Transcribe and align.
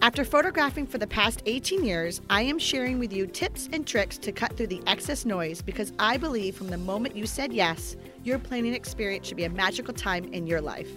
After 0.00 0.24
photographing 0.24 0.86
for 0.86 0.98
the 0.98 1.08
past 1.08 1.42
18 1.46 1.84
years, 1.84 2.20
I 2.30 2.42
am 2.42 2.60
sharing 2.60 3.00
with 3.00 3.12
you 3.12 3.26
tips 3.26 3.68
and 3.72 3.84
tricks 3.84 4.16
to 4.18 4.30
cut 4.30 4.56
through 4.56 4.68
the 4.68 4.80
excess 4.86 5.24
noise 5.24 5.60
because 5.60 5.92
I 5.98 6.16
believe 6.16 6.54
from 6.54 6.68
the 6.68 6.78
moment 6.78 7.16
you 7.16 7.26
said 7.26 7.52
yes, 7.52 7.96
your 8.22 8.38
planning 8.38 8.74
experience 8.74 9.26
should 9.26 9.36
be 9.36 9.44
a 9.44 9.50
magical 9.50 9.92
time 9.92 10.32
in 10.32 10.46
your 10.46 10.60
life. 10.60 10.88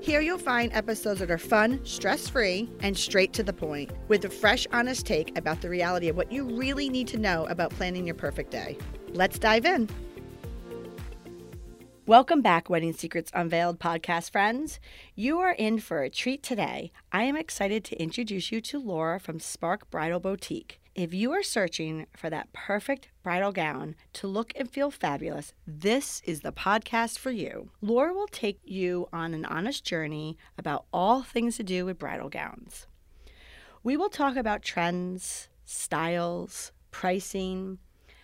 Here 0.00 0.20
you'll 0.20 0.38
find 0.38 0.72
episodes 0.72 1.18
that 1.18 1.30
are 1.30 1.38
fun, 1.38 1.80
stress 1.84 2.28
free, 2.28 2.70
and 2.80 2.96
straight 2.96 3.32
to 3.32 3.42
the 3.42 3.52
point, 3.52 3.90
with 4.06 4.24
a 4.24 4.30
fresh, 4.30 4.64
honest 4.72 5.06
take 5.06 5.36
about 5.36 5.60
the 5.60 5.68
reality 5.68 6.08
of 6.08 6.16
what 6.16 6.30
you 6.30 6.44
really 6.44 6.88
need 6.88 7.08
to 7.08 7.18
know 7.18 7.46
about 7.46 7.72
planning 7.72 8.06
your 8.06 8.14
perfect 8.14 8.52
day. 8.52 8.78
Let's 9.12 9.40
dive 9.40 9.66
in. 9.66 9.88
Welcome 12.06 12.40
back, 12.40 12.70
Wedding 12.70 12.92
Secrets 12.92 13.32
Unveiled 13.34 13.80
podcast 13.80 14.30
friends. 14.30 14.78
You 15.16 15.40
are 15.40 15.50
in 15.50 15.80
for 15.80 16.04
a 16.04 16.08
treat 16.08 16.40
today. 16.40 16.92
I 17.10 17.24
am 17.24 17.34
excited 17.34 17.82
to 17.82 18.00
introduce 18.00 18.52
you 18.52 18.60
to 18.60 18.78
Laura 18.78 19.18
from 19.18 19.40
Spark 19.40 19.90
Bridal 19.90 20.20
Boutique. 20.20 20.80
If 20.94 21.12
you 21.12 21.32
are 21.32 21.42
searching 21.42 22.06
for 22.16 22.30
that 22.30 22.52
perfect 22.52 23.08
bridal 23.24 23.50
gown 23.50 23.96
to 24.12 24.28
look 24.28 24.52
and 24.54 24.70
feel 24.70 24.92
fabulous, 24.92 25.52
this 25.66 26.22
is 26.24 26.42
the 26.42 26.52
podcast 26.52 27.18
for 27.18 27.32
you. 27.32 27.70
Laura 27.80 28.14
will 28.14 28.28
take 28.28 28.60
you 28.62 29.08
on 29.12 29.34
an 29.34 29.44
honest 29.44 29.84
journey 29.84 30.38
about 30.56 30.84
all 30.92 31.24
things 31.24 31.56
to 31.56 31.64
do 31.64 31.84
with 31.84 31.98
bridal 31.98 32.28
gowns. 32.28 32.86
We 33.82 33.96
will 33.96 34.10
talk 34.10 34.36
about 34.36 34.62
trends, 34.62 35.48
styles, 35.64 36.70
pricing, 36.92 37.78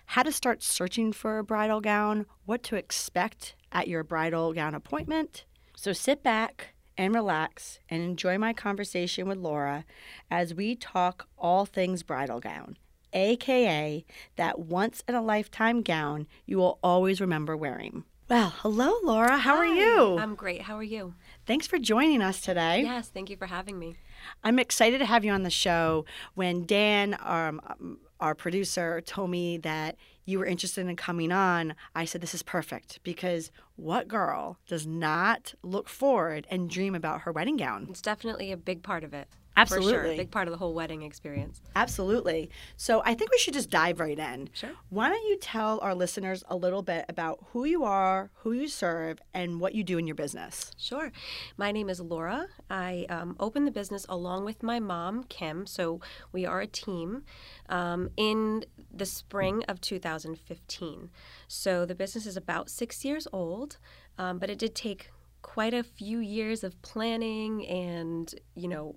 how 0.07 0.23
to 0.23 0.31
start 0.31 0.63
searching 0.63 1.13
for 1.13 1.39
a 1.39 1.45
bridal 1.45 1.81
gown, 1.81 2.27
what 2.45 2.63
to 2.63 2.77
expect 2.77 3.57
at 3.73 3.89
your 3.89 4.05
bridal 4.05 4.53
gown 4.53 4.75
appointment. 4.75 5.45
So 5.75 5.93
sit 5.93 6.23
back 6.23 6.75
and 6.97 7.15
relax 7.15 7.81
and 7.89 8.03
enjoy 8.03 8.39
my 8.39 8.53
conversation 8.53 9.27
with 9.27 9.39
Laura 9.39 9.85
as 10.31 10.55
we 10.55 10.77
talk 10.77 11.27
all 11.39 11.65
things 11.65 12.03
bridal 12.03 12.39
gown, 12.41 12.77
aka 13.13 14.05
that 14.37 14.59
once 14.59 15.03
in 15.09 15.15
a 15.15 15.23
lifetime 15.23 15.83
gown 15.83 16.27
you 16.47 16.59
will 16.59 16.79
always 16.83 17.21
remember 17.21 17.57
wearing. 17.57 18.05
Well, 18.29 18.55
hello, 18.59 18.95
Laura. 19.03 19.37
How 19.37 19.57
Hi, 19.57 19.63
are 19.63 19.67
you? 19.67 20.19
I'm 20.19 20.35
great. 20.35 20.63
How 20.63 20.77
are 20.77 20.83
you? 20.83 21.15
Thanks 21.45 21.67
for 21.67 21.79
joining 21.79 22.23
us 22.23 22.41
today. 22.41 22.83
Yes, 22.83 23.09
thank 23.09 23.29
you 23.29 23.37
for 23.37 23.47
having 23.47 23.79
me. 23.79 23.97
I'm 24.43 24.59
excited 24.59 24.99
to 24.99 25.05
have 25.05 25.25
you 25.25 25.33
on 25.33 25.43
the 25.43 25.51
show. 25.51 26.07
When 26.35 26.65
Dan, 26.65 27.15
um, 27.21 27.99
our 28.23 28.35
producer, 28.35 29.01
told 29.01 29.31
me 29.31 29.59
that 29.59 29.97
you 30.25 30.39
were 30.39 30.47
interested 30.47 30.87
in 30.87 30.97
coming 30.97 31.33
on, 31.33 31.75
I 31.95 32.05
said, 32.05 32.21
This 32.21 32.35
is 32.35 32.43
perfect 32.43 33.01
because 33.03 33.51
what 33.77 34.07
girl 34.09 34.59
does 34.67 34.87
not 34.87 35.55
look 35.63 35.89
forward 35.89 36.47
and 36.49 36.71
dream 36.71 36.95
about 36.95 37.23
her 37.23 37.33
wedding 37.33 37.57
gown? 37.57 37.89
It's 37.91 38.01
definitely 38.01 38.53
a 38.53 38.57
big 38.57 38.83
part 38.83 39.03
of 39.05 39.13
it. 39.13 39.29
Absolutely. 39.57 39.93
Sure. 39.93 40.05
A 40.05 40.17
big 40.17 40.31
part 40.31 40.49
of 40.49 40.53
the 40.53 40.59
whole 40.59 40.75
wedding 40.75 41.03
experience. 41.03 41.61
Absolutely. 41.77 42.51
So 42.77 43.03
I 43.05 43.15
think 43.15 43.31
we 43.31 43.39
should 43.39 43.55
just 43.55 43.71
dive 43.71 44.01
right 44.01 44.19
in. 44.19 44.49
Sure. 44.53 44.71
Why 44.89 45.09
don't 45.09 45.27
you 45.29 45.37
tell 45.39 45.79
our 45.81 45.95
listeners 45.95 46.43
a 46.49 46.57
little 46.57 46.83
bit 46.83 47.05
about 47.09 47.45
who 47.53 47.65
you 47.65 47.85
are, 47.85 48.31
who 48.37 48.53
you 48.53 48.69
serve, 48.69 49.21
and 49.35 49.61
what 49.61 49.75
you 49.75 49.85
do 49.85 49.99
in 49.99 50.07
your 50.07 50.15
business? 50.15 50.71
Sure. 50.79 51.13
My 51.57 51.71
name 51.71 51.91
is 51.91 52.01
Laura. 52.01 52.47
I 52.71 53.07
um, 53.09 53.37
opened 53.39 53.67
the 53.67 53.73
business 53.73 54.07
along 54.09 54.45
with 54.45 54.63
my 54.63 54.81
mom, 54.81 55.25
Kim. 55.25 55.67
So 55.67 56.01
we 56.33 56.47
are 56.47 56.61
a 56.61 56.67
team 56.67 57.25
um, 57.69 58.11
in 58.17 58.65
the 58.93 59.07
spring 59.07 59.65
of 59.69 59.81
2015. 59.81 61.11
So 61.49 61.85
the 61.85 61.95
business 61.95 62.27
is 62.27 62.37
about 62.37 62.71
six 62.71 63.05
years 63.05 63.29
old, 63.33 63.79
um, 64.19 64.39
but 64.39 64.51
it 64.51 64.59
did 64.59 64.75
take 64.75 65.11
quite 65.43 65.75
a 65.75 65.83
few 65.83 66.19
years 66.19 66.65
of 66.65 66.81
planning 66.83 67.67
and, 67.67 68.35
you 68.55 68.69
know, 68.69 68.97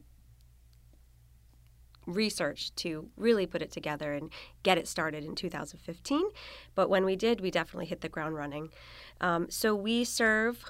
research 2.06 2.74
to 2.76 3.10
really 3.18 3.46
put 3.46 3.62
it 3.62 3.72
together 3.72 4.14
and 4.14 4.32
get 4.64 4.78
it 4.78 4.88
started 4.88 5.24
in 5.24 5.36
2015. 5.36 6.24
But 6.76 6.90
when 6.90 7.06
we 7.06 7.16
did, 7.16 7.42
we 7.42 7.52
definitely 7.52 7.88
hit 7.88 8.02
the 8.02 8.10
ground 8.10 8.36
running. 8.36 8.70
Um, 9.22 9.50
so 9.50 9.76
we 9.76 10.04
serve 10.04 10.64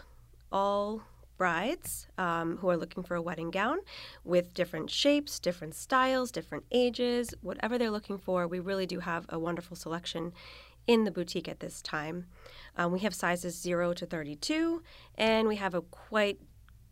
all 0.52 1.04
brides 1.38 2.08
um, 2.18 2.58
who 2.58 2.70
are 2.70 2.78
looking 2.78 3.04
for 3.04 3.16
a 3.16 3.22
wedding 3.22 3.52
gown 3.52 3.80
with 4.24 4.54
different 4.54 4.90
shapes, 4.90 5.40
different 5.40 5.76
styles, 5.76 6.32
different 6.32 6.64
ages, 6.72 7.34
whatever 7.42 7.78
they're 7.78 7.92
looking 7.92 8.18
for. 8.18 8.48
We 8.48 8.60
really 8.60 8.86
do 8.86 9.00
have 9.02 9.26
a 9.30 9.38
wonderful 9.38 9.76
selection 9.76 10.34
in 10.88 11.04
the 11.04 11.12
boutique 11.12 11.48
at 11.48 11.60
this 11.60 11.82
time. 11.82 12.28
Um, 12.78 12.92
we 12.92 13.00
have 13.00 13.14
sizes 13.14 13.60
0 13.60 13.94
to 13.94 14.06
32, 14.06 14.84
and 15.16 15.48
we 15.48 15.56
have 15.56 15.74
a 15.74 15.82
quite 15.82 16.40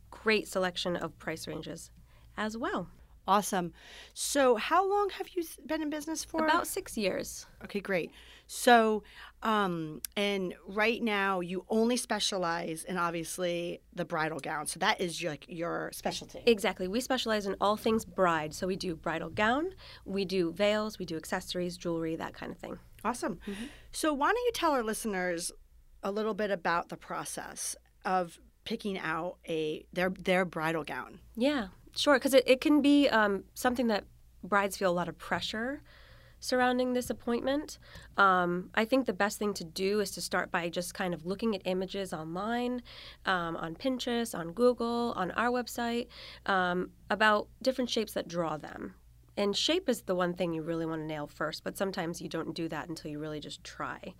great 0.09 0.47
selection 0.47 0.95
of 0.95 1.17
price 1.19 1.47
ranges 1.47 1.91
as 2.37 2.57
well. 2.57 2.89
Awesome. 3.27 3.73
So, 4.13 4.55
how 4.55 4.87
long 4.89 5.09
have 5.11 5.29
you 5.29 5.43
been 5.65 5.81
in 5.81 5.89
business 5.89 6.23
for? 6.23 6.43
About 6.43 6.67
six 6.67 6.97
years. 6.97 7.45
Okay, 7.63 7.79
great. 7.79 8.11
So, 8.47 9.03
um, 9.41 10.01
and 10.15 10.53
right 10.67 11.01
now 11.01 11.39
you 11.39 11.65
only 11.69 11.97
specialize 11.97 12.83
in 12.83 12.97
obviously 12.97 13.81
the 13.93 14.05
bridal 14.05 14.39
gown. 14.39 14.67
So 14.67 14.79
that 14.79 15.01
is 15.01 15.21
your, 15.21 15.31
like 15.31 15.45
your 15.47 15.89
specialty. 15.93 16.41
Exactly. 16.45 16.87
We 16.87 17.01
specialize 17.01 17.45
in 17.45 17.55
all 17.59 17.75
things 17.75 18.05
bride. 18.05 18.53
So 18.53 18.67
we 18.67 18.75
do 18.75 18.95
bridal 18.95 19.29
gown, 19.29 19.71
we 20.05 20.25
do 20.25 20.51
veils, 20.51 20.99
we 20.99 21.05
do 21.05 21.17
accessories, 21.17 21.77
jewelry, 21.77 22.15
that 22.15 22.33
kind 22.33 22.51
of 22.51 22.57
thing. 22.57 22.79
Awesome. 23.03 23.39
Mm-hmm. 23.47 23.65
So 23.91 24.13
why 24.13 24.27
don't 24.27 24.45
you 24.45 24.51
tell 24.53 24.71
our 24.71 24.83
listeners 24.83 25.51
a 26.03 26.11
little 26.11 26.33
bit 26.33 26.51
about 26.51 26.89
the 26.89 26.97
process 26.97 27.75
of 28.05 28.39
picking 28.65 28.97
out 28.97 29.37
a 29.47 29.85
their 29.91 30.09
their 30.09 30.45
bridal 30.45 30.83
gown? 30.83 31.19
Yeah, 31.35 31.67
sure. 31.95 32.15
Because 32.15 32.33
it, 32.33 32.43
it 32.47 32.61
can 32.61 32.81
be 32.81 33.07
um, 33.09 33.43
something 33.53 33.87
that 33.87 34.05
brides 34.43 34.77
feel 34.77 34.91
a 34.91 34.93
lot 34.93 35.07
of 35.07 35.17
pressure 35.17 35.81
surrounding 36.39 36.91
this 36.91 37.09
appointment. 37.09 37.79
Um, 38.17 38.69
I 38.75 38.83
think 38.83 39.05
the 39.05 39.13
best 39.13 39.39
thing 39.39 39.53
to 39.53 39.63
do 39.63 40.01
is 40.01 40.11
to 40.11 40.21
start 40.21 40.51
by 40.51 40.67
just 40.67 40.93
kind 40.93 41.13
of 41.13 41.25
looking 41.25 41.55
at 41.55 41.61
images 41.63 42.11
online, 42.13 42.81
um, 43.25 43.55
on 43.55 43.75
Pinterest, 43.75 44.37
on 44.37 44.51
Google, 44.51 45.13
on 45.15 45.31
our 45.31 45.49
website, 45.49 46.07
um, 46.45 46.91
about 47.09 47.47
different 47.61 47.89
shapes 47.89 48.11
that 48.13 48.27
draw 48.27 48.57
them 48.57 48.95
and 49.35 49.55
shape 49.55 49.89
is 49.89 50.03
the 50.03 50.15
one 50.15 50.33
thing 50.33 50.53
you 50.53 50.61
really 50.61 50.85
want 50.85 51.01
to 51.01 51.07
nail 51.07 51.27
first, 51.27 51.63
but 51.63 51.77
sometimes 51.77 52.21
you 52.21 52.29
don't 52.29 52.53
do 52.53 52.67
that 52.69 52.87
until 52.87 53.11
you 53.11 53.19
really 53.19 53.39
just 53.39 53.63
try. 53.63 54.13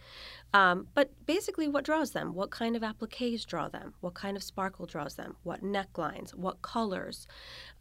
Um, 0.54 0.88
but 0.94 1.12
basically, 1.26 1.68
what 1.68 1.86
draws 1.86 2.12
them? 2.12 2.34
What 2.34 2.52
kind 2.52 2.76
of 2.76 2.84
appliques 2.84 3.46
draw 3.46 3.70
them? 3.70 3.94
What 4.02 4.14
kind 4.14 4.36
of 4.36 4.44
sparkle 4.44 4.86
draws 4.86 5.16
them? 5.16 5.36
What 5.44 5.64
necklines? 5.64 6.34
What 6.34 6.62
colors? 6.62 7.28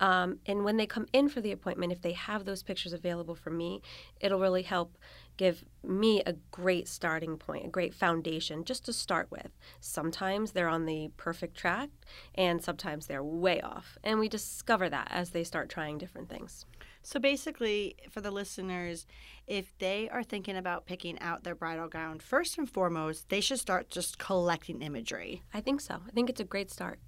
Um, 0.00 0.38
and 0.47 0.65
when 0.65 0.76
they 0.76 0.87
come 0.87 1.06
in 1.12 1.28
for 1.28 1.41
the 1.41 1.53
appointment, 1.53 1.93
if 1.93 2.03
they 2.03 2.12
have 2.12 2.44
those 2.44 2.62
pictures 2.62 2.93
available 2.93 3.34
for 3.34 3.50
me, 3.50 3.82
it'll 4.20 4.41
really 4.41 4.62
help 4.62 4.97
give 5.37 5.64
me 5.82 6.22
a 6.26 6.34
great 6.50 6.87
starting 6.87 7.37
point, 7.37 7.66
a 7.66 7.69
great 7.69 7.94
foundation 7.94 8.64
just 8.64 8.84
to 8.84 8.93
start 8.93 9.31
with. 9.31 9.50
Sometimes 9.81 10.53
they're 10.53 10.69
on 10.69 10.87
the 10.87 11.10
perfect 11.16 11.56
track, 11.56 11.88
and 12.34 12.62
sometimes 12.62 13.06
they're 13.06 13.25
way 13.25 13.60
off. 13.60 13.97
And 14.04 14.19
we 14.19 14.28
discover 14.28 14.88
that 14.91 15.09
as 15.10 15.31
they 15.31 15.44
start 15.44 15.69
trying 15.69 15.99
different 15.99 16.28
things. 16.28 16.66
So 17.02 17.18
basically, 17.18 17.96
for 18.10 18.20
the 18.20 18.30
listeners, 18.30 19.06
if 19.46 19.76
they 19.78 20.08
are 20.08 20.22
thinking 20.22 20.56
about 20.56 20.87
picking 20.87 21.19
out 21.19 21.43
their 21.43 21.54
bridal 21.54 21.88
gown, 21.88 22.20
first 22.20 22.58
and 22.58 22.70
foremost, 22.70 23.28
they 23.28 23.40
should 23.40 23.58
start 23.58 23.90
just 23.90 24.19
collecting 24.19 24.82
imagery. 24.82 25.43
I 25.52 25.60
think 25.60 25.81
so. 25.81 26.00
I 26.06 26.10
think 26.12 26.31
it's 26.31 26.40
a 26.40 26.44
great 26.44 26.70
start. 26.70 27.00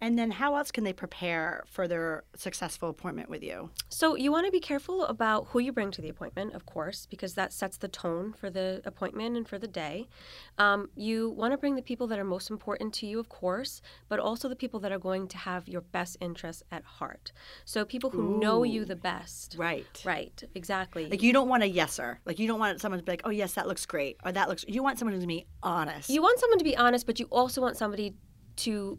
And 0.00 0.18
then 0.18 0.30
how 0.30 0.56
else 0.56 0.70
can 0.70 0.84
they 0.84 0.92
prepare 0.94 1.62
for 1.66 1.86
their 1.86 2.24
successful 2.34 2.88
appointment 2.88 3.28
with 3.28 3.42
you? 3.42 3.70
So 3.90 4.16
you 4.16 4.32
want 4.32 4.46
to 4.46 4.52
be 4.52 4.60
careful 4.60 5.04
about 5.04 5.48
who 5.48 5.58
you 5.58 5.72
bring 5.72 5.90
to 5.90 6.00
the 6.00 6.08
appointment, 6.08 6.54
of 6.54 6.64
course, 6.64 7.06
because 7.06 7.34
that 7.34 7.52
sets 7.52 7.76
the 7.76 7.88
tone 7.88 8.32
for 8.32 8.48
the 8.48 8.80
appointment 8.86 9.36
and 9.36 9.46
for 9.46 9.58
the 9.58 9.68
day. 9.68 10.08
Um, 10.56 10.88
you 10.94 11.30
want 11.30 11.52
to 11.52 11.58
bring 11.58 11.76
the 11.76 11.82
people 11.82 12.06
that 12.06 12.18
are 12.18 12.24
most 12.24 12.50
important 12.50 12.94
to 12.94 13.06
you, 13.06 13.20
of 13.20 13.28
course, 13.28 13.82
but 14.08 14.18
also 14.18 14.48
the 14.48 14.56
people 14.56 14.80
that 14.80 14.92
are 14.92 14.98
going 14.98 15.28
to 15.28 15.38
have 15.38 15.68
your 15.68 15.82
best 15.82 16.16
interests 16.20 16.62
at 16.72 16.82
heart. 16.84 17.32
So 17.66 17.84
people 17.84 18.10
who 18.10 18.22
Ooh. 18.22 18.40
know 18.40 18.62
you 18.62 18.86
the 18.86 18.96
best. 18.96 19.56
Right. 19.58 20.02
Right. 20.04 20.42
Exactly. 20.54 21.10
Like 21.10 21.22
you 21.22 21.34
don't 21.34 21.48
want 21.48 21.62
a 21.62 21.70
yeser. 21.70 22.18
Like 22.24 22.38
you 22.38 22.46
don't 22.46 22.58
want 22.58 22.80
someone 22.80 23.00
to 23.00 23.04
be 23.04 23.12
like, 23.12 23.22
oh 23.24 23.30
yes, 23.30 23.52
that 23.54 23.68
looks 23.68 23.84
great, 23.84 24.16
or 24.24 24.32
that 24.32 24.48
looks. 24.48 24.64
You 24.66 24.82
want 24.82 24.98
someone 24.98 25.20
to 25.20 25.26
be 25.26 25.46
honest. 25.62 26.08
You 26.08 26.22
want 26.22 26.38
someone 26.40 26.58
to 26.58 26.64
be 26.64 26.76
honest, 26.76 27.06
but 27.06 27.20
you 27.20 27.26
also 27.30 27.60
want 27.60 27.76
somebody 27.76 28.14
to 28.56 28.98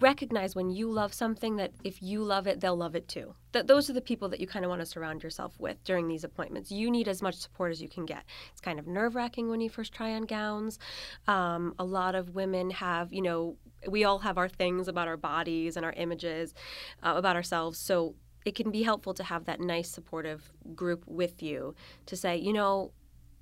recognize 0.00 0.54
when 0.54 0.70
you 0.70 0.90
love 0.90 1.12
something 1.12 1.56
that 1.56 1.72
if 1.82 2.02
you 2.02 2.22
love 2.22 2.46
it, 2.46 2.60
they'll 2.60 2.76
love 2.76 2.94
it 2.94 3.08
too. 3.08 3.34
That 3.52 3.66
those 3.66 3.88
are 3.88 3.92
the 3.92 4.00
people 4.00 4.28
that 4.30 4.40
you 4.40 4.46
kind 4.46 4.64
of 4.64 4.68
want 4.68 4.80
to 4.80 4.86
surround 4.86 5.22
yourself 5.22 5.58
with 5.58 5.82
during 5.84 6.08
these 6.08 6.24
appointments. 6.24 6.70
You 6.70 6.90
need 6.90 7.08
as 7.08 7.22
much 7.22 7.36
support 7.36 7.70
as 7.70 7.80
you 7.80 7.88
can 7.88 8.04
get. 8.04 8.24
It's 8.52 8.60
kind 8.60 8.78
of 8.78 8.86
nerve 8.86 9.14
wracking 9.14 9.48
when 9.48 9.60
you 9.60 9.70
first 9.70 9.92
try 9.92 10.12
on 10.14 10.22
gowns. 10.22 10.78
Um, 11.28 11.74
a 11.78 11.84
lot 11.84 12.14
of 12.14 12.34
women 12.34 12.70
have, 12.70 13.12
you 13.12 13.22
know, 13.22 13.56
we 13.88 14.04
all 14.04 14.18
have 14.20 14.38
our 14.38 14.48
things 14.48 14.88
about 14.88 15.08
our 15.08 15.16
bodies 15.16 15.76
and 15.76 15.84
our 15.84 15.92
images 15.92 16.54
uh, 17.02 17.14
about 17.16 17.36
ourselves. 17.36 17.78
So 17.78 18.14
it 18.44 18.54
can 18.54 18.70
be 18.70 18.82
helpful 18.82 19.14
to 19.14 19.24
have 19.24 19.44
that 19.46 19.60
nice 19.60 19.90
supportive 19.90 20.52
group 20.74 21.04
with 21.06 21.42
you 21.42 21.74
to 22.06 22.16
say, 22.16 22.36
you 22.36 22.52
know, 22.52 22.92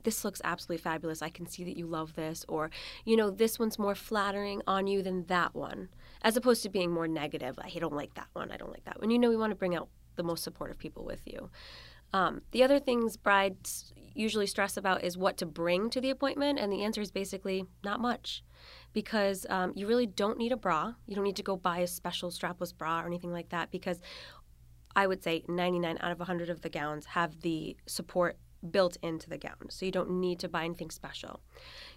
this 0.05 0.25
looks 0.25 0.41
absolutely 0.45 0.83
fabulous. 0.83 1.23
I 1.23 1.29
can 1.29 1.47
see 1.47 1.65
that 1.65 1.77
you 1.77 1.87
love 1.87 2.15
this. 2.15 2.45
Or, 2.49 2.71
you 3.05 3.17
know, 3.17 3.31
this 3.31 3.59
one's 3.59 3.79
more 3.79 3.95
flattering 3.95 4.63
on 4.67 4.87
you 4.87 5.03
than 5.03 5.27
that 5.27 5.55
one, 5.55 5.89
as 6.23 6.37
opposed 6.37 6.63
to 6.63 6.69
being 6.69 6.91
more 6.91 7.09
negative. 7.09 7.59
I 7.63 7.71
don't 7.79 7.95
like 7.95 8.15
that 8.15 8.29
one. 8.33 8.51
I 8.51 8.57
don't 8.57 8.71
like 8.71 8.85
that 8.85 9.01
one. 9.01 9.11
You 9.11 9.19
know, 9.19 9.29
we 9.29 9.37
want 9.37 9.51
to 9.51 9.57
bring 9.57 9.75
out 9.75 9.89
the 10.17 10.23
most 10.23 10.45
supportive 10.45 10.79
people 10.79 11.05
with 11.05 11.23
you. 11.25 11.51
Um, 12.13 12.43
the 12.51 12.63
other 12.63 12.79
things 12.79 13.17
brides 13.17 13.93
usually 14.15 14.47
stress 14.47 14.77
about 14.77 15.03
is 15.03 15.17
what 15.17 15.37
to 15.39 15.47
bring 15.47 15.89
to 15.91 16.01
the 16.01 16.11
appointment, 16.11 16.59
and 16.59 16.73
the 16.73 16.85
answer 16.85 17.01
is 17.01 17.11
basically 17.11 17.65
not 17.83 18.01
much 18.01 18.45
because 18.93 19.47
um, 19.49 19.73
you 19.75 19.87
really 19.87 20.07
don't 20.07 20.37
need 20.37 20.53
a 20.53 20.57
bra. 20.57 20.95
You 21.07 21.15
don't 21.15 21.25
need 21.25 21.37
to 21.37 21.43
go 21.43 21.57
buy 21.57 21.79
a 21.79 21.87
special 21.87 22.31
strapless 22.31 22.77
bra 22.77 23.01
or 23.01 23.07
anything 23.07 23.33
like 23.33 23.49
that 23.49 23.71
because 23.71 24.01
I 24.95 25.07
would 25.07 25.23
say 25.23 25.43
99 25.49 25.99
out 26.01 26.13
of 26.13 26.19
100 26.19 26.51
of 26.51 26.61
the 26.61 26.69
gowns 26.69 27.07
have 27.07 27.41
the 27.41 27.77
support 27.87 28.37
built 28.71 28.97
into 29.03 29.29
the 29.29 29.39
gown. 29.39 29.71
So 29.71 29.87
you 29.87 29.93
don't 29.93 30.21
need 30.21 30.39
to 30.41 30.49
buy 30.49 30.65
anything 30.65 30.91
special. 30.91 31.41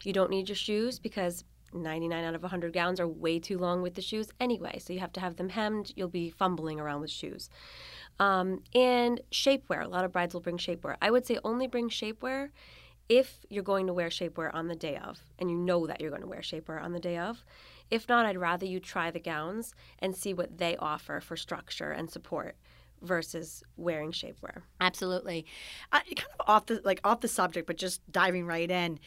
You 0.04 0.14
don't 0.14 0.30
need 0.30 0.50
your 0.50 0.56
shoes 0.56 0.98
because 0.98 1.44
99 1.76 2.24
out 2.24 2.36
of 2.36 2.42
100 2.42 2.74
gowns 2.74 3.00
are 3.00 3.08
way 3.08 3.40
too 3.40 3.58
long 3.58 3.82
with 3.82 3.96
the 3.96 4.02
shoes 4.02 4.30
anyway. 4.40 4.80
So 4.80 4.94
you 4.94 5.00
have 5.00 5.14
to 5.14 5.20
have 5.20 5.36
them 5.36 5.50
hemmed. 5.50 5.92
You'll 5.96 6.08
be 6.08 6.30
fumbling 6.30 6.80
around 6.80 7.02
with 7.02 7.12
shoes. 7.12 7.50
Um, 8.20 8.64
and 8.74 9.22
shapewear. 9.32 9.84
A 9.84 9.88
lot 9.88 10.06
of 10.06 10.12
brides 10.12 10.34
will 10.34 10.42
bring 10.42 10.58
shapewear. 10.58 10.96
I 11.02 11.12
would 11.12 11.26
say 11.26 11.38
only 11.44 11.68
bring 11.68 11.90
shapewear 11.90 12.50
if 13.08 13.46
you're 13.50 13.64
going 13.64 13.88
to 13.88 13.94
wear 13.94 14.10
shapewear 14.10 14.54
on 14.54 14.68
the 14.68 14.76
day 14.76 14.98
of 14.98 15.20
and 15.38 15.50
you 15.50 15.58
know 15.58 15.86
that 15.86 16.02
you're 16.02 16.10
going 16.10 16.22
to 16.22 16.28
wear 16.28 16.42
shapewear 16.42 16.82
on 16.82 16.94
the 16.94 17.00
day 17.00 17.18
of. 17.18 17.44
If 17.92 18.10
not, 18.10 18.26
I'd 18.26 18.38
rather 18.38 18.66
you 18.66 18.80
try 18.80 19.12
the 19.12 19.20
gowns 19.20 19.76
and 20.00 20.16
see 20.16 20.34
what 20.34 20.58
they 20.58 20.76
offer 20.78 21.20
for 21.20 21.38
structure 21.38 21.92
and 21.92 22.10
support 22.10 22.56
versus 23.02 23.64
wearing 23.78 24.12
shapewear. 24.12 24.62
Absolutely. 24.80 25.46
Uh, 25.92 26.00
kind 26.00 26.30
of 26.40 26.50
off 26.50 26.66
the 26.66 26.82
like 26.84 27.00
off 27.04 27.22
the 27.22 27.28
subject, 27.28 27.68
but 27.68 27.78
just 27.78 28.02
diving 28.12 28.46
right 28.46 28.70
in. 28.70 29.00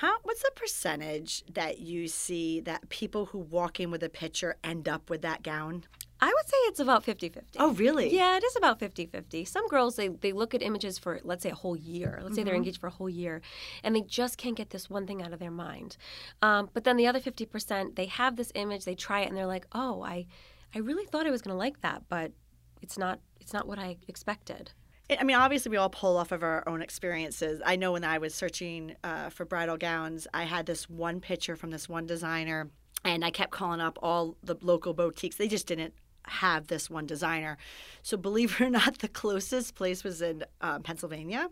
How 0.00 0.18
what's 0.22 0.42
the 0.42 0.52
percentage 0.54 1.44
that 1.52 1.80
you 1.80 2.08
see 2.08 2.60
that 2.60 2.88
people 2.88 3.26
who 3.26 3.38
walk 3.38 3.80
in 3.80 3.90
with 3.90 4.02
a 4.02 4.08
picture 4.08 4.56
end 4.62 4.88
up 4.88 5.10
with 5.10 5.22
that 5.22 5.42
gown? 5.42 5.84
I 6.22 6.26
would 6.26 6.46
say 6.46 6.56
it's 6.64 6.80
about 6.80 7.02
50 7.02 7.30
50. 7.30 7.58
Oh, 7.58 7.72
really? 7.72 8.14
Yeah, 8.14 8.36
it 8.36 8.44
is 8.44 8.54
about 8.56 8.78
50 8.78 9.06
50. 9.06 9.44
Some 9.46 9.66
girls, 9.68 9.96
they, 9.96 10.08
they 10.08 10.32
look 10.32 10.54
at 10.54 10.60
images 10.60 10.98
for, 10.98 11.18
let's 11.24 11.42
say, 11.42 11.50
a 11.50 11.54
whole 11.54 11.76
year. 11.76 12.12
Let's 12.16 12.24
mm-hmm. 12.24 12.34
say 12.34 12.42
they're 12.42 12.52
mm-hmm. 12.52 12.58
engaged 12.58 12.80
for 12.80 12.88
a 12.88 12.90
whole 12.90 13.08
year, 13.08 13.40
and 13.82 13.96
they 13.96 14.02
just 14.02 14.36
can't 14.36 14.56
get 14.56 14.70
this 14.70 14.90
one 14.90 15.06
thing 15.06 15.22
out 15.22 15.32
of 15.32 15.38
their 15.38 15.50
mind. 15.50 15.96
Um, 16.42 16.68
but 16.74 16.84
then 16.84 16.98
the 16.98 17.06
other 17.06 17.20
50%, 17.20 17.96
they 17.96 18.06
have 18.06 18.36
this 18.36 18.52
image, 18.54 18.84
they 18.84 18.94
try 18.94 19.20
it, 19.20 19.28
and 19.28 19.36
they're 19.36 19.46
like, 19.46 19.66
oh, 19.72 20.02
I, 20.02 20.26
I 20.74 20.80
really 20.80 21.06
thought 21.06 21.26
I 21.26 21.30
was 21.30 21.40
going 21.40 21.54
to 21.54 21.58
like 21.58 21.80
that, 21.80 22.02
but 22.10 22.32
it's 22.82 22.98
not 22.98 23.20
it's 23.40 23.52
not 23.52 23.66
what 23.66 23.78
I 23.78 23.96
expected. 24.08 24.72
I 25.18 25.24
mean, 25.24 25.36
obviously, 25.36 25.70
we 25.70 25.76
all 25.76 25.90
pull 25.90 26.16
off 26.16 26.30
of 26.30 26.42
our 26.42 26.62
own 26.68 26.82
experiences. 26.82 27.60
I 27.64 27.76
know 27.76 27.92
when 27.92 28.04
I 28.04 28.18
was 28.18 28.34
searching 28.34 28.94
uh, 29.02 29.30
for 29.30 29.44
bridal 29.44 29.76
gowns, 29.76 30.28
I 30.32 30.44
had 30.44 30.66
this 30.66 30.88
one 30.88 31.20
picture 31.20 31.56
from 31.56 31.70
this 31.70 31.88
one 31.88 32.06
designer, 32.06 32.70
and 33.04 33.24
I 33.24 33.30
kept 33.30 33.50
calling 33.50 33.80
up 33.80 33.98
all 34.02 34.36
the 34.42 34.56
local 34.60 34.94
boutiques. 34.94 35.36
They 35.36 35.48
just 35.48 35.66
didn't 35.66 35.94
have 36.26 36.68
this 36.68 36.88
one 36.88 37.06
designer. 37.06 37.56
So, 38.02 38.16
believe 38.16 38.60
it 38.60 38.60
or 38.60 38.70
not, 38.70 38.98
the 39.00 39.08
closest 39.08 39.74
place 39.74 40.04
was 40.04 40.22
in 40.22 40.44
uh, 40.60 40.78
Pennsylvania. 40.78 41.50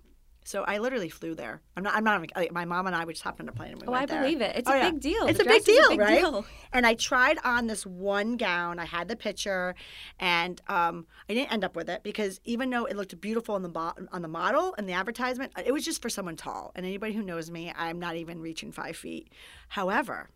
So 0.48 0.64
I 0.66 0.78
literally 0.78 1.10
flew 1.10 1.34
there. 1.34 1.60
I'm 1.76 1.82
not. 1.82 1.94
I'm 1.94 2.04
not. 2.04 2.24
Like, 2.34 2.52
my 2.52 2.64
mom 2.64 2.86
and 2.86 2.96
I 2.96 3.04
we 3.04 3.12
just 3.12 3.22
hopped 3.22 3.38
on 3.38 3.50
a 3.50 3.52
plane 3.52 3.72
and 3.72 3.82
we 3.82 3.86
oh, 3.86 3.90
went 3.90 4.10
I 4.10 4.22
believe 4.22 4.40
it. 4.40 4.56
It's 4.56 4.66
oh, 4.66 4.72
a 4.72 4.78
yeah. 4.78 4.90
big 4.90 5.00
deal. 5.00 5.26
It's 5.26 5.40
a 5.40 5.44
big 5.44 5.62
deal, 5.62 5.84
a 5.84 5.90
big 5.90 6.00
right? 6.00 6.20
Deal. 6.20 6.46
And 6.72 6.86
I 6.86 6.94
tried 6.94 7.36
on 7.44 7.66
this 7.66 7.84
one 7.84 8.38
gown. 8.38 8.78
I 8.78 8.86
had 8.86 9.08
the 9.08 9.16
picture, 9.16 9.74
and 10.18 10.58
um, 10.68 11.06
I 11.28 11.34
didn't 11.34 11.52
end 11.52 11.64
up 11.64 11.76
with 11.76 11.90
it 11.90 12.02
because 12.02 12.40
even 12.44 12.70
though 12.70 12.86
it 12.86 12.96
looked 12.96 13.20
beautiful 13.20 13.56
on 13.56 13.62
the 13.62 13.68
bo- 13.68 13.92
on 14.10 14.22
the 14.22 14.28
model 14.28 14.74
and 14.78 14.88
the 14.88 14.94
advertisement, 14.94 15.52
it 15.66 15.70
was 15.70 15.84
just 15.84 16.00
for 16.00 16.08
someone 16.08 16.36
tall. 16.36 16.72
And 16.74 16.86
anybody 16.86 17.12
who 17.12 17.22
knows 17.22 17.50
me, 17.50 17.70
I'm 17.76 17.98
not 17.98 18.16
even 18.16 18.40
reaching 18.40 18.72
five 18.72 18.96
feet. 18.96 19.30
However. 19.68 20.30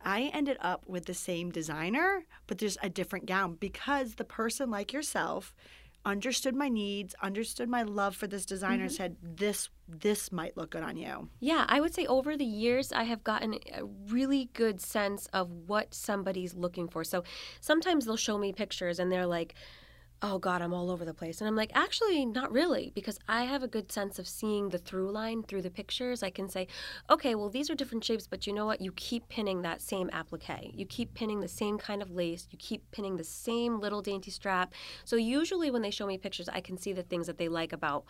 I 0.00 0.30
ended 0.32 0.58
up 0.60 0.84
with 0.86 1.06
the 1.06 1.14
same 1.14 1.50
designer, 1.50 2.24
but 2.46 2.58
there's 2.58 2.78
a 2.80 2.88
different 2.88 3.26
gown 3.26 3.56
because 3.58 4.14
the 4.14 4.22
person 4.22 4.70
like 4.70 4.92
yourself 4.92 5.52
understood 6.04 6.54
my 6.54 6.68
needs, 6.68 7.14
understood 7.22 7.68
my 7.68 7.82
love 7.82 8.16
for 8.16 8.26
this 8.26 8.46
designer, 8.46 8.86
mm-hmm. 8.86 8.94
said 8.94 9.16
this 9.22 9.68
this 9.88 10.30
might 10.30 10.56
look 10.56 10.70
good 10.70 10.82
on 10.82 10.96
you. 10.96 11.30
Yeah, 11.40 11.64
I 11.68 11.80
would 11.80 11.94
say 11.94 12.06
over 12.06 12.36
the 12.36 12.44
years 12.44 12.92
I 12.92 13.04
have 13.04 13.24
gotten 13.24 13.54
a 13.72 13.84
really 13.84 14.50
good 14.52 14.80
sense 14.80 15.26
of 15.32 15.50
what 15.50 15.94
somebody's 15.94 16.54
looking 16.54 16.88
for. 16.88 17.04
So 17.04 17.24
sometimes 17.60 18.04
they'll 18.04 18.16
show 18.16 18.36
me 18.36 18.52
pictures 18.52 18.98
and 18.98 19.10
they're 19.10 19.26
like 19.26 19.54
oh 20.20 20.38
god 20.38 20.60
i'm 20.62 20.74
all 20.74 20.90
over 20.90 21.04
the 21.04 21.14
place. 21.14 21.40
And 21.40 21.48
i'm 21.48 21.56
like 21.56 21.70
actually 21.74 22.24
not 22.24 22.50
really 22.52 22.92
because 22.94 23.18
i 23.28 23.44
have 23.44 23.62
a 23.62 23.68
good 23.68 23.92
sense 23.92 24.18
of 24.18 24.26
seeing 24.26 24.68
the 24.68 24.78
through 24.78 25.10
line 25.10 25.42
through 25.42 25.62
the 25.62 25.70
pictures. 25.70 26.22
I 26.22 26.30
can 26.30 26.48
say 26.48 26.66
okay 27.10 27.34
well 27.34 27.48
these 27.48 27.70
are 27.70 27.74
different 27.74 28.04
shapes 28.04 28.26
but 28.26 28.46
you 28.46 28.52
know 28.52 28.66
what? 28.66 28.80
You 28.80 28.92
keep 28.92 29.28
pinning 29.28 29.62
that 29.62 29.80
same 29.80 30.10
applique. 30.12 30.72
You 30.74 30.86
keep 30.86 31.14
pinning 31.14 31.40
the 31.40 31.48
same 31.48 31.78
kind 31.78 32.02
of 32.02 32.10
lace. 32.10 32.48
You 32.50 32.58
keep 32.58 32.90
pinning 32.90 33.16
the 33.16 33.24
same 33.24 33.80
little 33.80 34.02
dainty 34.02 34.30
strap. 34.30 34.74
So 35.04 35.16
usually 35.16 35.70
when 35.70 35.82
they 35.82 35.90
show 35.90 36.06
me 36.06 36.18
pictures 36.18 36.48
i 36.48 36.60
can 36.60 36.76
see 36.78 36.92
the 36.92 37.02
things 37.02 37.26
that 37.26 37.38
they 37.38 37.48
like 37.48 37.72
about 37.72 38.04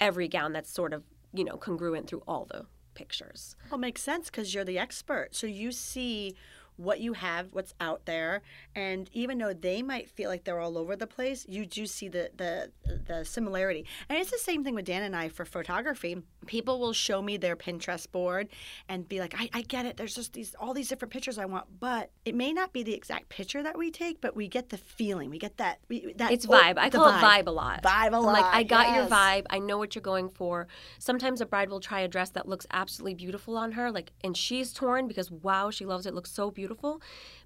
every 0.00 0.28
gown 0.28 0.52
that's 0.52 0.72
sort 0.72 0.92
of 0.92 1.02
you 1.32 1.44
know 1.44 1.56
congruent 1.56 2.08
through 2.08 2.22
all 2.26 2.46
the 2.46 2.66
pictures. 2.94 3.56
Well 3.70 3.78
makes 3.78 4.02
sense 4.02 4.30
because 4.30 4.54
you're 4.54 4.64
the 4.64 4.78
expert. 4.78 5.34
So 5.34 5.46
you 5.46 5.72
see 5.72 6.36
what 6.76 7.00
you 7.00 7.12
have, 7.12 7.48
what's 7.52 7.74
out 7.80 8.06
there, 8.06 8.42
and 8.74 9.08
even 9.12 9.38
though 9.38 9.52
they 9.52 9.82
might 9.82 10.08
feel 10.10 10.30
like 10.30 10.44
they're 10.44 10.58
all 10.58 10.78
over 10.78 10.96
the 10.96 11.06
place, 11.06 11.44
you 11.48 11.66
do 11.66 11.86
see 11.86 12.08
the 12.08 12.30
the 12.36 12.70
the 13.06 13.24
similarity. 13.24 13.86
And 14.08 14.18
it's 14.18 14.30
the 14.30 14.38
same 14.38 14.64
thing 14.64 14.74
with 14.74 14.84
Dan 14.84 15.02
and 15.02 15.14
I 15.14 15.28
for 15.28 15.44
photography. 15.44 16.22
People 16.46 16.80
will 16.80 16.92
show 16.92 17.22
me 17.22 17.36
their 17.36 17.56
Pinterest 17.56 18.10
board 18.10 18.48
and 18.88 19.08
be 19.08 19.20
like, 19.20 19.34
I, 19.38 19.48
I 19.52 19.62
get 19.62 19.86
it. 19.86 19.96
There's 19.96 20.14
just 20.14 20.32
these 20.32 20.54
all 20.58 20.74
these 20.74 20.88
different 20.88 21.12
pictures 21.12 21.38
I 21.38 21.44
want, 21.44 21.66
but 21.78 22.10
it 22.24 22.34
may 22.34 22.52
not 22.52 22.72
be 22.72 22.82
the 22.82 22.94
exact 22.94 23.28
picture 23.28 23.62
that 23.62 23.76
we 23.76 23.90
take, 23.90 24.20
but 24.20 24.34
we 24.34 24.48
get 24.48 24.70
the 24.70 24.78
feeling. 24.78 25.30
We 25.30 25.38
get 25.38 25.58
that 25.58 25.78
we, 25.88 26.14
that 26.16 26.32
it's 26.32 26.46
vibe. 26.46 26.78
I 26.78 26.90
call 26.90 27.06
vibe. 27.06 27.18
it 27.18 27.24
vibe 27.24 27.46
a 27.46 27.50
lot. 27.50 27.82
Vibe 27.82 28.12
a 28.12 28.16
lot. 28.16 28.32
like 28.32 28.44
I 28.44 28.62
got 28.62 28.88
yes. 28.88 28.96
your 28.96 29.06
vibe. 29.06 29.46
I 29.50 29.58
know 29.58 29.78
what 29.78 29.94
you're 29.94 30.02
going 30.02 30.28
for. 30.28 30.66
Sometimes 30.98 31.40
a 31.40 31.46
bride 31.46 31.70
will 31.70 31.80
try 31.80 32.00
a 32.00 32.08
dress 32.08 32.30
that 32.30 32.48
looks 32.48 32.66
absolutely 32.72 33.14
beautiful 33.14 33.56
on 33.56 33.72
her, 33.72 33.90
like, 33.90 34.12
and 34.24 34.36
she's 34.36 34.72
torn 34.72 35.06
because 35.06 35.30
wow, 35.30 35.70
she 35.70 35.84
loves 35.84 36.06
it. 36.06 36.14
Looks 36.14 36.32
so 36.32 36.50
beautiful. 36.50 36.61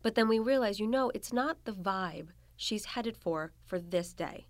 But 0.02 0.14
then 0.14 0.28
we 0.28 0.38
realize, 0.38 0.80
you 0.80 0.86
know, 0.86 1.10
it's 1.14 1.32
not 1.32 1.64
the 1.64 1.72
vibe 1.72 2.28
she's 2.56 2.86
headed 2.86 3.16
for 3.16 3.52
for 3.64 3.78
this 3.78 4.12
day. 4.12 4.46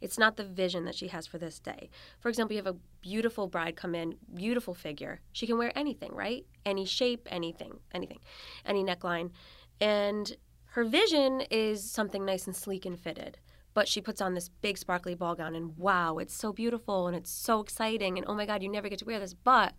It's 0.00 0.18
not 0.18 0.36
the 0.36 0.44
vision 0.44 0.84
that 0.86 0.94
she 0.94 1.08
has 1.08 1.26
for 1.26 1.38
this 1.38 1.60
day. 1.60 1.90
For 2.20 2.28
example, 2.28 2.54
you 2.54 2.62
have 2.62 2.74
a 2.74 2.78
beautiful 3.02 3.48
bride 3.48 3.76
come 3.76 3.94
in, 3.94 4.16
beautiful 4.32 4.74
figure. 4.74 5.20
She 5.32 5.46
can 5.46 5.58
wear 5.58 5.76
anything, 5.76 6.14
right? 6.14 6.46
Any 6.64 6.86
shape, 6.86 7.28
anything, 7.30 7.80
anything, 7.92 8.20
any 8.64 8.82
neckline. 8.82 9.30
And 9.78 10.34
her 10.70 10.84
vision 10.84 11.42
is 11.50 11.88
something 11.90 12.24
nice 12.24 12.46
and 12.46 12.56
sleek 12.56 12.86
and 12.86 12.98
fitted. 12.98 13.38
But 13.74 13.88
she 13.88 14.00
puts 14.00 14.20
on 14.20 14.34
this 14.34 14.48
big 14.48 14.78
sparkly 14.78 15.14
ball 15.14 15.34
gown, 15.34 15.54
and 15.54 15.76
wow, 15.76 16.18
it's 16.18 16.34
so 16.34 16.52
beautiful 16.52 17.06
and 17.06 17.16
it's 17.16 17.30
so 17.30 17.60
exciting. 17.60 18.18
And 18.18 18.26
oh 18.26 18.34
my 18.34 18.46
God, 18.46 18.62
you 18.62 18.68
never 18.68 18.88
get 18.88 18.98
to 19.00 19.04
wear 19.04 19.20
this. 19.20 19.34
But 19.34 19.74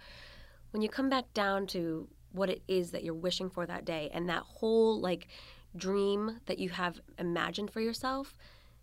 when 0.71 0.81
you 0.81 0.87
come 0.87 1.09
back 1.09 1.33
down 1.33 1.67
to 1.67 2.07
what 2.31 2.49
it 2.49 2.61
is 2.67 2.91
that 2.91 3.03
you're 3.03 3.13
wishing 3.13 3.49
for 3.49 3.65
that 3.65 3.85
day 3.85 4.09
and 4.13 4.29
that 4.29 4.43
whole 4.43 4.99
like 4.99 5.27
dream 5.75 6.39
that 6.45 6.59
you 6.59 6.69
have 6.69 6.99
imagined 7.17 7.71
for 7.71 7.81
yourself 7.81 8.35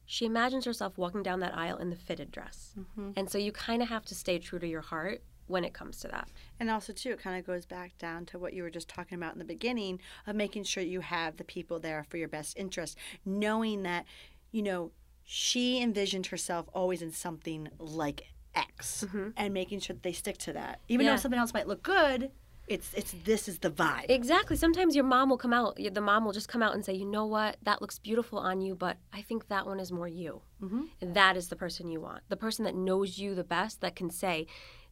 she 0.07 0.25
imagines 0.25 0.65
herself 0.65 0.97
walking 0.97 1.23
down 1.23 1.41
that 1.41 1.57
aisle 1.57 1.77
in 1.77 1.91
the 1.91 1.97
fitted 1.97 2.31
dress 2.31 2.75
mm-hmm. 2.79 3.11
and 3.17 3.29
so 3.29 3.39
you 3.39 3.53
kind 3.53 3.83
of 3.83 3.89
have 3.89 4.05
to 4.05 4.15
stay 4.15 4.39
true 4.39 4.59
to 4.59 4.67
your 4.67 4.81
heart 4.81 5.23
when 5.47 5.65
it 5.65 5.73
comes 5.73 5.99
to 5.99 6.09
that 6.09 6.29
and 6.61 6.71
also 6.71 6.93
too 6.93 7.11
it 7.11 7.19
kind 7.23 7.39
of 7.39 7.47
goes 7.47 7.67
back 7.67 7.97
down 7.99 8.25
to 8.25 8.39
what 8.39 8.53
you 8.53 8.63
were 8.63 8.71
just 8.71 8.89
talking 8.89 9.17
about 9.17 9.33
in 9.33 9.39
the 9.39 9.45
beginning 9.45 9.99
of 10.27 10.37
making 10.37 10.63
sure 10.63 10.83
you 10.83 11.01
have 11.01 11.37
the 11.37 11.45
people 11.45 11.79
there 11.79 12.05
for 12.09 12.17
your 12.17 12.29
best 12.29 12.57
interest 12.57 12.97
knowing 13.25 13.83
that 13.83 14.05
you 14.51 14.63
know 14.63 14.91
she 15.31 15.83
envisioned 15.83 16.27
herself 16.29 16.71
always 16.73 17.03
in 17.03 17.13
something 17.13 17.69
like 17.79 18.23
X 18.55 19.05
mm-hmm. 19.07 19.29
and 19.37 19.53
making 19.53 19.81
sure 19.81 19.93
that 19.93 20.03
they 20.03 20.13
stick 20.13 20.39
to 20.39 20.55
that. 20.55 20.81
Even 20.89 21.05
yeah. 21.05 21.13
though 21.13 21.19
something 21.19 21.39
else 21.39 21.53
might 21.53 21.69
look 21.69 21.83
good, 21.83 22.31
it's 22.69 22.93
it's 22.95 23.15
this 23.25 23.49
is 23.49 23.59
the 23.59 23.71
vibe. 23.71 24.07
Exactly. 24.09 24.57
Sometimes 24.57 24.95
your 24.95 25.05
mom 25.05 25.31
will 25.31 25.39
come 25.39 25.53
out. 25.53 25.79
The 25.93 26.01
mom 26.01 26.25
will 26.25 26.33
just 26.33 26.49
come 26.49 26.63
out 26.63 26.75
and 26.75 26.85
say, 26.85 26.95
"You 26.95 27.07
know 27.07 27.27
what? 27.27 27.57
That 27.63 27.81
looks 27.81 27.99
beautiful 27.99 28.39
on 28.39 28.61
you, 28.61 28.75
but 28.75 28.99
I 29.13 29.23
think 29.23 29.49
that 29.49 29.67
one 29.67 29.81
is 29.81 29.91
more 29.93 30.09
you. 30.09 30.43
Mm-hmm. 30.63 31.13
That 31.13 31.37
is 31.37 31.49
the 31.49 31.57
person 31.57 31.89
you 31.89 32.01
want. 32.01 32.23
The 32.29 32.37
person 32.37 32.65
that 32.65 32.75
knows 32.75 33.19
you 33.19 33.35
the 33.35 33.45
best, 33.45 33.81
that 33.81 33.97
can 33.97 34.11
say, 34.11 34.47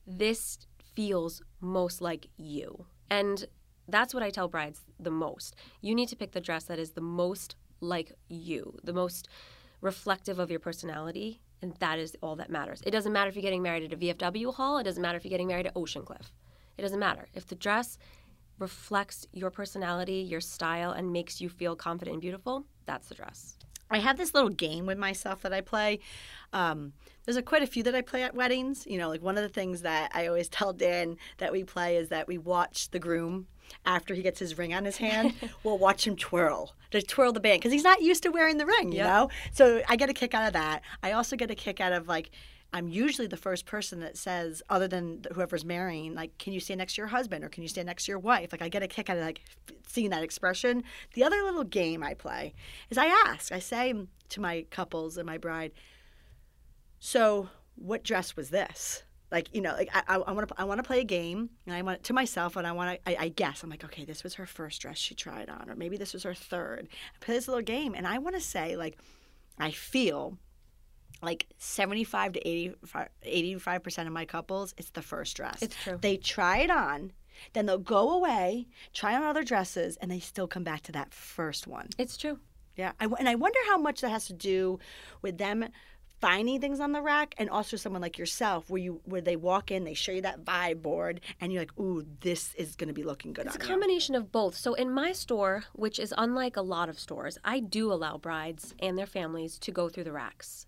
"This 0.06 0.58
feels 0.94 1.42
most 1.60 2.00
like 2.00 2.28
you." 2.36 2.86
And 3.10 3.46
that's 3.88 4.12
what 4.12 4.22
I 4.22 4.30
tell 4.30 4.48
brides 4.48 4.80
the 4.98 5.10
most. 5.10 5.54
You 5.80 5.94
need 5.94 6.08
to 6.08 6.16
pick 6.16 6.32
the 6.32 6.40
dress 6.40 6.64
that 6.64 6.78
is 6.78 6.92
the 6.92 7.00
most 7.00 7.54
like 7.80 8.12
you, 8.28 8.78
the 8.82 8.92
most 8.92 9.28
reflective 9.80 10.38
of 10.38 10.50
your 10.50 10.60
personality, 10.60 11.40
and 11.62 11.74
that 11.76 11.98
is 11.98 12.16
all 12.22 12.36
that 12.36 12.50
matters. 12.50 12.82
It 12.84 12.90
doesn't 12.90 13.12
matter 13.12 13.28
if 13.28 13.36
you're 13.36 13.42
getting 13.42 13.62
married 13.62 13.84
at 13.84 13.92
a 13.92 13.96
VFW 13.96 14.54
hall, 14.54 14.78
it 14.78 14.84
doesn't 14.84 15.02
matter 15.02 15.16
if 15.16 15.24
you're 15.24 15.30
getting 15.30 15.48
married 15.48 15.66
at 15.66 15.76
Ocean 15.76 16.02
Cliff. 16.02 16.32
It 16.78 16.82
doesn't 16.82 16.98
matter. 16.98 17.26
If 17.34 17.46
the 17.46 17.54
dress 17.54 17.98
reflects 18.58 19.26
your 19.32 19.50
personality, 19.50 20.14
your 20.14 20.40
style, 20.40 20.90
and 20.92 21.12
makes 21.12 21.40
you 21.40 21.48
feel 21.48 21.76
confident 21.76 22.14
and 22.14 22.20
beautiful, 22.22 22.64
that's 22.86 23.08
the 23.08 23.14
dress. 23.14 23.56
I 23.90 23.98
have 23.98 24.16
this 24.16 24.34
little 24.34 24.48
game 24.50 24.84
with 24.84 24.98
myself 24.98 25.42
that 25.42 25.52
I 25.52 25.60
play. 25.60 26.00
Um, 26.52 26.92
there's 27.24 27.36
a, 27.36 27.42
quite 27.42 27.62
a 27.62 27.66
few 27.68 27.82
that 27.84 27.94
I 27.94 28.00
play 28.00 28.24
at 28.24 28.34
weddings. 28.34 28.84
You 28.86 28.98
know, 28.98 29.08
like 29.08 29.22
one 29.22 29.36
of 29.36 29.42
the 29.44 29.48
things 29.48 29.82
that 29.82 30.10
I 30.14 30.26
always 30.26 30.48
tell 30.58 30.72
Dan 30.72 31.16
that 31.38 31.52
we 31.52 31.62
play 31.64 31.96
is 31.96 32.08
that 32.08 32.26
we 32.26 32.36
watch 32.38 32.90
the 32.90 32.98
groom 32.98 33.46
after 33.84 34.14
he 34.14 34.22
gets 34.22 34.38
his 34.40 34.58
ring 34.58 34.74
on 34.74 34.84
his 34.84 34.96
hand. 34.96 35.34
we'll 35.62 35.78
watch 35.78 36.06
him 36.06 36.16
twirl, 36.16 36.72
to 36.90 37.00
twirl 37.02 37.32
the 37.32 37.40
band 37.40 37.60
because 37.60 37.72
he's 37.72 37.84
not 37.84 38.02
used 38.02 38.22
to 38.24 38.30
wearing 38.30 38.56
the 38.58 38.66
ring. 38.66 38.90
You 38.90 38.98
Yep. 38.98 39.06
know, 39.06 39.30
so 39.52 39.82
I 39.88 39.94
get 39.96 40.10
a 40.10 40.14
kick 40.14 40.34
out 40.34 40.46
of 40.48 40.52
that. 40.54 40.82
I 41.02 41.12
also 41.12 41.36
get 41.36 41.50
a 41.50 41.54
kick 41.54 41.80
out 41.80 41.92
of 41.92 42.08
like. 42.08 42.30
I'm 42.76 42.88
usually 42.88 43.26
the 43.26 43.38
first 43.38 43.64
person 43.64 44.00
that 44.00 44.18
says, 44.18 44.62
other 44.68 44.86
than 44.86 45.24
whoever's 45.32 45.64
marrying, 45.64 46.14
like, 46.14 46.36
can 46.36 46.52
you 46.52 46.60
stand 46.60 46.76
next 46.76 46.96
to 46.96 47.00
your 47.00 47.08
husband 47.08 47.42
or 47.42 47.48
can 47.48 47.62
you 47.62 47.70
stand 47.70 47.86
next 47.86 48.04
to 48.04 48.12
your 48.12 48.18
wife? 48.18 48.52
Like, 48.52 48.60
I 48.60 48.68
get 48.68 48.82
a 48.82 48.86
kick 48.86 49.08
out 49.08 49.16
of 49.16 49.24
like 49.24 49.40
seeing 49.86 50.10
that 50.10 50.22
expression. 50.22 50.84
The 51.14 51.24
other 51.24 51.42
little 51.42 51.64
game 51.64 52.02
I 52.02 52.12
play 52.12 52.52
is 52.90 52.98
I 52.98 53.06
ask, 53.06 53.50
I 53.50 53.60
say 53.60 53.94
to 54.28 54.40
my 54.42 54.66
couples 54.68 55.16
and 55.16 55.24
my 55.24 55.38
bride, 55.38 55.72
so 56.98 57.48
what 57.76 58.04
dress 58.04 58.36
was 58.36 58.50
this? 58.50 59.02
Like 59.30 59.48
you 59.54 59.62
know, 59.62 59.72
like 59.72 59.88
I, 60.08 60.18
want 60.18 60.48
to 60.48 60.54
I 60.56 60.64
want 60.64 60.78
to 60.78 60.84
play 60.84 61.00
a 61.00 61.04
game, 61.04 61.50
and 61.66 61.74
I 61.74 61.82
want 61.82 62.02
to 62.02 62.08
to 62.08 62.12
myself, 62.12 62.56
and 62.56 62.64
I 62.66 62.72
want 62.72 63.02
to 63.04 63.10
I, 63.10 63.24
I 63.24 63.28
guess 63.30 63.62
I'm 63.62 63.70
like, 63.70 63.84
okay, 63.84 64.04
this 64.04 64.22
was 64.22 64.34
her 64.34 64.46
first 64.46 64.80
dress 64.80 64.98
she 64.98 65.16
tried 65.16 65.48
on, 65.48 65.68
or 65.68 65.74
maybe 65.74 65.96
this 65.96 66.12
was 66.12 66.22
her 66.22 66.34
third. 66.34 66.88
I 66.92 67.24
play 67.24 67.34
this 67.34 67.48
little 67.48 67.62
game, 67.62 67.94
and 67.94 68.06
I 68.06 68.18
want 68.18 68.36
to 68.36 68.40
say 68.40 68.76
like, 68.76 68.98
I 69.58 69.72
feel 69.72 70.38
like 71.22 71.46
75 71.58 72.34
to 72.34 72.48
85 72.48 73.08
85% 73.26 74.06
of 74.06 74.12
my 74.12 74.24
couples, 74.24 74.74
it's 74.76 74.90
the 74.90 75.02
first 75.02 75.36
dress. 75.36 75.62
It's 75.62 75.76
true. 75.82 75.98
They 76.00 76.16
try 76.16 76.58
it 76.58 76.70
on, 76.70 77.12
then 77.52 77.66
they'll 77.66 77.78
go 77.78 78.10
away, 78.10 78.66
try 78.92 79.14
on 79.14 79.22
other 79.22 79.42
dresses, 79.42 79.96
and 79.98 80.10
they 80.10 80.20
still 80.20 80.46
come 80.46 80.64
back 80.64 80.82
to 80.82 80.92
that 80.92 81.12
first 81.12 81.66
one. 81.66 81.88
It's 81.98 82.16
true. 82.16 82.38
Yeah, 82.76 82.92
I, 83.00 83.06
and 83.18 83.28
I 83.28 83.34
wonder 83.36 83.58
how 83.68 83.78
much 83.78 84.02
that 84.02 84.10
has 84.10 84.26
to 84.26 84.34
do 84.34 84.78
with 85.22 85.38
them 85.38 85.64
finding 86.20 86.60
things 86.60 86.80
on 86.80 86.92
the 86.92 87.02
rack, 87.02 87.34
and 87.38 87.50
also 87.50 87.76
someone 87.76 88.02
like 88.02 88.18
yourself, 88.18 88.70
where 88.70 88.80
you 88.80 89.00
where 89.04 89.20
they 89.20 89.36
walk 89.36 89.70
in, 89.70 89.84
they 89.84 89.94
show 89.94 90.12
you 90.12 90.22
that 90.22 90.44
vibe 90.44 90.82
board, 90.82 91.20
and 91.40 91.52
you're 91.52 91.62
like, 91.62 91.78
"Ooh, 91.78 92.04
this 92.20 92.54
is 92.54 92.76
going 92.76 92.88
to 92.88 92.94
be 92.94 93.02
looking 93.02 93.32
good 93.32 93.46
It's 93.46 93.56
a 93.56 93.58
on 93.58 93.64
you." 93.64 93.70
combination 93.70 94.14
of 94.14 94.32
both. 94.32 94.56
So 94.56 94.74
in 94.74 94.90
my 94.90 95.12
store, 95.12 95.64
which 95.72 95.98
is 95.98 96.14
unlike 96.16 96.56
a 96.56 96.62
lot 96.62 96.88
of 96.88 96.98
stores, 96.98 97.38
I 97.44 97.60
do 97.60 97.92
allow 97.92 98.18
brides 98.18 98.74
and 98.78 98.96
their 98.96 99.06
families 99.06 99.58
to 99.60 99.70
go 99.72 99.88
through 99.88 100.04
the 100.04 100.12
racks. 100.12 100.66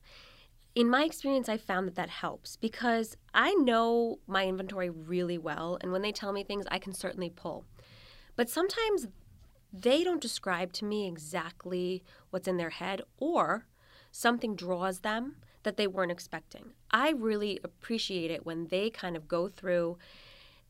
In 0.78 0.88
my 0.88 1.02
experience, 1.02 1.49
I 1.49 1.56
found 1.56 1.88
that 1.88 1.97
that 1.97 2.08
helps 2.08 2.54
because 2.54 3.16
I 3.35 3.52
know 3.54 4.20
my 4.28 4.47
inventory 4.47 4.88
really 4.88 5.37
well, 5.37 5.76
and 5.80 5.90
when 5.90 6.02
they 6.02 6.12
tell 6.12 6.32
me 6.32 6.44
things, 6.44 6.66
I 6.70 6.78
can 6.78 6.92
certainly 6.92 7.30
pull. 7.30 7.64
But 8.37 8.49
sometimes 8.49 9.08
they 9.73 10.04
don't 10.04 10.20
describe 10.20 10.73
to 10.75 10.85
me 10.85 11.08
exactly 11.08 12.04
what's 12.30 12.47
in 12.47 12.58
their 12.58 12.70
head, 12.70 13.02
or 13.16 13.66
something 14.12 14.54
draws 14.54 15.00
them 15.00 15.38
that 15.64 15.76
they 15.76 15.88
weren't 15.88 16.12
expecting. 16.12 16.66
I 16.92 17.11
really 17.11 17.58
appreciate 17.64 18.30
it 18.30 18.47
when 18.47 18.68
they 18.68 18.88
kind 18.88 19.16
of 19.16 19.26
go 19.26 19.49
through 19.49 19.99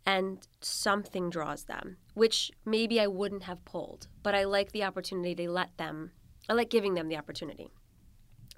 and 0.07 0.39
something 0.63 1.29
draws 1.29 1.65
them, 1.65 1.99
which 2.15 2.51
maybe 2.65 2.99
I 2.99 3.09
wouldn't 3.09 3.43
have 3.43 3.63
pulled, 3.67 4.09
but 4.23 4.35
I 4.35 4.45
like 4.45 4.73
the 4.73 4.85
opportunity 4.85 5.35
to 5.35 5.51
let 5.51 5.77
them, 5.77 6.13
I 6.49 6.55
like 6.55 6.71
giving 6.71 6.95
them 6.95 7.09
the 7.09 7.19
opportunity 7.19 7.69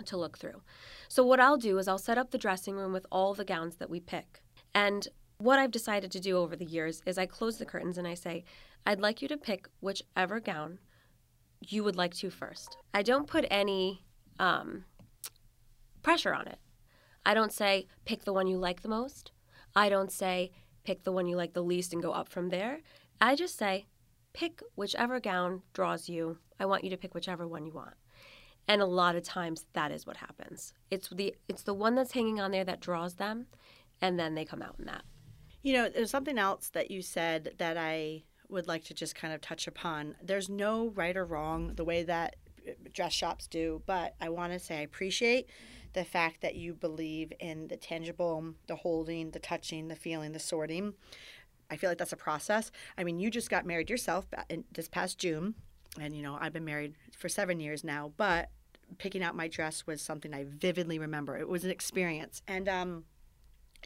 to 0.07 0.17
look 0.17 0.39
through. 0.39 0.63
So, 1.09 1.25
what 1.25 1.41
I'll 1.41 1.57
do 1.57 1.79
is 1.79 1.89
I'll 1.89 1.99
set 1.99 2.19
up 2.19 2.31
the 2.31 2.39
dressing 2.39 2.77
room 2.77 2.93
with 2.93 3.07
all 3.11 3.35
the 3.35 3.45
gowns 3.45 3.77
that 3.77 3.91
we 3.91 4.01
pick. 4.01 4.43
And 4.75 5.09
what 5.39 5.59
I've 5.59 5.71
decided 5.71 6.11
to 6.13 6.21
do 6.21 6.37
over 6.37 6.55
the 6.55 6.65
years 6.65 7.03
is 7.07 7.19
I 7.19 7.27
close 7.27 7.59
the 7.59 7.67
curtains 7.67 7.99
and 7.99 8.07
I 8.07 8.15
say, 8.15 8.45
I'd 8.87 9.01
like 9.01 9.23
you 9.23 9.29
to 9.29 9.37
pick 9.37 9.69
whichever 9.81 10.41
gown 10.41 10.79
you 11.61 11.85
would 11.85 11.97
like 11.97 12.15
to 12.15 12.31
first. 12.31 12.77
I 12.95 13.03
don't 13.03 13.27
put 13.27 13.45
any 13.51 14.03
um, 14.39 14.85
pressure 16.03 16.35
on 16.35 16.47
it. 16.47 16.59
I 17.25 17.35
don't 17.35 17.53
say, 17.53 17.87
pick 18.05 18.25
the 18.25 18.33
one 18.33 18.47
you 18.47 18.57
like 18.57 18.83
the 18.83 18.89
most. 18.89 19.33
I 19.77 19.89
don't 19.89 20.11
say, 20.11 20.51
pick 20.85 21.05
the 21.05 21.13
one 21.13 21.27
you 21.27 21.37
like 21.37 21.53
the 21.53 21.63
least 21.63 21.93
and 21.93 22.03
go 22.03 22.13
up 22.13 22.29
from 22.29 22.49
there. 22.49 22.81
I 23.21 23.37
just 23.37 23.59
say, 23.59 23.87
pick 24.33 24.63
whichever 24.75 25.21
gown 25.21 25.63
draws 25.75 26.09
you. 26.09 26.39
I 26.59 26.65
want 26.65 26.85
you 26.85 26.91
to 26.91 26.97
pick 26.97 27.15
whichever 27.15 27.47
one 27.47 27.67
you 27.67 27.73
want. 27.73 27.95
And 28.71 28.81
a 28.81 28.87
lot 28.87 29.17
of 29.17 29.25
times 29.25 29.67
that 29.73 29.91
is 29.91 30.07
what 30.07 30.17
happens. 30.17 30.75
It's 30.93 31.09
the 31.09 31.35
it's 31.49 31.65
the 31.65 31.75
one 31.75 31.97
that's 31.97 32.13
hanging 32.13 32.39
on 32.39 32.53
there 32.53 32.63
that 32.63 32.79
draws 32.79 33.15
them 33.15 33.47
and 34.01 34.17
then 34.17 34.37
they 34.37 34.45
come 34.45 34.63
out 34.63 34.77
in 34.79 34.85
that. 34.85 35.03
You 35.65 35.73
know, 35.73 35.89
there's 35.89 36.13
something 36.13 36.39
else 36.39 36.69
that 36.69 36.89
you 36.89 37.03
said 37.03 37.55
that 37.59 37.77
I 37.77 38.23
would 38.49 38.69
like 38.69 38.85
to 38.85 38.95
just 38.95 39.17
kind 39.17 39.35
of 39.35 39.41
touch 39.41 39.67
upon. 39.67 40.15
There's 40.23 40.49
no 40.49 40.91
right 40.91 41.17
or 41.17 41.25
wrong 41.25 41.73
the 41.75 41.85
way 41.85 42.05
that 42.05 42.37
uh, 42.65 42.71
dress 42.93 43.13
shops 43.13 43.49
do, 43.49 43.83
but 43.87 44.15
I 44.21 44.29
want 44.29 44.53
to 44.53 44.61
say 44.61 44.79
I 44.79 44.83
appreciate 44.83 45.51
the 45.93 46.05
fact 46.05 46.41
that 46.43 46.55
you 46.55 46.73
believe 46.73 47.33
in 47.41 47.67
the 47.67 47.77
tangible, 47.77 48.55
the 48.69 48.77
holding, 48.77 49.33
the 49.33 49.41
touching, 49.41 49.89
the 49.89 49.97
feeling, 49.97 50.31
the 50.31 50.39
sorting. 50.39 50.95
I 51.73 51.77
feel 51.77 51.91
like 51.91 51.99
that's 51.99 52.13
a 52.13 52.17
process. 52.17 52.71
I 52.97 53.03
mean, 53.03 53.19
you 53.19 53.33
just 53.33 53.51
got 53.51 53.67
married 53.67 53.91
yourself 53.91 54.29
this 54.73 54.87
past 54.87 55.19
June, 55.19 55.57
and 56.01 56.15
you 56.15 56.23
know, 56.23 56.39
I've 56.41 56.53
been 56.53 56.65
married 56.65 56.95
for 57.19 57.29
seven 57.29 57.59
years 57.59 57.83
now, 57.83 58.13
but 58.17 58.49
picking 58.99 59.23
out 59.23 59.35
my 59.35 59.49
dress 59.49 59.87
was 59.87 60.03
something 60.03 60.35
I 60.35 60.45
vividly 60.49 60.99
remember. 60.99 61.37
It 61.37 61.49
was 61.49 61.65
an 61.65 61.71
experience. 61.71 62.43
And 62.47 62.69
um, 62.69 63.05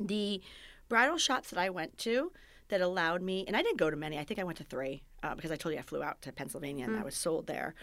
the 0.00 0.40
bridal 0.88 1.18
shops 1.18 1.50
that 1.50 1.58
I 1.58 1.70
went 1.70 1.98
to 1.98 2.32
that 2.68 2.80
allowed 2.80 3.22
me, 3.22 3.44
and 3.46 3.56
I 3.56 3.62
didn't 3.62 3.78
go 3.78 3.90
to 3.90 3.96
many, 3.96 4.18
I 4.18 4.24
think 4.24 4.40
I 4.40 4.44
went 4.44 4.58
to 4.58 4.64
three 4.64 5.02
uh, 5.22 5.34
because 5.34 5.50
I 5.50 5.56
told 5.56 5.74
you 5.74 5.78
I 5.78 5.82
flew 5.82 6.02
out 6.02 6.22
to 6.22 6.32
Pennsylvania 6.32 6.86
and 6.86 6.98
I 6.98 7.02
was 7.02 7.14
sold 7.14 7.46
there. 7.46 7.74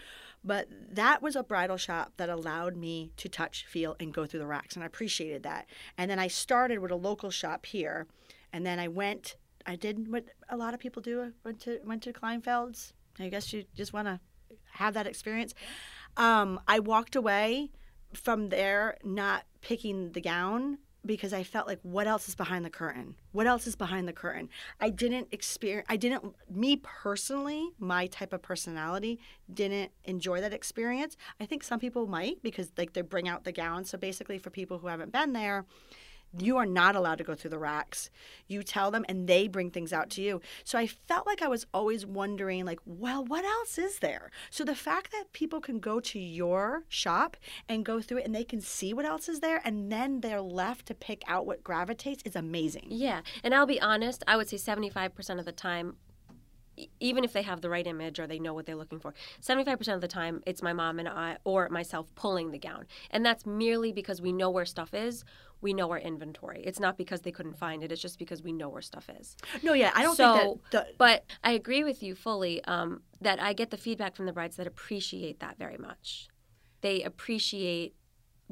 But 0.44 0.68
that 0.90 1.22
was 1.22 1.36
a 1.36 1.44
bridal 1.44 1.76
shop 1.76 2.12
that 2.16 2.28
allowed 2.28 2.76
me 2.76 3.12
to 3.16 3.28
touch, 3.28 3.64
feel, 3.66 3.96
and 4.00 4.12
go 4.12 4.26
through 4.26 4.40
the 4.40 4.46
racks, 4.46 4.74
and 4.74 4.82
I 4.82 4.86
appreciated 4.86 5.44
that. 5.44 5.66
And 5.96 6.10
then 6.10 6.18
I 6.18 6.26
started 6.26 6.80
with 6.80 6.90
a 6.90 6.96
local 6.96 7.30
shop 7.30 7.64
here, 7.66 8.06
and 8.52 8.66
then 8.66 8.78
I 8.78 8.88
went. 8.88 9.36
I 9.64 9.76
did 9.76 10.10
what 10.10 10.24
a 10.48 10.56
lot 10.56 10.74
of 10.74 10.80
people 10.80 11.00
do, 11.00 11.32
went 11.44 11.60
to 11.60 11.78
went 11.84 12.02
to 12.02 12.12
Kleinfeld's. 12.12 12.92
I 13.20 13.28
guess 13.28 13.52
you 13.52 13.64
just 13.76 13.92
want 13.92 14.08
to 14.08 14.18
have 14.72 14.94
that 14.94 15.06
experience. 15.06 15.54
Um, 16.16 16.60
I 16.68 16.78
walked 16.78 17.16
away 17.16 17.70
from 18.12 18.48
there 18.50 18.98
not 19.02 19.44
picking 19.60 20.12
the 20.12 20.20
gown 20.20 20.78
because 21.04 21.32
I 21.32 21.42
felt 21.42 21.66
like 21.66 21.80
what 21.82 22.06
else 22.06 22.28
is 22.28 22.34
behind 22.34 22.64
the 22.64 22.70
curtain? 22.70 23.16
What 23.32 23.46
else 23.46 23.66
is 23.66 23.74
behind 23.74 24.06
the 24.06 24.12
curtain? 24.12 24.48
I 24.80 24.90
didn't 24.90 25.28
experience 25.32 25.86
I 25.88 25.96
didn't 25.96 26.34
me 26.48 26.76
personally, 26.76 27.70
my 27.78 28.06
type 28.06 28.32
of 28.32 28.42
personality 28.42 29.18
didn't 29.52 29.90
enjoy 30.04 30.40
that 30.40 30.52
experience. 30.52 31.16
I 31.40 31.46
think 31.46 31.64
some 31.64 31.80
people 31.80 32.06
might 32.06 32.42
because 32.42 32.70
like 32.78 32.92
they 32.92 33.02
bring 33.02 33.28
out 33.28 33.44
the 33.44 33.52
gown. 33.52 33.84
So 33.84 33.98
basically 33.98 34.38
for 34.38 34.50
people 34.50 34.78
who 34.78 34.86
haven't 34.86 35.12
been 35.12 35.32
there, 35.32 35.64
you 36.38 36.56
are 36.56 36.66
not 36.66 36.96
allowed 36.96 37.18
to 37.18 37.24
go 37.24 37.34
through 37.34 37.50
the 37.50 37.58
racks. 37.58 38.10
You 38.48 38.62
tell 38.62 38.90
them 38.90 39.04
and 39.08 39.28
they 39.28 39.48
bring 39.48 39.70
things 39.70 39.92
out 39.92 40.10
to 40.10 40.22
you. 40.22 40.40
So 40.64 40.78
I 40.78 40.86
felt 40.86 41.26
like 41.26 41.42
I 41.42 41.48
was 41.48 41.66
always 41.74 42.06
wondering 42.06 42.64
like, 42.64 42.80
well, 42.86 43.24
what 43.24 43.44
else 43.44 43.78
is 43.78 43.98
there? 43.98 44.30
So 44.50 44.64
the 44.64 44.74
fact 44.74 45.12
that 45.12 45.32
people 45.32 45.60
can 45.60 45.78
go 45.78 46.00
to 46.00 46.18
your 46.18 46.84
shop 46.88 47.36
and 47.68 47.84
go 47.84 48.00
through 48.00 48.18
it 48.18 48.26
and 48.26 48.34
they 48.34 48.44
can 48.44 48.60
see 48.60 48.94
what 48.94 49.04
else 49.04 49.28
is 49.28 49.40
there 49.40 49.60
and 49.64 49.90
then 49.90 50.20
they're 50.20 50.40
left 50.40 50.86
to 50.86 50.94
pick 50.94 51.22
out 51.26 51.46
what 51.46 51.64
gravitates 51.64 52.22
is 52.24 52.36
amazing. 52.36 52.86
Yeah, 52.88 53.20
and 53.42 53.54
I'll 53.54 53.66
be 53.66 53.80
honest, 53.80 54.22
I 54.26 54.36
would 54.36 54.48
say 54.48 54.56
75% 54.56 55.38
of 55.38 55.44
the 55.44 55.52
time 55.52 55.96
even 57.00 57.24
if 57.24 57.32
they 57.32 57.42
have 57.42 57.60
the 57.60 57.70
right 57.70 57.86
image 57.86 58.18
or 58.18 58.26
they 58.26 58.38
know 58.38 58.54
what 58.54 58.66
they're 58.66 58.76
looking 58.76 58.98
for 58.98 59.12
75% 59.40 59.94
of 59.94 60.00
the 60.00 60.08
time 60.08 60.42
it's 60.46 60.62
my 60.62 60.72
mom 60.72 60.98
and 60.98 61.08
i 61.08 61.36
or 61.44 61.68
myself 61.68 62.06
pulling 62.14 62.50
the 62.50 62.58
gown. 62.58 62.86
And 63.10 63.24
that's 63.24 63.44
merely 63.44 63.92
because 63.92 64.20
we 64.20 64.32
know 64.32 64.50
where 64.50 64.64
stuff 64.64 64.94
is. 64.94 65.24
We 65.60 65.72
know 65.72 65.90
our 65.90 65.98
inventory. 65.98 66.62
It's 66.64 66.80
not 66.80 66.96
because 66.96 67.20
they 67.20 67.30
couldn't 67.30 67.56
find 67.56 67.84
it. 67.84 67.92
It's 67.92 68.02
just 68.02 68.18
because 68.18 68.42
we 68.42 68.52
know 68.52 68.68
where 68.68 68.82
stuff 68.82 69.08
is. 69.20 69.36
No, 69.62 69.74
yeah, 69.74 69.92
I 69.94 70.02
don't 70.02 70.16
so, 70.16 70.36
think 70.36 70.70
that 70.70 70.86
the, 70.86 70.94
but 70.98 71.24
I 71.44 71.52
agree 71.52 71.84
with 71.84 72.02
you 72.02 72.14
fully 72.14 72.64
um, 72.64 73.02
that 73.20 73.40
I 73.40 73.52
get 73.52 73.70
the 73.70 73.76
feedback 73.76 74.16
from 74.16 74.26
the 74.26 74.32
brides 74.32 74.56
that 74.56 74.66
appreciate 74.66 75.40
that 75.40 75.58
very 75.58 75.78
much. 75.78 76.28
They 76.80 77.02
appreciate 77.02 77.94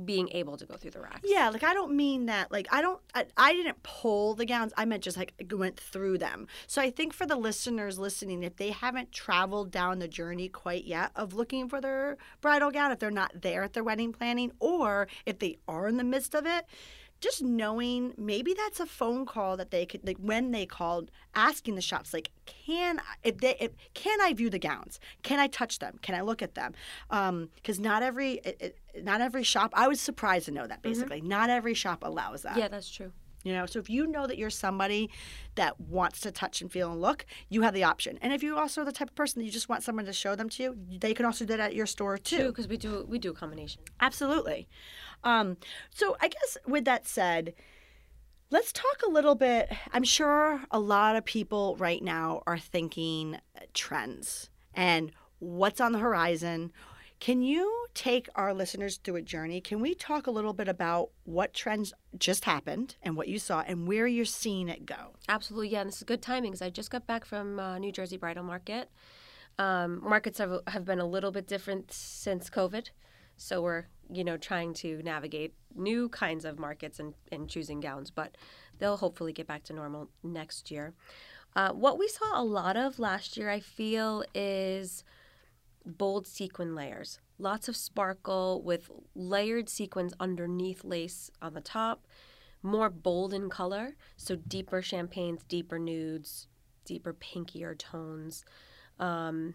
being 0.04 0.28
able 0.32 0.56
to 0.56 0.66
go 0.66 0.76
through 0.76 0.92
the 0.92 1.00
racks. 1.00 1.20
Yeah, 1.24 1.48
like 1.50 1.62
I 1.62 1.74
don't 1.74 1.94
mean 1.94 2.26
that. 2.26 2.50
Like 2.50 2.68
I 2.70 2.82
don't. 2.82 3.00
I, 3.14 3.26
I 3.36 3.52
didn't 3.52 3.82
pull 3.82 4.34
the 4.34 4.46
gowns. 4.46 4.72
I 4.76 4.84
meant 4.84 5.02
just 5.02 5.16
like 5.16 5.34
went 5.52 5.78
through 5.78 6.18
them. 6.18 6.46
So 6.66 6.80
I 6.80 6.90
think 6.90 7.12
for 7.12 7.26
the 7.26 7.36
listeners 7.36 7.98
listening, 7.98 8.42
if 8.42 8.56
they 8.56 8.70
haven't 8.70 9.12
traveled 9.12 9.70
down 9.70 9.98
the 9.98 10.08
journey 10.08 10.48
quite 10.48 10.84
yet 10.84 11.10
of 11.16 11.34
looking 11.34 11.68
for 11.68 11.80
their 11.80 12.16
bridal 12.40 12.70
gown, 12.70 12.92
if 12.92 12.98
they're 12.98 13.10
not 13.10 13.42
there 13.42 13.62
at 13.62 13.72
their 13.72 13.84
wedding 13.84 14.12
planning, 14.12 14.52
or 14.60 15.08
if 15.26 15.38
they 15.38 15.58
are 15.68 15.88
in 15.88 15.96
the 15.96 16.04
midst 16.04 16.34
of 16.34 16.46
it, 16.46 16.66
just 17.20 17.42
knowing 17.42 18.14
maybe 18.16 18.54
that's 18.54 18.80
a 18.80 18.86
phone 18.86 19.26
call 19.26 19.56
that 19.56 19.70
they 19.70 19.86
could 19.86 20.06
like 20.06 20.16
when 20.18 20.50
they 20.50 20.66
called 20.66 21.10
asking 21.34 21.74
the 21.74 21.80
shops 21.80 22.12
like 22.12 22.30
can 22.46 22.98
I- 22.98 23.02
if 23.22 23.38
they 23.38 23.56
if, 23.60 23.72
can 23.94 24.20
I 24.20 24.32
view 24.32 24.50
the 24.50 24.58
gowns? 24.58 24.98
Can 25.22 25.38
I 25.38 25.46
touch 25.46 25.78
them? 25.78 25.98
Can 26.02 26.14
I 26.14 26.22
look 26.22 26.42
at 26.42 26.54
them? 26.54 26.72
Um, 27.10 27.50
because 27.56 27.78
not 27.78 28.02
every 28.02 28.34
it, 28.44 28.56
it, 28.60 29.04
not 29.04 29.20
every 29.20 29.42
shop 29.42 29.72
I 29.74 29.88
was 29.88 30.00
surprised 30.00 30.46
to 30.46 30.50
know 30.50 30.66
that 30.66 30.82
mm-hmm. 30.82 30.92
basically. 30.92 31.20
Not 31.20 31.50
every 31.50 31.74
shop 31.74 32.02
allows 32.02 32.42
that. 32.42 32.56
Yeah, 32.56 32.68
that's 32.68 32.90
true. 32.90 33.12
You 33.42 33.52
know, 33.52 33.66
so 33.66 33.78
if 33.78 33.88
you 33.88 34.06
know 34.06 34.26
that 34.26 34.38
you're 34.38 34.50
somebody 34.50 35.10
that 35.54 35.80
wants 35.80 36.20
to 36.20 36.30
touch 36.30 36.60
and 36.60 36.70
feel 36.70 36.92
and 36.92 37.00
look, 37.00 37.24
you 37.48 37.62
have 37.62 37.74
the 37.74 37.84
option. 37.84 38.18
And 38.20 38.32
if 38.32 38.42
you 38.42 38.56
also 38.56 38.82
are 38.82 38.84
the 38.84 38.92
type 38.92 39.08
of 39.08 39.14
person 39.14 39.40
that 39.40 39.46
you 39.46 39.50
just 39.50 39.68
want 39.68 39.82
someone 39.82 40.04
to 40.06 40.12
show 40.12 40.34
them 40.34 40.48
to 40.50 40.62
you, 40.62 40.76
they 40.98 41.14
can 41.14 41.24
also 41.24 41.44
do 41.44 41.56
that 41.56 41.60
at 41.70 41.74
your 41.74 41.86
store 41.86 42.18
too. 42.18 42.48
because 42.48 42.68
we 42.68 42.76
do 42.76 43.06
we 43.08 43.18
do 43.18 43.30
a 43.30 43.34
combination. 43.34 43.82
Absolutely. 44.00 44.68
Um, 45.24 45.56
so 45.94 46.16
I 46.20 46.28
guess 46.28 46.58
with 46.66 46.84
that 46.84 47.06
said, 47.06 47.54
let's 48.50 48.72
talk 48.72 49.02
a 49.06 49.10
little 49.10 49.34
bit. 49.34 49.70
I'm 49.92 50.04
sure 50.04 50.62
a 50.70 50.80
lot 50.80 51.16
of 51.16 51.24
people 51.24 51.76
right 51.76 52.02
now 52.02 52.42
are 52.46 52.58
thinking 52.58 53.38
trends 53.74 54.50
and 54.74 55.12
what's 55.38 55.80
on 55.80 55.92
the 55.92 55.98
horizon. 55.98 56.72
Can 57.20 57.42
you 57.42 57.86
take 57.92 58.30
our 58.34 58.54
listeners 58.54 58.96
through 58.96 59.16
a 59.16 59.22
journey? 59.22 59.60
Can 59.60 59.80
we 59.80 59.94
talk 59.94 60.26
a 60.26 60.30
little 60.30 60.54
bit 60.54 60.68
about 60.68 61.10
what 61.24 61.52
trends 61.52 61.92
just 62.18 62.46
happened 62.46 62.96
and 63.02 63.14
what 63.14 63.28
you 63.28 63.38
saw 63.38 63.60
and 63.60 63.86
where 63.86 64.06
you're 64.06 64.24
seeing 64.24 64.70
it 64.70 64.86
go? 64.86 65.12
Absolutely, 65.28 65.68
yeah. 65.68 65.82
And 65.82 65.88
this 65.88 65.98
is 65.98 66.04
good 66.04 66.22
timing 66.22 66.52
because 66.52 66.62
I 66.62 66.70
just 66.70 66.90
got 66.90 67.06
back 67.06 67.26
from 67.26 67.60
uh, 67.60 67.78
New 67.78 67.92
Jersey 67.92 68.16
Bridal 68.16 68.42
Market. 68.42 68.90
Um, 69.58 70.02
markets 70.02 70.38
have, 70.38 70.60
have 70.68 70.86
been 70.86 70.98
a 70.98 71.04
little 71.04 71.30
bit 71.30 71.46
different 71.46 71.92
since 71.92 72.48
COVID, 72.48 72.88
so 73.36 73.60
we're 73.60 73.84
you 74.10 74.24
know 74.24 74.38
trying 74.38 74.72
to 74.74 75.02
navigate 75.02 75.52
new 75.76 76.08
kinds 76.08 76.46
of 76.46 76.58
markets 76.58 76.98
and, 76.98 77.12
and 77.30 77.50
choosing 77.50 77.80
gowns, 77.80 78.10
but 78.10 78.38
they'll 78.78 78.96
hopefully 78.96 79.34
get 79.34 79.46
back 79.46 79.62
to 79.64 79.74
normal 79.74 80.08
next 80.22 80.70
year. 80.70 80.94
Uh, 81.54 81.72
what 81.72 81.98
we 81.98 82.08
saw 82.08 82.40
a 82.40 82.44
lot 82.44 82.78
of 82.78 82.98
last 82.98 83.36
year, 83.36 83.50
I 83.50 83.60
feel, 83.60 84.24
is 84.34 85.04
bold 85.84 86.26
sequin 86.26 86.74
layers. 86.74 87.18
Lots 87.38 87.68
of 87.68 87.76
sparkle 87.76 88.62
with 88.62 88.90
layered 89.14 89.68
sequins 89.68 90.12
underneath 90.20 90.84
lace 90.84 91.30
on 91.40 91.54
the 91.54 91.60
top. 91.60 92.06
More 92.62 92.90
bold 92.90 93.32
in 93.32 93.48
color, 93.48 93.96
so 94.16 94.36
deeper 94.36 94.82
champagnes, 94.82 95.42
deeper 95.48 95.78
nudes, 95.78 96.46
deeper 96.84 97.14
pinkier 97.14 97.76
tones, 97.78 98.44
um, 98.98 99.54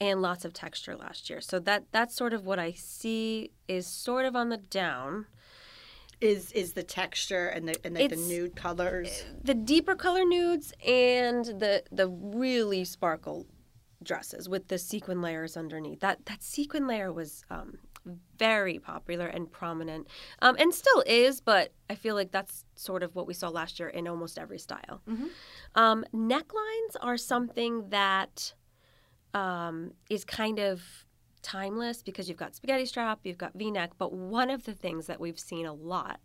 and 0.00 0.22
lots 0.22 0.46
of 0.46 0.54
texture 0.54 0.96
last 0.96 1.28
year. 1.28 1.42
So 1.42 1.58
that 1.60 1.84
that's 1.92 2.14
sort 2.14 2.32
of 2.32 2.46
what 2.46 2.58
I 2.58 2.72
see 2.72 3.50
is 3.66 3.86
sort 3.86 4.24
of 4.24 4.34
on 4.34 4.48
the 4.48 4.56
down. 4.56 5.26
Is 6.20 6.50
is 6.52 6.72
the 6.72 6.82
texture 6.82 7.48
and 7.48 7.68
the 7.68 7.76
and 7.84 7.94
the, 7.94 8.08
the 8.08 8.16
nude 8.16 8.56
colors? 8.56 9.24
the 9.44 9.54
deeper 9.54 9.94
color 9.94 10.24
nudes 10.24 10.72
and 10.86 11.44
the 11.44 11.82
the 11.92 12.08
really 12.08 12.84
sparkle 12.84 13.46
dresses 14.02 14.48
with 14.48 14.68
the 14.68 14.78
sequin 14.78 15.20
layers 15.20 15.56
underneath. 15.56 16.00
That 16.00 16.26
that 16.26 16.42
sequin 16.42 16.86
layer 16.86 17.12
was 17.12 17.44
um, 17.50 17.78
very 18.38 18.78
popular 18.78 19.26
and 19.26 19.50
prominent, 19.50 20.08
um, 20.40 20.56
and 20.58 20.72
still 20.72 21.02
is. 21.06 21.40
But 21.40 21.72
I 21.90 21.94
feel 21.94 22.14
like 22.14 22.30
that's 22.30 22.64
sort 22.76 23.02
of 23.02 23.14
what 23.14 23.26
we 23.26 23.34
saw 23.34 23.48
last 23.48 23.78
year 23.78 23.88
in 23.88 24.06
almost 24.06 24.38
every 24.38 24.58
style. 24.58 25.02
Mhm. 25.08 25.30
Um, 25.74 26.04
necklines 26.14 26.96
are 27.00 27.16
something 27.16 27.88
that 27.90 28.54
um, 29.34 29.92
is 30.08 30.24
kind 30.24 30.58
of 30.58 30.82
timeless 31.42 32.02
because 32.02 32.28
you've 32.28 32.38
got 32.38 32.54
spaghetti 32.54 32.86
strap, 32.86 33.20
you've 33.24 33.38
got 33.38 33.54
V-neck, 33.54 33.92
but 33.98 34.12
one 34.12 34.50
of 34.50 34.64
the 34.64 34.74
things 34.74 35.06
that 35.06 35.20
we've 35.20 35.38
seen 35.38 35.66
a 35.66 35.72
lot 35.72 36.20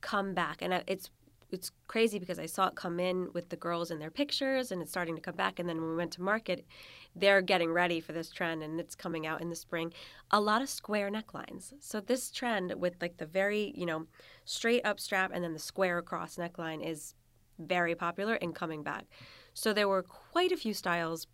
come 0.00 0.34
back, 0.34 0.60
and 0.60 0.82
it's 0.86 1.10
it's 1.52 1.70
crazy 1.86 2.18
because 2.18 2.38
I 2.38 2.46
saw 2.46 2.68
it 2.68 2.74
come 2.74 3.00
in 3.00 3.28
with 3.32 3.48
the 3.48 3.56
girls 3.56 3.90
in 3.90 3.98
their 3.98 4.10
pictures, 4.10 4.72
and 4.72 4.80
it's 4.80 4.90
starting 4.90 5.16
to 5.16 5.20
come 5.20 5.36
back. 5.36 5.58
And 5.58 5.68
then 5.68 5.80
when 5.80 5.90
we 5.90 5.96
went 5.96 6.12
to 6.12 6.22
market, 6.22 6.64
they're 7.14 7.42
getting 7.42 7.72
ready 7.72 8.00
for 8.00 8.12
this 8.12 8.30
trend, 8.30 8.62
and 8.62 8.78
it's 8.78 8.94
coming 8.94 9.26
out 9.26 9.40
in 9.40 9.50
the 9.50 9.56
spring. 9.56 9.92
A 10.30 10.40
lot 10.40 10.62
of 10.62 10.68
square 10.68 11.10
necklines. 11.10 11.72
So 11.80 12.00
this 12.00 12.30
trend 12.30 12.74
with 12.76 12.94
like 13.00 13.16
the 13.16 13.26
very 13.26 13.72
you 13.76 13.86
know 13.86 14.06
straight 14.44 14.84
up 14.84 15.00
strap 15.00 15.30
and 15.34 15.42
then 15.44 15.52
the 15.52 15.58
square 15.58 15.98
across 15.98 16.36
neckline 16.36 16.84
is 16.86 17.14
very 17.58 17.94
popular 17.94 18.34
and 18.34 18.54
coming 18.54 18.82
back. 18.82 19.06
So 19.54 19.72
there 19.72 19.88
were 19.88 20.02
quite 20.02 20.52
a 20.52 20.56
few 20.56 20.74
styles 20.74 21.26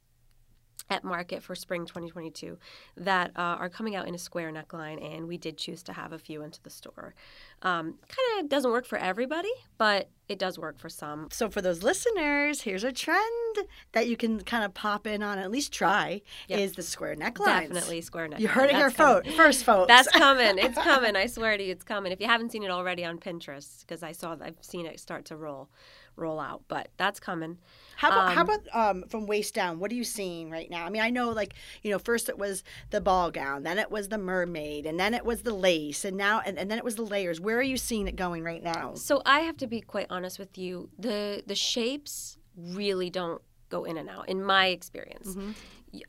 at 0.89 1.03
market 1.03 1.43
for 1.43 1.55
spring 1.57 1.85
2022 1.85 2.59
that 2.97 3.31
uh, 3.37 3.41
are 3.41 3.69
coming 3.69 3.97
out 3.97 4.07
in 4.07 4.15
a 4.15 4.19
square 4.19 4.53
neckline, 4.53 5.05
and 5.05 5.27
we 5.27 5.37
did 5.37 5.57
choose 5.59 5.83
to 5.83 5.93
have 5.93 6.12
a 6.12 6.19
few 6.19 6.43
into 6.43 6.62
the 6.62 6.71
store. 6.71 7.15
Um, 7.62 7.95
kind 8.09 8.45
of 8.45 8.49
doesn't 8.49 8.71
work 8.71 8.87
for 8.87 8.97
everybody, 8.99 9.51
but 9.79 10.09
it 10.29 10.39
does 10.39 10.59
work 10.59 10.79
for 10.79 10.89
some. 10.89 11.29
So 11.33 11.49
for 11.49 11.61
those 11.61 11.83
listeners, 11.83 12.61
here's 12.62 12.85
a 12.85 12.93
trend 12.93 13.59
that 13.93 14.07
you 14.07 14.17
can 14.17 14.41
kind 14.43 14.62
of 14.65 14.75
pop 14.75 15.07
in 15.09 15.23
on, 15.25 15.39
at 15.39 15.51
least 15.51 15.73
try, 15.73 16.23
Yep. 16.49 16.59
is 16.61 16.73
the 16.75 16.83
square 16.83 17.17
neckline. 17.17 17.62
Definitely 17.62 18.01
square 18.03 18.29
neckline. 18.29 18.41
You 18.41 18.49
heard 18.49 18.71
it 18.71 18.77
here 18.77 18.91
fo- 18.91 19.23
first, 19.37 19.65
folks. 19.65 19.89
That's 19.89 20.09
coming. 20.09 20.59
It's 20.67 20.79
coming. 20.79 21.17
I 21.17 21.27
swear 21.27 21.57
to 21.57 21.65
you, 21.65 21.73
it's 21.73 21.85
coming. 21.85 22.12
If 22.12 22.21
you 22.21 22.27
haven't 22.27 22.53
seen 22.53 22.62
it 22.62 22.71
already 22.71 23.05
on 23.05 23.19
Pinterest, 23.19 23.81
because 23.81 24.03
I 24.05 24.12
saw, 24.12 24.37
I've 24.41 24.59
seen 24.61 24.87
it 24.87 25.01
start 25.01 25.25
to 25.27 25.37
roll, 25.37 25.69
roll 26.16 26.40
out. 26.40 26.62
But 26.68 26.88
that's 26.96 27.20
coming. 27.20 27.59
How 27.96 28.09
about 28.09 28.33
how 28.35 28.40
Um, 28.42 28.48
about 28.50 28.61
um, 28.90 29.02
from 29.09 29.26
waist 29.26 29.55
down? 29.55 29.79
What 29.79 29.90
are 29.90 29.94
you 29.94 30.05
seeing 30.05 30.50
right 30.50 30.68
now? 30.70 30.85
I 30.85 30.90
mean, 30.90 31.02
I 31.02 31.11
know 31.11 31.31
like 31.31 31.55
you 31.83 31.90
know, 31.90 31.98
first 31.98 32.29
it 32.29 32.38
was 32.38 32.62
the 32.90 33.00
ball 33.00 33.31
gown, 33.31 33.62
then 33.62 33.79
it 33.79 33.90
was 33.90 34.09
the 34.09 34.18
mermaid, 34.18 34.85
and 34.87 34.98
then 35.00 35.14
it 35.14 35.24
was 35.24 35.42
the 35.42 35.55
lace, 35.55 36.05
and 36.05 36.16
now 36.16 36.40
and, 36.44 36.59
and 36.59 36.70
then 36.70 36.79
it 36.79 36.85
was 36.85 36.96
the 36.96 37.02
layers. 37.07 37.40
Where 37.40 37.59
are 37.59 37.62
you 37.62 37.76
seeing 37.76 38.07
it 38.09 38.16
going 38.16 38.42
right 38.42 38.62
now? 38.62 38.94
So 38.94 39.22
I 39.24 39.40
have 39.40 39.57
to 39.59 39.66
be 39.66 39.81
quite 39.81 40.07
honest 40.11 40.38
with 40.38 40.59
you. 40.59 40.90
The 40.98 41.42
the 41.46 41.55
shapes 41.55 42.37
really 42.57 43.11
don't 43.11 43.40
go 43.68 43.85
in 43.85 43.96
and 43.96 44.09
out 44.09 44.29
in 44.29 44.42
my 44.44 44.66
experience. 44.66 45.35
Mhm. 45.35 45.55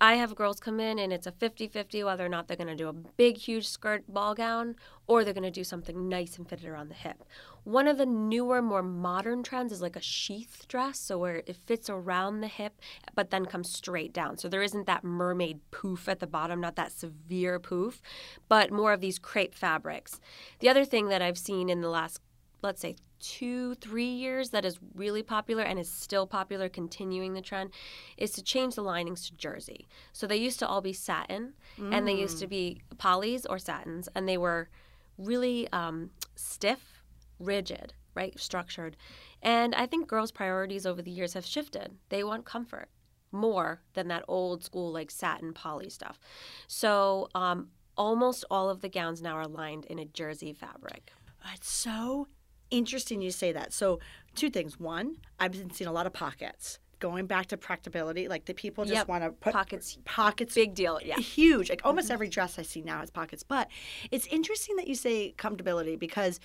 I 0.02 0.16
have 0.16 0.36
girls 0.36 0.60
come 0.60 0.80
in 0.82 1.00
and 1.00 1.14
it's 1.14 1.28
a 1.28 1.32
50-50 1.32 2.04
whether 2.04 2.26
or 2.26 2.30
not 2.30 2.48
they're 2.48 2.58
going 2.58 2.68
to 2.68 2.76
do 2.76 2.90
a 2.90 2.94
big 2.94 3.38
huge 3.38 3.68
skirt 3.68 4.04
ball 4.08 4.36
gown 4.36 4.76
or 5.08 5.24
they're 5.24 5.34
going 5.34 5.44
to 5.44 5.52
do 5.52 5.64
something 5.64 6.10
nice 6.10 6.38
and 6.38 6.48
fitted 6.50 6.66
around 6.68 6.90
the 6.90 6.96
hip. 6.96 7.24
One 7.68 7.90
of 7.90 7.98
the 7.98 8.06
newer 8.06 8.62
more 8.62 8.82
modern 8.82 9.44
trends 9.44 9.74
is 9.74 9.82
like 9.82 9.98
a 9.98 10.02
sheath 10.02 10.66
dress 10.70 10.98
so 10.98 11.18
where 11.18 11.44
it 11.46 11.58
fits 11.58 11.90
around 11.90 12.40
the 12.40 12.48
hip 12.48 12.80
but 13.14 13.30
then 13.30 13.46
comes 13.46 13.70
straight 13.70 14.14
down. 14.14 14.38
So 14.38 14.48
there 14.48 14.62
isn't 14.62 14.88
that 14.88 15.04
mermaid 15.04 15.60
poof 15.70 16.08
at 16.08 16.22
the 16.22 16.28
bottom, 16.28 16.62
not 16.62 16.78
that 16.78 16.94
severe 16.94 17.60
poof, 17.60 18.02
but 18.48 18.72
more 18.72 18.94
of 18.94 19.02
these 19.02 19.20
crepe 19.20 19.54
fabrics. 19.54 20.22
The 20.60 20.70
other 20.70 20.86
thing 20.86 21.10
that 21.10 21.22
I've 21.22 21.38
seen 21.38 21.68
in 21.68 21.82
the 21.82 21.90
last 21.90 22.22
let's 22.62 22.80
say 22.80 22.96
two, 23.20 23.76
three 23.76 24.06
years 24.06 24.52
that 24.52 24.64
is 24.64 24.80
really 24.96 25.22
popular 25.22 25.64
and 25.64 25.78
is 25.78 25.92
still 25.92 26.26
popular, 26.26 26.70
continuing 26.70 27.34
the 27.34 27.42
trend, 27.42 27.72
is 28.16 28.32
to 28.32 28.42
change 28.42 28.76
the 28.76 28.82
linings 28.82 29.28
to 29.28 29.36
jersey. 29.36 29.90
So 30.14 30.26
they 30.26 30.38
used 30.38 30.60
to 30.60 30.68
all 30.68 30.80
be 30.80 30.94
satin 30.94 31.54
and 31.78 32.08
they 32.08 32.14
used 32.16 32.40
to 32.40 32.48
be 32.48 32.82
polys 32.96 33.46
or 33.50 33.60
satins, 33.60 34.08
and 34.16 34.28
they 34.28 34.38
were 34.38 34.70
really 35.18 35.68
um, 35.74 36.12
stiff, 36.36 36.97
rigid, 37.40 37.94
right? 38.16 38.38
Structured. 38.40 38.96
And 39.42 39.76
I 39.76 39.86
think 39.86 40.08
girls' 40.08 40.32
priorities 40.32 40.86
over 40.86 41.02
the 41.02 41.12
years 41.12 41.34
have 41.34 41.46
shifted. 41.46 41.98
They 42.10 42.24
want 42.24 42.46
comfort 42.46 42.90
more 43.32 43.82
than 43.94 44.08
that 44.08 44.24
old 44.28 44.64
school, 44.64 44.92
like 44.92 45.12
satin 45.12 45.54
poly 45.54 45.90
stuff. 45.90 46.20
So 46.68 47.30
um, 47.36 47.70
almost 47.98 48.46
all 48.50 48.70
of 48.70 48.82
the 48.82 48.90
gowns 48.90 49.22
now 49.22 49.36
are 49.36 49.48
lined 49.48 49.86
in 49.86 50.00
a 50.00 50.06
jersey 50.06 50.54
fabric. 50.54 51.12
It's 51.54 51.70
so 51.70 52.28
interesting 52.72 53.22
you 53.22 53.32
say 53.32 53.52
that. 53.52 53.74
So 53.74 54.00
two 54.36 54.50
things. 54.50 54.80
One, 54.80 55.18
I've 55.40 55.52
been 55.52 55.72
seeing 55.72 55.88
a 55.88 55.94
lot 55.94 56.06
of 56.08 56.14
pockets. 56.14 56.80
Going 57.00 57.28
back 57.28 57.46
to 57.48 57.58
practicability, 57.58 58.28
like 58.28 58.46
the 58.46 58.56
people 58.56 58.84
just 58.84 58.96
Yep. 58.96 59.08
want 59.08 59.24
to 59.24 59.30
put 59.30 59.54
Pockets, 59.54 60.00
pockets 60.04 60.56
big 60.56 60.74
deal. 60.74 61.00
Yeah. 61.04 61.18
huge. 61.18 61.70
Like 61.70 61.82
almost 61.84 62.10
every 62.10 62.28
dress 62.28 62.58
I 62.58 62.64
see 62.64 62.82
now 62.82 63.02
has 63.02 63.12
pockets. 63.12 63.44
But 63.44 63.68
it's 64.10 64.26
interesting 64.28 64.78
that 64.78 64.88
you 64.88 64.96
say 64.96 65.36
comfortability 65.38 66.00
because 66.00 66.40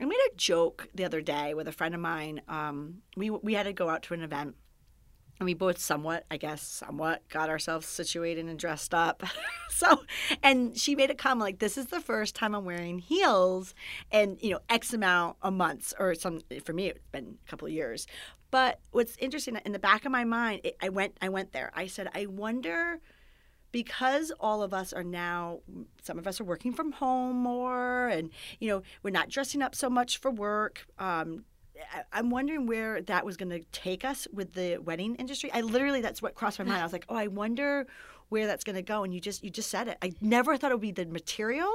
I 0.00 0.04
made 0.04 0.18
a 0.32 0.36
joke 0.36 0.88
the 0.94 1.04
other 1.04 1.20
day 1.20 1.54
with 1.54 1.68
a 1.68 1.72
friend 1.72 1.94
of 1.94 2.00
mine. 2.00 2.40
Um, 2.48 3.02
we 3.16 3.30
we 3.30 3.54
had 3.54 3.64
to 3.64 3.72
go 3.72 3.88
out 3.88 4.02
to 4.04 4.14
an 4.14 4.22
event. 4.22 4.56
And 5.40 5.46
we 5.46 5.54
both 5.54 5.78
somewhat, 5.78 6.26
I 6.32 6.36
guess, 6.36 6.60
somewhat 6.62 7.22
got 7.28 7.48
ourselves 7.48 7.86
situated 7.86 8.46
and 8.46 8.58
dressed 8.58 8.92
up. 8.92 9.22
so, 9.70 10.02
and 10.42 10.76
she 10.76 10.96
made 10.96 11.10
a 11.12 11.14
comment 11.14 11.42
like, 11.42 11.58
"This 11.60 11.78
is 11.78 11.86
the 11.86 12.00
first 12.00 12.34
time 12.34 12.56
I'm 12.56 12.64
wearing 12.64 12.98
heels, 12.98 13.72
and 14.10 14.36
you 14.42 14.50
know, 14.50 14.58
X 14.68 14.92
amount 14.92 15.36
of 15.40 15.52
months, 15.52 15.94
or 15.96 16.16
some. 16.16 16.40
For 16.64 16.72
me, 16.72 16.88
it's 16.88 17.06
been 17.12 17.38
a 17.46 17.48
couple 17.48 17.66
of 17.66 17.72
years. 17.72 18.08
But 18.50 18.80
what's 18.90 19.16
interesting 19.18 19.58
in 19.64 19.72
the 19.72 19.78
back 19.78 20.04
of 20.04 20.12
my 20.12 20.24
mind, 20.24 20.62
it, 20.64 20.76
I 20.80 20.88
went, 20.88 21.16
I 21.20 21.28
went 21.28 21.52
there. 21.52 21.70
I 21.74 21.86
said, 21.86 22.08
I 22.14 22.26
wonder 22.26 23.00
because 23.72 24.32
all 24.40 24.62
of 24.62 24.72
us 24.72 24.92
are 24.92 25.04
now 25.04 25.60
some 26.02 26.18
of 26.18 26.26
us 26.26 26.40
are 26.40 26.44
working 26.44 26.72
from 26.72 26.92
home 26.92 27.36
more 27.36 28.08
and 28.08 28.30
you 28.60 28.68
know 28.68 28.82
we're 29.02 29.10
not 29.10 29.28
dressing 29.28 29.62
up 29.62 29.74
so 29.74 29.90
much 29.90 30.18
for 30.18 30.30
work 30.30 30.86
um, 30.98 31.44
i'm 32.12 32.30
wondering 32.30 32.66
where 32.66 33.02
that 33.02 33.24
was 33.24 33.36
going 33.36 33.50
to 33.50 33.60
take 33.72 34.04
us 34.04 34.26
with 34.32 34.52
the 34.54 34.78
wedding 34.78 35.14
industry. 35.16 35.50
I 35.52 35.60
literally 35.60 36.00
that's 36.00 36.22
what 36.22 36.34
crossed 36.34 36.58
my 36.58 36.64
mind. 36.64 36.80
I 36.80 36.82
was 36.84 36.92
like 36.92 37.06
oh 37.08 37.16
i 37.16 37.26
wonder 37.26 37.86
where 38.28 38.46
that's 38.46 38.64
going 38.64 38.76
to 38.76 38.82
go. 38.82 39.04
And 39.04 39.14
you 39.14 39.20
just 39.20 39.42
you 39.42 39.50
just 39.50 39.70
said 39.70 39.88
it. 39.88 39.98
I 40.02 40.12
never 40.20 40.56
thought 40.56 40.70
it 40.70 40.74
would 40.74 40.80
be 40.80 40.92
the 40.92 41.06
material. 41.06 41.70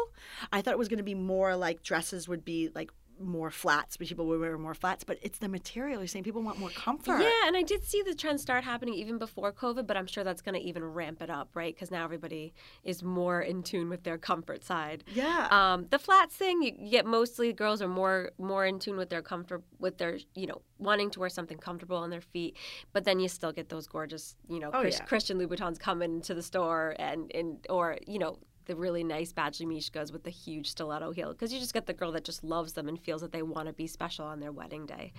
I 0.52 0.62
thought 0.62 0.74
it 0.74 0.78
was 0.78 0.88
going 0.88 0.98
to 0.98 1.04
be 1.04 1.16
more 1.16 1.56
like 1.56 1.84
dresses 1.84 2.28
would 2.28 2.46
be 2.46 2.70
like 2.74 2.92
more 3.20 3.50
flats, 3.52 3.98
but 3.98 4.08
people 4.08 4.26
will 4.26 4.40
wear 4.40 4.58
more 4.58 4.74
flats. 4.74 5.04
But 5.04 5.18
it's 5.22 5.40
the 5.40 5.50
material. 5.50 6.00
You're 6.00 6.08
saying 6.08 6.24
people 6.24 6.42
want 6.42 6.60
more 6.60 6.70
comfort. 6.70 7.20
Yeah, 7.22 7.48
and 7.48 7.56
I 7.56 7.62
did 7.62 7.84
see 7.84 8.02
the 8.02 8.16
trend 8.16 8.40
start 8.42 8.64
happening 8.64 8.94
even 8.96 9.18
before 9.18 9.52
COVID, 9.52 9.88
but 9.88 9.96
I'm 9.98 10.08
sure 10.08 10.24
that's 10.24 10.42
going 10.42 10.56
to 10.56 10.62
even 10.62 10.84
ramp 10.84 11.22
it 11.22 11.30
up, 11.30 11.50
right? 11.54 11.74
Because 11.74 11.92
now 11.92 12.04
everybody 12.04 12.54
is 12.84 13.04
more 13.04 13.42
in 13.42 13.64
tune 13.64 13.90
with 13.90 14.04
their 14.04 14.18
comfort 14.18 14.64
side. 14.64 15.04
Yeah. 15.14 15.48
Um, 15.52 15.88
the 15.90 16.00
flats 16.00 16.36
thing, 16.36 16.62
you, 16.64 16.74
you 16.78 16.92
get 16.92 17.06
mostly 17.06 17.54
girls 17.54 17.82
are 17.82 17.88
more 17.88 18.32
more 18.38 18.66
in 18.66 18.80
tune 18.80 18.98
with 18.98 19.10
their 19.10 19.22
comfort, 19.22 19.64
with 19.80 19.98
their 19.98 20.18
you 20.36 20.48
know 20.48 20.62
wanting 20.80 21.10
to 21.12 21.20
wear 21.20 21.30
something 21.30 21.58
comfortable 21.58 21.98
on 21.98 22.10
their 22.10 22.22
feet, 22.22 22.58
but 22.92 23.06
then 23.06 23.20
you 23.20 23.28
still 23.30 23.52
get 23.52 23.70
those 23.70 23.88
gorgeous 23.88 24.36
you 24.50 24.60
know 24.60 24.70
Oh, 24.74 24.82
Chris, 24.82 24.98
yeah. 25.00 25.06
Christian 25.06 25.40
Louboutins 25.40 25.80
coming 25.80 26.22
to 26.22 26.34
the 26.34 26.44
store 26.44 26.96
and 27.00 27.32
and 27.34 27.66
or 27.70 27.98
you 28.08 28.20
know. 28.20 28.38
The 28.66 28.76
really 28.76 29.04
nice 29.04 29.34
Badgley 29.34 29.66
Mischkas 29.66 30.12
with 30.14 30.24
the 30.24 30.30
huge 30.30 30.70
stiletto 30.70 31.12
heel, 31.12 31.32
because 31.34 31.52
you 31.54 31.60
just 31.60 31.74
get 31.74 31.86
the 31.86 31.94
girl 31.94 32.12
that 32.14 32.24
just 32.24 32.44
loves 32.44 32.74
them 32.74 32.88
and 32.88 33.00
feels 33.00 33.22
that 33.22 33.32
they 33.32 33.42
want 33.42 33.68
to 33.68 33.74
be 33.74 33.88
special 33.88 34.26
on 34.26 34.40
their 34.40 34.52
wedding 34.52 34.86
day, 34.86 35.12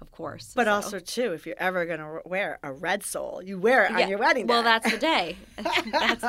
of 0.00 0.10
course. 0.12 0.52
but 0.54 0.66
So- 0.66 0.72
also 0.72 0.98
too, 0.98 1.32
if 1.32 1.46
you're 1.46 1.56
ever 1.58 1.86
gonna 1.86 2.20
wear 2.26 2.58
a 2.62 2.72
red 2.72 3.02
sole, 3.02 3.42
you 3.42 3.58
wear 3.58 3.84
it 3.86 3.92
Yeah. 3.92 4.02
on 4.04 4.08
your 4.10 4.18
wedding 4.18 4.46
day. 4.46 4.52
Well, 4.52 4.62
that's 4.62 4.90
the 4.90 4.98
day. 4.98 5.36
that's, 5.56 6.22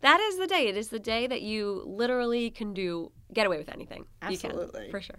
that 0.00 0.20
is 0.20 0.38
the 0.38 0.46
day. 0.46 0.68
It 0.68 0.76
is 0.76 0.88
the 0.88 0.98
day 0.98 1.26
that 1.26 1.42
you 1.42 1.82
literally 1.86 2.50
can 2.50 2.72
do 2.74 3.12
get 3.32 3.46
away 3.46 3.58
with 3.58 3.68
anything. 3.68 4.00
You 4.22 4.28
Absolutely. 4.28 4.82
can, 4.84 4.90
for 4.90 5.00
sure. 5.00 5.18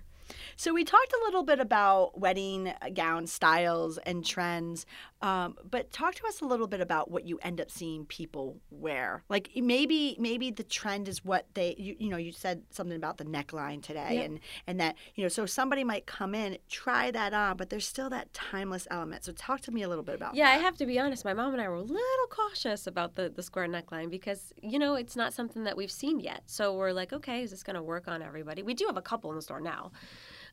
So 0.58 0.74
we 0.74 0.84
talked 0.84 1.12
a 1.14 1.20
little 1.26 1.44
bit 1.44 1.60
about 1.60 2.20
wedding 2.20 2.74
gown 2.96 3.28
styles 3.28 3.98
and 4.00 4.26
trends, 4.26 4.86
um, 5.26 5.56
but 5.70 5.92
talk 5.92 6.14
to 6.16 6.28
us 6.28 6.42
a 6.42 6.46
little 6.46 6.68
bit 6.68 6.82
about 6.82 7.10
what 7.10 7.26
you 7.26 7.40
end 7.42 7.60
up 7.60 7.72
seeing 7.72 8.06
people 8.06 8.58
wear. 8.70 9.24
Like 9.28 9.50
maybe 9.56 10.16
maybe 10.20 10.52
the 10.52 10.64
trend 10.64 11.08
is 11.08 11.26
what 11.26 11.44
they 11.56 11.76
you, 11.78 11.96
you 11.98 12.10
know 12.10 12.18
you 12.18 12.32
said 12.32 12.64
something 12.70 12.96
about 12.96 13.18
the 13.18 13.26
neckline 13.26 13.82
today, 13.82 14.16
Yep. 14.16 14.26
and 14.26 14.40
and 14.68 14.80
that 14.80 14.96
you 15.16 15.24
know 15.24 15.30
so 15.30 15.46
somebody 15.46 15.84
might 15.84 16.06
come 16.06 16.36
in 16.36 16.58
try 16.70 17.10
that 17.12 17.34
on, 17.34 17.58
but 17.58 17.70
there's 17.70 17.88
still 17.88 18.10
that 18.12 18.32
timeless 18.34 18.88
element. 18.92 19.24
So 19.26 19.32
talk 19.32 19.62
to 19.62 19.72
me 19.72 19.82
a 19.82 19.90
little 19.90 20.04
bit 20.04 20.16
about 20.16 20.36
Yeah, 20.36 20.50
I 20.50 20.58
have 20.58 20.78
to 20.78 20.86
be 20.86 21.00
honest. 21.00 21.26
My 21.26 21.34
mom 21.34 21.54
and 21.54 21.62
I 21.62 21.68
were 21.70 21.76
a 21.76 21.82
little 21.82 22.28
cautious 22.30 22.86
about 22.86 23.16
the, 23.16 23.30
the 23.30 23.42
square 23.44 23.68
neckline 23.68 24.10
because, 24.10 24.54
you 24.62 24.78
know, 24.78 24.96
it's 24.96 25.16
not 25.16 25.34
something 25.34 25.64
that 25.64 25.76
we've 25.78 25.92
seen 25.92 26.20
yet. 26.20 26.44
So 26.46 26.76
we're 26.76 26.92
like, 26.92 27.14
okay, 27.14 27.42
is 27.44 27.52
this 27.52 27.64
going 27.64 27.76
to 27.76 27.82
work 27.84 28.08
on 28.08 28.22
everybody? 28.22 28.62
We 28.62 28.74
do 28.74 28.86
have 28.88 28.98
a 28.98 29.02
couple 29.02 29.30
in 29.32 29.36
the 29.36 29.42
store 29.42 29.62
now. 29.62 29.92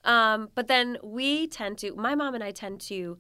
Um, 0.05 0.49
but 0.55 0.69
then 0.69 0.99
we 1.03 1.47
tend 1.49 1.79
to, 1.79 1.95
my 1.95 2.15
mom 2.15 2.35
and 2.35 2.43
I 2.45 2.53
tend 2.53 2.81
to, 2.83 3.19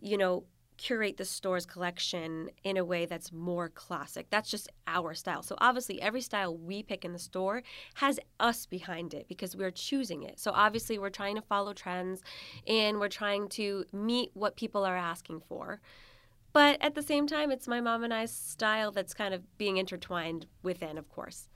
you 0.00 0.16
know, 0.16 0.44
curate 0.76 1.16
the 1.16 1.24
store's 1.24 1.66
collection 1.66 2.50
in 2.64 2.76
a 2.76 2.84
way 2.84 3.06
that's 3.06 3.32
more 3.32 3.68
classic. 3.68 4.26
That's 4.30 4.50
just 4.50 4.68
our 4.86 5.14
style. 5.14 5.42
So 5.42 5.56
obviously 5.58 6.00
every 6.02 6.20
style 6.20 6.56
we 6.56 6.82
pick 6.82 7.04
in 7.04 7.12
the 7.12 7.18
store 7.18 7.62
has 7.94 8.18
us 8.40 8.66
behind 8.66 9.14
it 9.14 9.26
because 9.28 9.56
we're 9.56 9.70
choosing 9.70 10.22
it. 10.22 10.38
So 10.40 10.50
obviously 10.52 10.98
we're 10.98 11.10
trying 11.10 11.36
to 11.36 11.42
follow 11.42 11.72
trends 11.72 12.22
and 12.66 12.98
we're 12.98 13.08
trying 13.08 13.48
to 13.50 13.84
meet 13.92 14.30
what 14.34 14.56
people 14.56 14.84
are 14.84 14.96
asking 14.96 15.42
for. 15.48 15.80
But 16.52 16.80
at 16.80 16.94
the 16.94 17.02
same 17.02 17.26
time, 17.26 17.50
it's 17.50 17.66
my 17.66 17.80
mom 17.80 18.04
and 18.04 18.14
I's 18.14 18.32
style 18.32 18.92
that's 18.92 19.12
kind 19.12 19.34
of 19.34 19.42
being 19.58 19.76
intertwined 19.76 20.46
within, 20.62 20.98
of 20.98 21.08
course. 21.08 21.48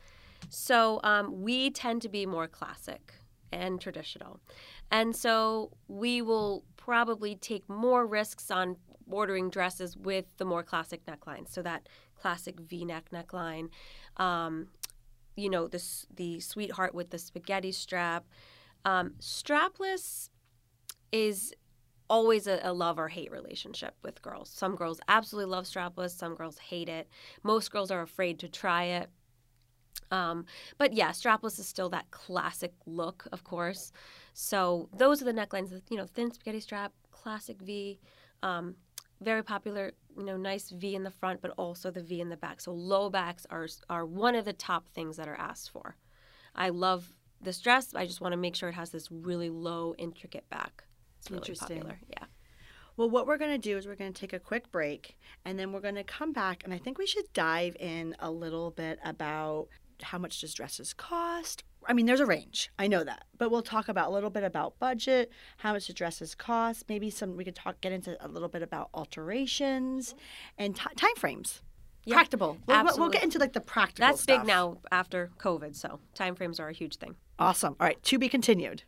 So 0.49 1.01
um, 1.05 1.43
we 1.43 1.71
tend 1.71 2.03
to 2.03 2.09
be 2.09 2.27
more 2.27 2.49
classic 2.49 3.15
and 3.53 3.81
traditional. 3.81 4.41
And 4.91 5.15
so 5.15 5.71
we 5.87 6.21
will 6.21 6.65
probably 6.77 7.37
take 7.37 7.69
more 7.69 8.07
risks 8.07 8.51
on 8.51 8.77
ordering 9.11 9.51
dresses 9.51 9.97
with 9.97 10.25
the 10.37 10.45
more 10.45 10.63
classic 10.63 11.05
neckline. 11.07 11.49
So 11.49 11.63
that 11.63 11.89
classic 12.15 12.61
V 12.61 12.85
neck 12.85 13.07
neckline, 13.13 13.69
um, 14.17 14.69
you 15.37 15.49
know, 15.49 15.69
this, 15.69 16.07
the 16.15 16.41
sweetheart 16.41 16.95
with 16.95 17.11
the 17.11 17.19
spaghetti 17.19 17.73
strap. 17.73 18.25
Um, 18.85 19.15
strapless 19.21 20.31
is 21.13 21.55
always 22.11 22.47
a, 22.47 22.61
a 22.63 22.73
love 22.73 22.99
or 22.99 23.09
hate 23.09 23.31
relationship 23.31 23.95
with 24.03 24.23
girls. 24.23 24.51
Some 24.51 24.77
girls 24.77 25.01
absolutely 25.09 25.51
love 25.51 25.65
strapless, 25.65 26.11
some 26.17 26.35
girls 26.35 26.59
hate 26.59 26.89
it. 26.89 27.09
Most 27.43 27.71
girls 27.71 27.91
are 27.91 28.03
afraid 28.03 28.39
to 28.41 28.49
try 28.49 28.85
it. 28.85 29.11
Um, 30.11 30.47
but 30.79 30.93
yeah, 30.95 31.11
strapless 31.11 31.59
is 31.59 31.69
still 31.69 31.91
that 31.91 32.11
classic 32.11 32.73
look, 32.87 33.27
of 33.31 33.45
course. 33.45 33.93
So 34.33 34.89
those 34.97 35.21
are 35.21 35.27
the 35.27 35.33
necklines, 35.33 35.71
you 35.91 35.97
know, 35.97 36.07
thin 36.07 36.33
spaghetti 36.33 36.61
strap, 36.61 36.93
classic 37.11 37.61
V, 37.61 37.99
um, 38.43 38.77
very 39.21 39.43
popular, 39.43 39.93
you 40.17 40.25
know, 40.25 40.37
nice 40.37 40.71
V 40.71 40.95
in 40.95 41.03
the 41.03 41.11
front, 41.11 41.41
but 41.41 41.53
also 41.57 41.91
the 41.91 42.03
V 42.03 42.21
in 42.21 42.29
the 42.29 42.37
back. 42.37 42.61
So 42.61 42.73
low 42.73 43.11
backs 43.11 43.47
are 43.51 43.67
are 43.89 44.07
one 44.07 44.35
of 44.35 44.45
the 44.45 44.53
top 44.53 44.89
things 44.89 45.17
that 45.17 45.29
are 45.29 45.37
asked 45.37 45.71
for. 45.71 45.97
I 46.55 46.71
love 46.71 47.13
this 47.41 47.61
dress. 47.61 47.95
I 47.95 48.07
just 48.07 48.21
want 48.21 48.33
to 48.33 48.37
make 48.37 48.57
sure 48.57 48.69
it 48.69 48.75
has 48.75 48.91
this 48.91 49.11
really 49.11 49.51
low, 49.51 49.95
intricate 49.99 50.49
back. 50.51 50.85
It's 51.19 51.31
really 51.31 51.41
Interesting. 51.41 51.79
popular. 51.79 52.01
Yeah. 52.11 52.25
Well, 52.97 53.09
what 53.09 53.29
we're 53.29 53.39
going 53.39 53.53
to 53.53 53.59
do 53.59 53.77
is 53.79 53.87
we're 53.87 53.95
going 53.95 54.13
to 54.13 54.21
take 54.21 54.33
a 54.33 54.41
quick 54.41 54.73
break 54.73 55.17
and 55.45 55.57
then 55.57 55.73
we're 55.73 55.81
going 55.81 55.95
to 55.95 56.05
come 56.05 56.33
back. 56.33 56.65
And 56.65 56.75
I 56.75 56.79
think 56.79 56.99
we 56.99 57.07
should 57.07 57.33
dive 57.33 57.77
in 57.79 58.17
a 58.19 58.31
little 58.31 58.73
bit 58.73 58.99
about 59.05 59.69
how 60.03 60.19
much 60.19 60.41
does 60.41 60.53
dresses 60.53 60.95
cost. 60.95 61.63
I 61.89 61.95
mean, 61.95 62.07
there's 62.07 62.21
a 62.21 62.27
range. 62.27 62.71
I 62.79 62.87
know 62.87 63.03
that. 63.03 63.25
But 63.39 63.51
we'll 63.51 63.63
talk 63.63 63.89
about 63.89 64.09
a 64.09 64.13
little 64.13 64.31
bit 64.31 64.45
about 64.45 64.79
budget, 64.79 65.33
how 65.57 65.73
much 65.73 65.87
the 65.87 65.93
dresses 65.95 66.35
cost. 66.35 66.85
Maybe 66.89 67.09
some, 67.11 67.37
we 67.37 67.45
could 67.45 67.55
talk, 67.57 67.81
get 67.81 67.93
into 67.93 68.17
a 68.25 68.29
little 68.29 68.49
bit 68.49 68.63
about 68.63 68.91
alterations 68.95 70.15
and 70.59 70.77
ti 70.77 70.85
time 70.97 71.15
frames. 71.17 71.63
Yeah, 72.05 72.15
Practical. 72.15 72.57
We'll, 72.67 72.85
we'll- 72.85 72.99
we'll 72.99 73.09
get 73.11 73.23
into 73.25 73.39
like 73.39 73.53
the 73.55 73.61
practical 73.61 74.07
That's 74.07 74.23
stuff. 74.23 74.41
big 74.43 74.47
now 74.47 74.79
after 74.93 75.31
COVID, 75.39 75.75
so 75.75 75.99
time 76.15 76.35
frames 76.37 76.61
are 76.61 76.69
a 76.69 76.73
huge 76.73 76.97
thing. 76.97 77.17
Awesome. 77.39 77.75
All 77.81 77.87
right, 77.87 78.03
to 78.05 78.19
be 78.19 78.29
continued. 78.29 78.83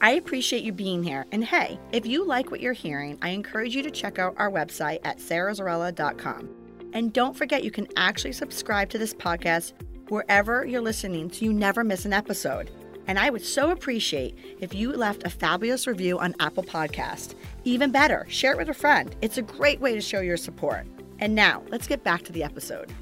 I 0.00 0.12
appreciate 0.12 0.64
you 0.64 0.72
being 0.72 1.02
here. 1.04 1.26
And 1.30 1.44
hey, 1.44 1.78
if 1.92 2.06
you 2.06 2.24
like 2.26 2.50
what 2.50 2.60
you're 2.60 2.72
hearing, 2.72 3.18
I 3.22 3.28
encourage 3.30 3.74
you 3.76 3.82
to 3.84 3.90
check 3.90 4.18
out 4.18 4.34
our 4.36 4.50
website 4.50 4.98
at 5.04 5.18
sarahzarella.com. 5.18 6.48
And 6.92 7.12
don't 7.12 7.36
forget, 7.36 7.62
you 7.64 7.70
can 7.70 7.86
actually 7.96 8.32
subscribe 8.32 8.90
to 8.90 8.98
this 8.98 9.14
podcast 9.14 9.72
wherever 10.08 10.64
you're 10.66 10.80
listening 10.80 11.30
so 11.30 11.44
you 11.44 11.52
never 11.52 11.84
miss 11.84 12.04
an 12.04 12.12
episode. 12.12 12.70
And 13.06 13.18
I 13.18 13.30
would 13.30 13.44
so 13.44 13.70
appreciate 13.70 14.36
if 14.60 14.74
you 14.74 14.92
left 14.92 15.24
a 15.24 15.30
fabulous 15.30 15.86
review 15.86 16.18
on 16.18 16.34
Apple 16.38 16.62
Podcast. 16.62 17.34
Even 17.64 17.90
better, 17.90 18.26
share 18.28 18.52
it 18.52 18.58
with 18.58 18.68
a 18.68 18.74
friend. 18.74 19.14
It's 19.20 19.38
a 19.38 19.42
great 19.42 19.80
way 19.80 19.94
to 19.94 20.00
show 20.00 20.20
your 20.20 20.36
support. 20.36 20.86
And 21.18 21.34
now, 21.34 21.62
let's 21.68 21.86
get 21.86 22.04
back 22.04 22.22
to 22.24 22.32
the 22.32 22.44
episode. 22.44 22.92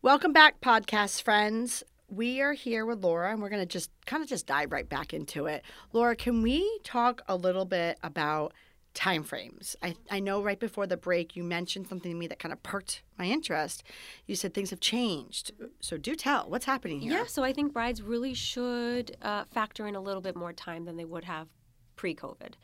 Welcome 0.00 0.32
back, 0.32 0.60
podcast 0.60 1.22
friends. 1.22 1.84
We 2.08 2.40
are 2.40 2.52
here 2.52 2.84
with 2.84 3.04
Laura, 3.04 3.30
and 3.30 3.40
we're 3.40 3.48
going 3.48 3.62
to 3.62 3.66
just 3.66 3.90
kind 4.04 4.22
of 4.22 4.28
just 4.28 4.46
dive 4.46 4.72
right 4.72 4.88
back 4.88 5.14
into 5.14 5.46
it. 5.46 5.64
Laura, 5.92 6.16
can 6.16 6.42
we 6.42 6.80
talk 6.82 7.22
a 7.28 7.36
little 7.36 7.64
bit 7.64 7.98
about 8.02 8.52
timeframes? 8.94 9.76
I, 9.82 9.94
I 10.10 10.20
know 10.20 10.42
right 10.42 10.58
before 10.58 10.86
the 10.86 10.96
break 10.96 11.36
you 11.36 11.44
mentioned 11.44 11.88
something 11.88 12.10
to 12.10 12.16
me 12.16 12.26
that 12.28 12.38
kind 12.38 12.52
of 12.52 12.62
perked 12.62 13.02
my 13.18 13.26
interest. 13.26 13.82
You 14.26 14.36
said 14.36 14.54
things 14.54 14.70
have 14.70 14.80
changed. 14.80 15.52
So 15.80 15.96
do 15.96 16.14
tell, 16.14 16.48
what's 16.48 16.64
happening 16.64 17.00
here? 17.00 17.12
Yeah, 17.12 17.26
so 17.26 17.42
I 17.42 17.52
think 17.52 17.72
brides 17.72 18.02
really 18.02 18.34
should 18.34 19.16
uh, 19.22 19.44
factor 19.50 19.86
in 19.86 19.94
a 19.94 20.00
little 20.00 20.22
bit 20.22 20.36
more 20.36 20.52
time 20.52 20.84
than 20.84 20.96
they 20.96 21.04
would 21.04 21.24
have 21.24 21.48
pre 21.96 22.14
COVID. 22.14 22.54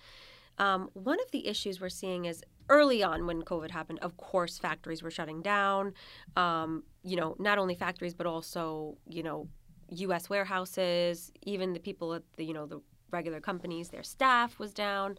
Um, 0.59 0.91
one 0.95 1.19
of 1.21 1.31
the 1.31 1.47
issues 1.47 1.81
we're 1.81 1.88
seeing 1.88 2.25
is 2.25 2.43
early 2.69 3.03
on 3.03 3.27
when 3.27 3.43
COVID 3.43 3.71
happened, 3.71 4.01
of 4.01 4.17
course, 4.17 4.59
factories 4.59 5.03
were 5.03 5.11
shutting 5.11 5.41
down. 5.41 5.95
Um, 6.37 6.83
you 7.03 7.17
know, 7.17 7.37
not 7.38 7.59
only 7.59 7.75
factories, 7.75 8.14
but 8.14 8.27
also, 8.27 8.99
you 9.09 9.23
know, 9.23 9.49
U.S. 9.91 10.29
warehouses, 10.29 11.33
even 11.43 11.73
the 11.73 11.81
people 11.81 12.12
at 12.14 12.23
the, 12.37 12.45
you 12.45 12.53
know, 12.53 12.67
the 12.67 12.81
regular 13.11 13.41
companies, 13.41 13.88
their 13.88 14.03
staff 14.03 14.59
was 14.59 14.75
down. 14.75 15.17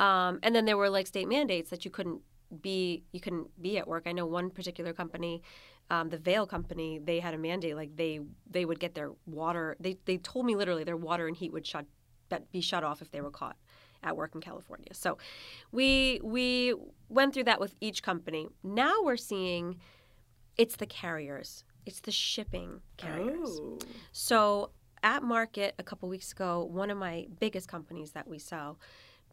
Um, 0.00 0.40
and 0.42 0.54
then 0.54 0.64
there 0.64 0.76
were 0.76 0.90
like 0.90 1.06
state 1.06 1.28
mandates 1.28 1.70
that 1.70 1.84
you 1.84 1.90
couldn't 1.90 2.22
be 2.62 3.04
you 3.12 3.20
couldn't 3.20 3.48
be 3.62 3.78
at 3.78 3.86
work. 3.86 4.04
I 4.06 4.12
know 4.12 4.26
one 4.26 4.50
particular 4.50 4.92
company, 4.92 5.42
um, 5.90 6.08
the 6.08 6.18
Vale 6.18 6.46
company, 6.46 6.98
they 6.98 7.20
had 7.20 7.34
a 7.34 7.38
mandate 7.38 7.76
like 7.76 7.94
they 7.94 8.20
they 8.50 8.64
would 8.64 8.80
get 8.80 8.94
their 8.94 9.12
water. 9.26 9.76
They 9.78 9.98
they 10.06 10.16
told 10.16 10.46
me 10.46 10.56
literally 10.56 10.82
their 10.82 10.96
water 10.96 11.28
and 11.28 11.36
heat 11.36 11.52
would 11.52 11.66
shut 11.66 11.84
that 12.30 12.50
be 12.50 12.60
shut 12.60 12.82
off 12.82 13.02
if 13.02 13.10
they 13.10 13.20
were 13.20 13.30
caught 13.30 13.56
at 14.02 14.16
work 14.16 14.34
in 14.34 14.40
California. 14.40 14.92
So 14.94 15.18
we 15.70 16.20
we 16.24 16.74
went 17.08 17.34
through 17.34 17.44
that 17.44 17.60
with 17.60 17.74
each 17.80 18.02
company. 18.02 18.48
Now 18.64 19.02
we're 19.02 19.18
seeing 19.18 19.76
it's 20.56 20.76
the 20.76 20.86
carriers. 20.86 21.64
It's 21.86 22.00
the 22.00 22.12
shipping 22.12 22.80
carriers. 22.96 23.60
Oh. 23.60 23.78
So 24.12 24.70
at 25.02 25.22
market 25.22 25.74
a 25.78 25.82
couple 25.82 26.08
weeks 26.08 26.32
ago, 26.32 26.64
one 26.64 26.90
of 26.90 26.98
my 26.98 27.26
biggest 27.38 27.68
companies 27.68 28.12
that 28.12 28.26
we 28.28 28.38
sell 28.38 28.78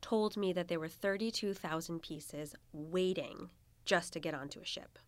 told 0.02 0.38
me 0.38 0.54
that 0.54 0.68
there 0.68 0.80
were 0.80 0.88
32,000 0.88 2.02
pieces 2.02 2.56
waiting 2.74 3.50
just 3.86 4.14
to 4.14 4.20
get 4.20 4.34
onto 4.34 4.60
a 4.60 4.66
ship. 4.66 5.00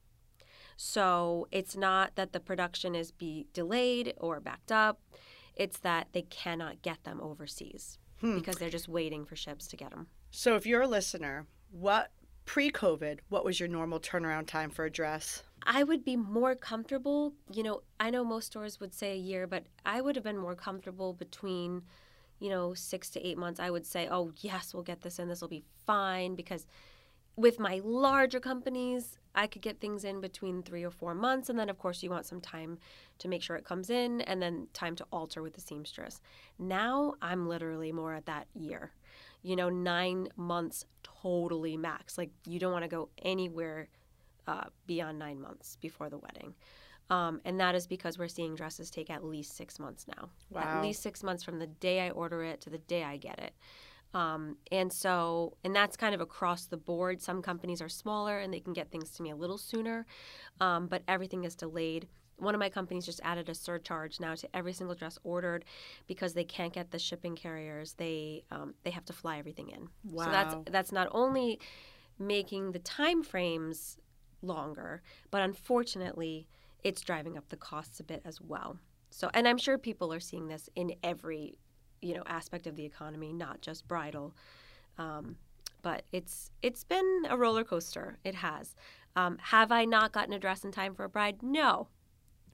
So 0.77 1.47
it's 1.51 1.75
not 1.75 2.15
that 2.15 2.31
the 2.31 2.39
production 2.39 2.95
is 2.95 3.11
be 3.11 3.47
delayed 3.53 4.13
or 4.17 4.39
backed 4.39 4.71
up. 4.71 5.01
It's 5.55 5.79
that 5.79 6.07
they 6.13 6.21
cannot 6.23 6.81
get 6.81 7.03
them 7.03 7.19
overseas 7.21 7.97
Hmm. 8.21 8.35
because 8.35 8.57
they're 8.57 8.69
just 8.69 8.87
waiting 8.89 9.25
for 9.25 9.35
ships 9.35 9.67
to 9.67 9.77
get 9.77 9.91
them. 9.91 10.07
So 10.31 10.55
if 10.55 10.65
you're 10.65 10.81
a 10.81 10.87
listener, 10.87 11.47
what 11.71 12.11
pre-COVID, 12.45 13.19
what 13.29 13.45
was 13.45 13.59
your 13.59 13.69
normal 13.69 13.99
turnaround 13.99 14.47
time 14.47 14.69
for 14.71 14.85
a 14.85 14.89
dress? 14.91 15.43
I 15.63 15.83
would 15.83 16.03
be 16.03 16.15
more 16.15 16.55
comfortable. 16.55 17.33
You 17.51 17.63
know, 17.63 17.81
I 17.99 18.09
know 18.09 18.23
most 18.23 18.47
stores 18.47 18.79
would 18.79 18.93
say 18.93 19.13
a 19.13 19.17
year, 19.17 19.47
but 19.47 19.65
I 19.85 20.01
would 20.01 20.15
have 20.15 20.23
been 20.23 20.37
more 20.37 20.55
comfortable 20.55 21.13
between, 21.13 21.83
you 22.39 22.49
know, 22.49 22.73
six 22.73 23.09
to 23.11 23.27
eight 23.27 23.37
months. 23.37 23.59
I 23.59 23.69
would 23.69 23.85
say, 23.85 24.07
oh, 24.09 24.31
yes, 24.37 24.73
we'll 24.73 24.83
get 24.83 25.01
this 25.01 25.19
in. 25.19 25.27
This 25.27 25.41
will 25.41 25.47
be 25.47 25.63
fine. 25.85 26.35
Because 26.35 26.65
with 27.35 27.59
my 27.59 27.81
larger 27.83 28.39
companies, 28.39 29.17
I 29.35 29.47
could 29.47 29.61
get 29.61 29.79
things 29.79 30.03
in 30.03 30.19
between 30.19 30.63
three 30.63 30.83
or 30.83 30.91
four 30.91 31.13
months. 31.13 31.49
And 31.49 31.57
then, 31.57 31.69
of 31.69 31.77
course, 31.77 32.03
you 32.03 32.09
want 32.09 32.25
some 32.25 32.41
time 32.41 32.79
to 33.19 33.27
make 33.27 33.41
sure 33.41 33.55
it 33.55 33.63
comes 33.65 33.89
in 33.89 34.21
and 34.21 34.41
then 34.41 34.67
time 34.73 34.95
to 34.97 35.05
alter 35.11 35.41
with 35.41 35.53
the 35.53 35.61
seamstress. 35.61 36.19
Now 36.57 37.13
I'm 37.21 37.47
literally 37.47 37.91
more 37.91 38.13
at 38.13 38.25
that 38.25 38.47
year. 38.53 38.91
You 39.41 39.55
know, 39.55 39.69
nine 39.69 40.27
months 40.35 40.85
totally 41.03 41.77
max. 41.77 42.17
Like, 42.17 42.31
you 42.45 42.59
don't 42.59 42.73
want 42.73 42.83
to 42.83 42.89
go 42.89 43.09
anywhere 43.21 43.87
uh, 44.47 44.65
beyond 44.87 45.19
nine 45.19 45.39
months 45.39 45.77
before 45.79 46.09
the 46.09 46.17
wedding. 46.17 46.55
Um, 47.09 47.41
and 47.43 47.59
that 47.59 47.73
is 47.75 47.87
because 47.87 48.19
we're 48.19 48.27
seeing 48.27 48.55
dresses 48.55 48.91
take 48.91 49.09
at 49.09 49.23
least 49.23 49.57
six 49.57 49.79
months 49.79 50.05
now. 50.07 50.29
Wow. 50.51 50.61
At 50.61 50.83
least 50.83 51.01
six 51.01 51.23
months 51.23 51.43
from 51.43 51.59
the 51.59 51.67
day 51.67 52.01
I 52.01 52.11
order 52.11 52.43
it 52.43 52.61
to 52.61 52.69
the 52.69 52.77
day 52.77 53.03
I 53.03 53.17
get 53.17 53.39
it. 53.39 53.53
Um, 54.13 54.57
and 54.71 54.91
so, 54.91 55.57
and 55.63 55.75
that's 55.75 55.95
kind 55.95 56.15
of 56.15 56.21
across 56.21 56.65
the 56.65 56.77
board. 56.77 57.21
Some 57.21 57.41
companies 57.41 57.81
are 57.81 57.89
smaller 57.89 58.39
and 58.39 58.53
they 58.53 58.59
can 58.59 58.73
get 58.73 58.91
things 58.91 59.11
to 59.11 59.23
me 59.23 59.31
a 59.31 59.35
little 59.35 59.57
sooner, 59.57 60.05
um, 60.59 60.87
but 60.87 61.03
everything 61.07 61.43
is 61.43 61.55
delayed. 61.55 62.07
One 62.37 62.55
of 62.55 62.59
my 62.59 62.69
companies 62.69 63.05
just 63.05 63.19
added 63.23 63.49
a 63.49 63.53
surcharge 63.53 64.19
now 64.19 64.33
to 64.33 64.47
every 64.55 64.73
single 64.73 64.95
dress 64.95 65.19
ordered 65.23 65.65
because 66.07 66.33
they 66.33 66.45
can't 66.45 66.73
get 66.73 66.91
the 66.91 66.97
shipping 66.97 67.35
carriers. 67.35 67.93
They 67.93 68.43
um, 68.49 68.75
they 68.83 68.91
have 68.91 69.05
to 69.05 69.13
fly 69.13 69.37
everything 69.37 69.69
in. 69.69 69.89
Wow. 70.05 70.23
So 70.25 70.31
that's 70.31 70.55
that's 70.71 70.91
not 70.91 71.09
only 71.11 71.59
making 72.17 72.71
the 72.71 72.79
time 72.79 73.23
frames 73.23 73.97
longer, 74.41 75.01
but 75.31 75.41
unfortunately, 75.41 76.47
it's 76.83 77.01
driving 77.01 77.37
up 77.37 77.49
the 77.49 77.57
costs 77.57 77.99
a 77.99 78.03
bit 78.03 78.21
as 78.25 78.39
well. 78.41 78.77
So, 79.09 79.29
and 79.33 79.47
I'm 79.47 79.57
sure 79.57 79.77
people 79.77 80.13
are 80.13 80.19
seeing 80.19 80.47
this 80.47 80.69
in 80.75 80.93
every, 81.03 81.57
you 82.01 82.13
know, 82.13 82.23
aspect 82.27 82.67
of 82.67 82.75
the 82.75 82.85
economy, 82.85 83.33
not 83.33 83.61
just 83.61 83.87
bridal. 83.87 84.35
Um, 84.97 85.37
but 85.81 86.03
it's 86.11 86.51
it's 86.61 86.83
been 86.83 87.23
a 87.29 87.37
roller 87.37 87.63
coaster. 87.63 88.17
It 88.23 88.35
has. 88.35 88.75
Um, 89.15 89.37
have 89.41 89.71
I 89.71 89.85
not 89.85 90.11
gotten 90.11 90.33
a 90.33 90.39
dress 90.39 90.63
in 90.63 90.71
time 90.71 90.93
for 90.93 91.03
a 91.03 91.09
bride? 91.09 91.41
No, 91.41 91.87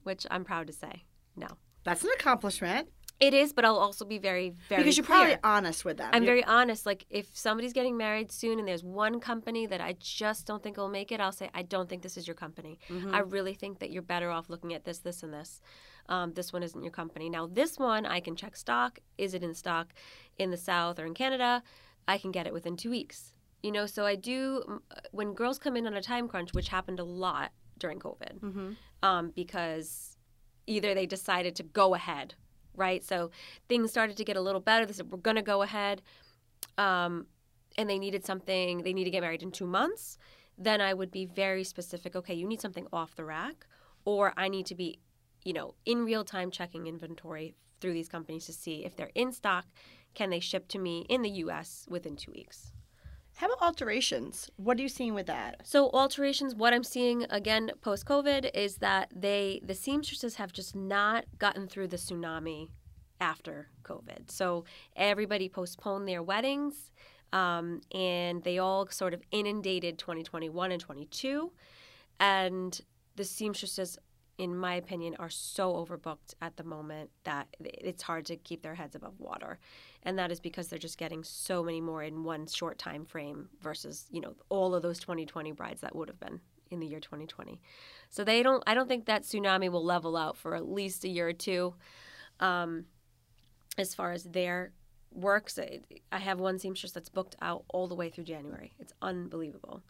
which 0.04 0.26
I'm 0.30 0.44
proud 0.44 0.66
to 0.68 0.72
say. 0.72 1.04
No, 1.36 1.48
That's 1.84 2.02
an 2.02 2.10
accomplishment 2.18 2.88
it 3.20 3.32
is. 3.34 3.52
But 3.52 3.64
I'll 3.64 3.76
also 3.78 4.04
be 4.04 4.18
very 4.18 4.54
very 4.68 4.82
because 4.82 4.96
you're 4.96 5.06
clear. 5.06 5.18
probably 5.18 5.38
honest 5.44 5.84
with 5.84 5.96
them. 5.98 6.10
I'm 6.12 6.22
You're- 6.24 6.40
very 6.42 6.44
honest. 6.44 6.86
Like, 6.86 7.06
if 7.10 7.36
somebody's 7.36 7.72
getting 7.72 7.96
married 7.96 8.30
soon 8.32 8.58
and 8.58 8.66
there's 8.68 8.84
one 8.84 9.20
company 9.20 9.66
that 9.66 9.80
I 9.80 9.96
just 10.00 10.46
don't 10.46 10.62
think 10.62 10.76
will 10.76 10.88
make 10.88 11.10
it, 11.12 11.20
I'll 11.20 11.32
say, 11.32 11.50
I 11.54 11.62
don't 11.62 11.88
think 11.88 12.02
this 12.02 12.16
is 12.16 12.26
your 12.26 12.34
company. 12.34 12.78
Mm-hmm. 12.88 13.14
I 13.14 13.20
really 13.20 13.54
think 13.54 13.78
that 13.80 13.90
you're 13.90 14.02
better 14.02 14.30
off 14.30 14.48
looking 14.50 14.74
at 14.74 14.84
this, 14.84 14.98
this, 14.98 15.22
and 15.22 15.32
this. 15.32 15.60
Um, 16.08 16.34
this 16.34 16.52
one 16.52 16.62
isn't 16.62 16.82
your 16.82 16.92
company. 16.92 17.28
Now, 17.28 17.46
this 17.46 17.78
one, 17.78 18.06
I 18.06 18.20
can 18.20 18.36
check 18.36 18.54
stock. 18.56 19.00
Is 19.18 19.34
it 19.34 19.42
in 19.42 19.54
stock 19.54 19.92
in 20.38 20.50
the 20.50 20.56
South 20.56 20.98
or 21.00 21.04
in 21.06 21.14
Canada? 21.14 21.62
I 22.06 22.18
can 22.18 22.30
get 22.30 22.46
it 22.46 22.52
within 22.52 22.76
two 22.76 22.90
weeks. 22.90 23.32
You 23.62 23.72
know, 23.72 23.86
so 23.86 24.06
I 24.06 24.14
do, 24.14 24.80
when 25.10 25.32
girls 25.34 25.58
come 25.58 25.76
in 25.76 25.86
on 25.86 25.94
a 25.94 26.02
time 26.02 26.28
crunch, 26.28 26.52
which 26.54 26.68
happened 26.68 27.00
a 27.00 27.04
lot 27.04 27.50
during 27.78 27.98
COVID, 27.98 28.38
Mm-hmm. 28.40 28.70
um, 29.02 29.32
because 29.34 30.16
either 30.68 30.94
they 30.94 31.06
decided 31.06 31.56
to 31.56 31.62
go 31.64 31.94
ahead, 31.96 32.34
right? 32.76 33.04
So 33.04 33.30
things 33.68 33.90
started 33.90 34.16
to 34.16 34.24
get 34.24 34.36
a 34.36 34.40
little 34.40 34.60
better. 34.60 34.86
They 34.86 34.92
said, 34.92 35.10
we're 35.10 35.18
going 35.18 35.36
to 35.36 35.42
go 35.42 35.62
ahead. 35.62 36.02
Um, 36.78 37.26
and 37.78 37.88
they 37.88 37.98
needed 37.98 38.24
something, 38.24 38.82
they 38.82 38.92
need 38.92 39.04
to 39.04 39.10
get 39.10 39.22
married 39.22 39.42
in 39.42 39.50
two 39.50 39.66
months. 39.66 40.18
Then 40.58 40.80
I 40.80 40.94
would 40.94 41.10
be 41.10 41.26
very 41.26 41.64
specific. 41.64 42.16
Okay, 42.16 42.34
you 42.34 42.46
need 42.46 42.60
something 42.60 42.86
off 42.92 43.14
the 43.14 43.24
rack, 43.24 43.66
or 44.04 44.32
I 44.36 44.48
need 44.48 44.66
to 44.66 44.74
be, 44.74 44.98
you 45.44 45.52
know, 45.52 45.74
in 45.84 46.04
real 46.04 46.24
time 46.24 46.50
checking 46.50 46.86
inventory 46.86 47.54
through 47.80 47.92
these 47.92 48.08
companies 48.08 48.46
to 48.46 48.52
see 48.52 48.84
if 48.84 48.96
they're 48.96 49.10
in 49.14 49.32
stock. 49.32 49.66
Can 50.14 50.30
they 50.30 50.40
ship 50.40 50.66
to 50.68 50.78
me 50.78 51.04
in 51.10 51.20
the 51.20 51.28
US 51.28 51.86
within 51.90 52.16
two 52.16 52.32
weeks? 52.32 52.72
How 53.36 53.48
about 53.48 53.60
alterations? 53.60 54.50
What 54.56 54.78
are 54.78 54.82
you 54.82 54.88
seeing 54.88 55.12
with 55.12 55.26
that? 55.26 55.60
So 55.62 55.90
alterations, 55.90 56.54
what 56.54 56.72
I'm 56.72 56.82
seeing 56.82 57.26
again 57.28 57.70
post 57.82 58.06
COVID 58.06 58.50
is 58.54 58.76
that 58.76 59.12
they 59.14 59.60
the 59.62 59.74
seamstresses 59.74 60.36
have 60.36 60.54
just 60.54 60.74
not 60.74 61.26
gotten 61.38 61.68
through 61.68 61.88
the 61.88 61.98
tsunami 61.98 62.70
after 63.20 63.68
COVID. 63.84 64.30
So 64.30 64.64
everybody 64.96 65.50
postponed 65.50 66.08
their 66.08 66.22
weddings, 66.22 66.90
um, 67.34 67.82
and 67.94 68.42
they 68.42 68.56
all 68.56 68.88
sort 68.88 69.12
of 69.12 69.20
inundated 69.30 69.98
2021 69.98 70.72
and 70.72 70.80
22, 70.80 71.52
and 72.18 72.80
the 73.16 73.24
seamstresses. 73.24 73.98
In 74.38 74.54
my 74.54 74.74
opinion, 74.74 75.16
are 75.18 75.30
so 75.30 75.72
overbooked 75.74 76.34
at 76.42 76.58
the 76.58 76.64
moment 76.64 77.08
that 77.24 77.48
it's 77.58 78.02
hard 78.02 78.26
to 78.26 78.36
keep 78.36 78.62
their 78.62 78.74
heads 78.74 78.94
above 78.94 79.18
water, 79.18 79.58
and 80.02 80.18
that 80.18 80.30
is 80.30 80.40
because 80.40 80.68
they're 80.68 80.78
just 80.78 80.98
getting 80.98 81.24
so 81.24 81.62
many 81.62 81.80
more 81.80 82.02
in 82.02 82.22
one 82.22 82.46
short 82.46 82.78
time 82.78 83.06
frame 83.06 83.48
versus 83.62 84.04
you 84.10 84.20
know 84.20 84.34
all 84.50 84.74
of 84.74 84.82
those 84.82 84.98
2020 84.98 85.52
brides 85.52 85.80
that 85.80 85.96
would 85.96 86.08
have 86.08 86.20
been 86.20 86.40
in 86.70 86.80
the 86.80 86.86
year 86.86 86.98
2020 86.98 87.60
so 88.10 88.24
they 88.24 88.42
don't 88.42 88.62
i 88.66 88.74
don't 88.74 88.88
think 88.88 89.06
that 89.06 89.22
tsunami 89.22 89.70
will 89.70 89.84
level 89.84 90.16
out 90.16 90.36
for 90.36 90.54
at 90.56 90.68
least 90.68 91.04
a 91.04 91.08
year 91.08 91.28
or 91.28 91.32
two. 91.32 91.74
Um, 92.40 92.86
as 93.78 93.94
far 93.94 94.12
as 94.12 94.24
their 94.24 94.72
works 95.12 95.58
I- 95.58 95.80
i 96.12 96.18
have 96.18 96.40
one 96.40 96.58
seamstress 96.58 96.92
that's 96.92 97.08
booked 97.08 97.36
out 97.40 97.64
all 97.68 97.86
the 97.88 97.94
way 97.94 98.10
through 98.10 98.24
january. 98.24 98.74
It's 98.78 98.92
unbelievable 99.00 99.82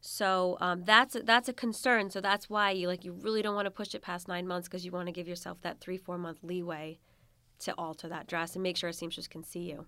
so 0.00 0.56
um, 0.60 0.84
that's 0.84 1.16
that's 1.24 1.48
a 1.48 1.52
concern 1.52 2.10
so 2.10 2.20
that's 2.20 2.48
why 2.48 2.70
you 2.70 2.88
like 2.88 3.04
you 3.04 3.12
really 3.12 3.42
don't 3.42 3.54
want 3.54 3.66
to 3.66 3.70
push 3.70 3.94
it 3.94 4.02
past 4.02 4.28
nine 4.28 4.46
months 4.46 4.66
because 4.68 4.84
you 4.84 4.90
want 4.90 5.06
to 5.06 5.12
give 5.12 5.28
yourself 5.28 5.60
that 5.62 5.80
three 5.80 5.98
four 5.98 6.16
month 6.16 6.38
leeway 6.42 6.98
to 7.58 7.74
alter 7.76 8.08
that 8.08 8.26
dress 8.26 8.54
and 8.54 8.62
make 8.62 8.76
sure 8.76 8.88
a 8.88 8.92
seamstress 8.92 9.28
can 9.28 9.44
see 9.44 9.60
you 9.60 9.86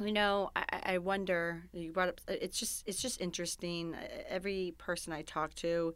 You 0.00 0.12
know, 0.12 0.50
I, 0.56 0.64
I 0.94 0.98
wonder. 0.98 1.64
You 1.72 1.92
brought 1.92 2.08
up. 2.08 2.20
It's 2.28 2.58
just 2.58 2.82
it's 2.86 3.00
just 3.00 3.20
interesting. 3.20 3.94
Every 4.28 4.74
person 4.78 5.12
I 5.12 5.22
talk 5.22 5.54
to 5.56 5.94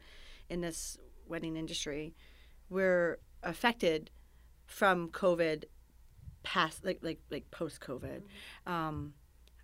in 0.48 0.60
this 0.60 0.96
wedding 1.26 1.56
industry, 1.56 2.14
we're 2.68 3.18
affected 3.42 4.10
from 4.66 5.08
COVID, 5.08 5.64
past 6.42 6.84
like 6.84 6.98
like 7.02 7.20
like 7.30 7.50
post 7.50 7.80
COVID. 7.80 8.22
Um, 8.66 9.14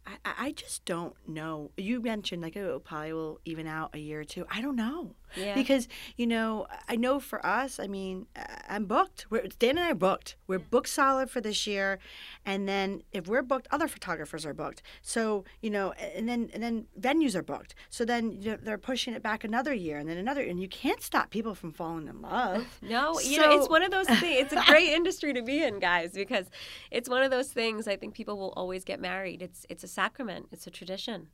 I, 0.07 0.17
I 0.25 0.53
just 0.53 0.85
don't 0.85 1.15
know. 1.27 1.71
You 1.77 2.01
mentioned 2.01 2.43
like 2.43 2.57
oh, 2.57 2.81
probably 2.81 3.13
will 3.13 3.41
even 3.45 3.67
out 3.67 3.95
a 3.95 3.99
year 3.99 4.21
or 4.21 4.25
two. 4.25 4.45
I 4.51 4.61
don't 4.61 4.77
know 4.77 5.15
yeah 5.37 5.55
because 5.55 5.89
you 6.17 6.27
know 6.27 6.67
I 6.89 6.97
know 6.97 7.21
for 7.21 7.45
us. 7.45 7.79
I 7.81 7.87
mean, 7.87 8.27
I'm 8.69 8.87
booked. 8.87 9.27
We're, 9.31 9.47
Dan 9.59 9.71
and 9.79 9.81
I 9.81 9.91
are 9.91 9.95
booked. 9.95 10.37
We're 10.47 10.59
booked 10.59 10.89
solid 10.89 11.31
for 11.31 11.41
this 11.41 11.67
year, 11.67 11.99
and 12.45 12.69
then 12.69 13.03
if 13.13 13.27
we're 13.27 13.43
booked, 13.43 13.69
other 13.71 13.89
photographers 13.89 14.45
are 14.45 14.55
booked. 14.55 14.83
So 15.01 15.45
you 15.61 15.71
know, 15.71 15.93
and 15.93 16.29
then 16.29 16.51
and 16.53 16.63
then 16.63 16.87
venues 17.01 17.35
are 17.35 17.43
booked. 17.43 17.75
So 17.91 18.05
then 18.05 18.33
you 18.33 18.53
know, 18.53 18.59
they're 18.63 18.79
pushing 18.79 19.15
it 19.15 19.23
back 19.23 19.45
another 19.45 19.75
year, 19.75 19.99
and 19.99 20.09
then 20.09 20.19
another, 20.19 20.43
and 20.43 20.61
you 20.61 20.69
can't 20.69 21.01
stop 21.01 21.31
people 21.31 21.55
from 21.55 21.73
falling 21.73 22.09
in 22.09 22.21
love. 22.21 22.67
No, 22.83 23.19
you 23.21 23.41
know, 23.41 23.53
it's 23.59 23.69
one 23.69 23.83
of 23.83 23.91
those 23.91 24.07
things. 24.07 24.23
It's 24.23 24.53
a 24.53 24.63
great 24.67 24.91
industry 24.91 25.33
to 25.33 25.43
be 25.43 25.63
in, 25.63 25.79
guys, 25.79 26.13
because 26.13 26.47
it's 26.91 27.09
one 27.09 27.23
of 27.23 27.31
those 27.31 27.49
things. 27.49 27.87
I 27.87 27.97
think 27.97 28.15
people 28.15 28.37
will 28.37 28.53
always 28.57 28.85
get 28.85 29.01
married. 29.01 29.41
It's 29.41 29.65
it's 29.69 29.85
a 29.85 29.89
sacrament. 29.89 30.49
It's 30.53 30.67
a 30.67 30.71
tradition. 30.71 31.29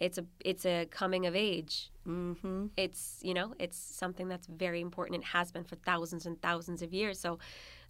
It's 0.00 0.18
a 0.18 0.24
it's 0.44 0.64
a 0.64 0.86
coming 0.86 1.26
of 1.26 1.36
age. 1.36 1.90
Mm-hmm. 2.08 2.66
It's 2.76 3.20
you 3.22 3.34
know 3.34 3.54
it's 3.58 3.76
something 3.78 4.28
that's 4.28 4.46
very 4.46 4.80
important. 4.80 5.22
It 5.22 5.26
has 5.26 5.52
been 5.52 5.64
for 5.64 5.76
thousands 5.76 6.26
and 6.26 6.40
thousands 6.40 6.82
of 6.82 6.92
years. 6.92 7.20
So 7.20 7.38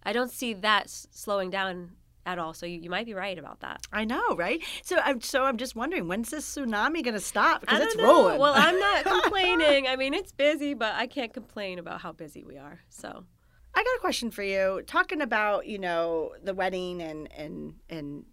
I 0.03 0.11
don't 0.13 0.29
see 0.31 0.53
that 0.53 0.83
s- 0.83 1.07
slowing 1.11 1.49
down 1.49 1.91
at 2.25 2.37
all. 2.37 2.53
So 2.53 2.65
you, 2.65 2.79
you 2.79 2.89
might 2.89 3.05
be 3.05 3.13
right 3.13 3.37
about 3.39 3.61
that. 3.61 3.81
I 3.91 4.05
know, 4.05 4.35
right? 4.35 4.61
So 4.83 4.97
I'm 5.03 5.21
so 5.21 5.43
I'm 5.43 5.57
just 5.57 5.75
wondering 5.75 6.07
when's 6.07 6.29
this 6.29 6.45
tsunami 6.53 7.01
going 7.03 7.13
to 7.13 7.19
stop? 7.19 7.61
Because 7.61 7.81
it's 7.81 7.95
know. 7.95 8.03
rolling. 8.03 8.39
Well, 8.39 8.53
I'm 8.55 8.77
not 8.77 9.05
complaining. 9.23 9.87
I 9.87 9.95
mean, 9.95 10.13
it's 10.13 10.33
busy, 10.33 10.73
but 10.73 10.93
I 10.95 11.07
can't 11.07 11.33
complain 11.33 11.79
about 11.79 12.01
how 12.01 12.11
busy 12.11 12.43
we 12.43 12.57
are. 12.57 12.81
So. 12.89 13.25
I 13.73 13.83
got 13.83 13.95
a 13.95 13.99
question 14.01 14.31
for 14.31 14.43
you. 14.43 14.81
Talking 14.85 15.21
about 15.21 15.65
you 15.65 15.79
know 15.79 16.33
the 16.43 16.53
wedding 16.53 17.01
and 17.01 17.31
and 17.31 17.75
and 17.89 18.25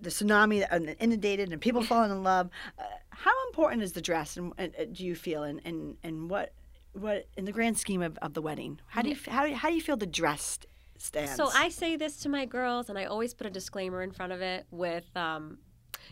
the 0.00 0.10
tsunami 0.10 0.66
and 0.70 0.96
inundated 0.98 1.52
and 1.52 1.60
people 1.60 1.82
falling 1.82 2.10
in 2.10 2.22
love. 2.22 2.48
Uh, 2.78 2.82
how 3.10 3.32
important 3.48 3.82
is 3.82 3.92
the 3.92 4.00
dress 4.00 4.36
and, 4.36 4.52
and 4.58 4.74
uh, 4.78 4.84
do 4.92 5.04
you 5.04 5.14
feel 5.14 5.42
and, 5.42 5.60
and 5.64 5.96
and 6.02 6.30
what 6.30 6.52
what 6.92 7.28
in 7.36 7.44
the 7.44 7.52
grand 7.52 7.78
scheme 7.78 8.02
of, 8.02 8.16
of 8.22 8.34
the 8.34 8.42
wedding? 8.42 8.80
How 8.88 9.02
do 9.02 9.10
you 9.10 9.16
how 9.28 9.44
do 9.44 9.50
you- 9.50 9.56
how 9.56 9.68
do 9.68 9.74
you 9.74 9.82
feel 9.82 9.96
the 9.96 10.06
dress 10.06 10.58
stands? 10.98 11.36
So 11.36 11.50
I 11.54 11.68
say 11.68 11.96
this 11.96 12.16
to 12.18 12.28
my 12.28 12.44
girls, 12.46 12.88
and 12.88 12.98
I 12.98 13.04
always 13.04 13.34
put 13.34 13.46
a 13.46 13.50
disclaimer 13.50 14.02
in 14.02 14.10
front 14.10 14.32
of 14.32 14.40
it 14.40 14.66
with, 14.70 15.04
um, 15.16 15.58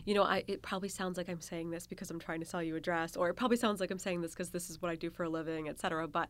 you 0.05 0.13
know, 0.13 0.23
I, 0.23 0.43
it 0.47 0.61
probably 0.61 0.89
sounds 0.89 1.17
like 1.17 1.27
I'm 1.29 1.41
saying 1.41 1.69
this 1.71 1.85
because 1.85 2.09
I'm 2.09 2.19
trying 2.19 2.39
to 2.39 2.45
sell 2.45 2.63
you 2.63 2.75
a 2.75 2.79
dress, 2.79 3.17
or 3.17 3.29
it 3.29 3.33
probably 3.35 3.57
sounds 3.57 3.81
like 3.81 3.91
I'm 3.91 3.99
saying 3.99 4.21
this 4.21 4.31
because 4.31 4.49
this 4.51 4.69
is 4.69 4.81
what 4.81 4.89
I 4.89 4.95
do 4.95 5.09
for 5.09 5.23
a 5.23 5.29
living, 5.29 5.67
etc. 5.67 6.07
But 6.07 6.29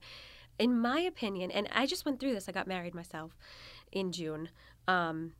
in 0.57 0.79
my 0.79 0.99
opinion, 0.99 1.51
and 1.51 1.67
I 1.71 1.85
just 1.85 2.03
went 2.05 2.19
through 2.19 2.33
this, 2.33 2.49
I 2.49 2.51
got 2.51 2.67
married 2.67 2.95
myself 2.95 3.37
in 3.91 4.11
June. 4.11 4.49
Um, 4.87 5.33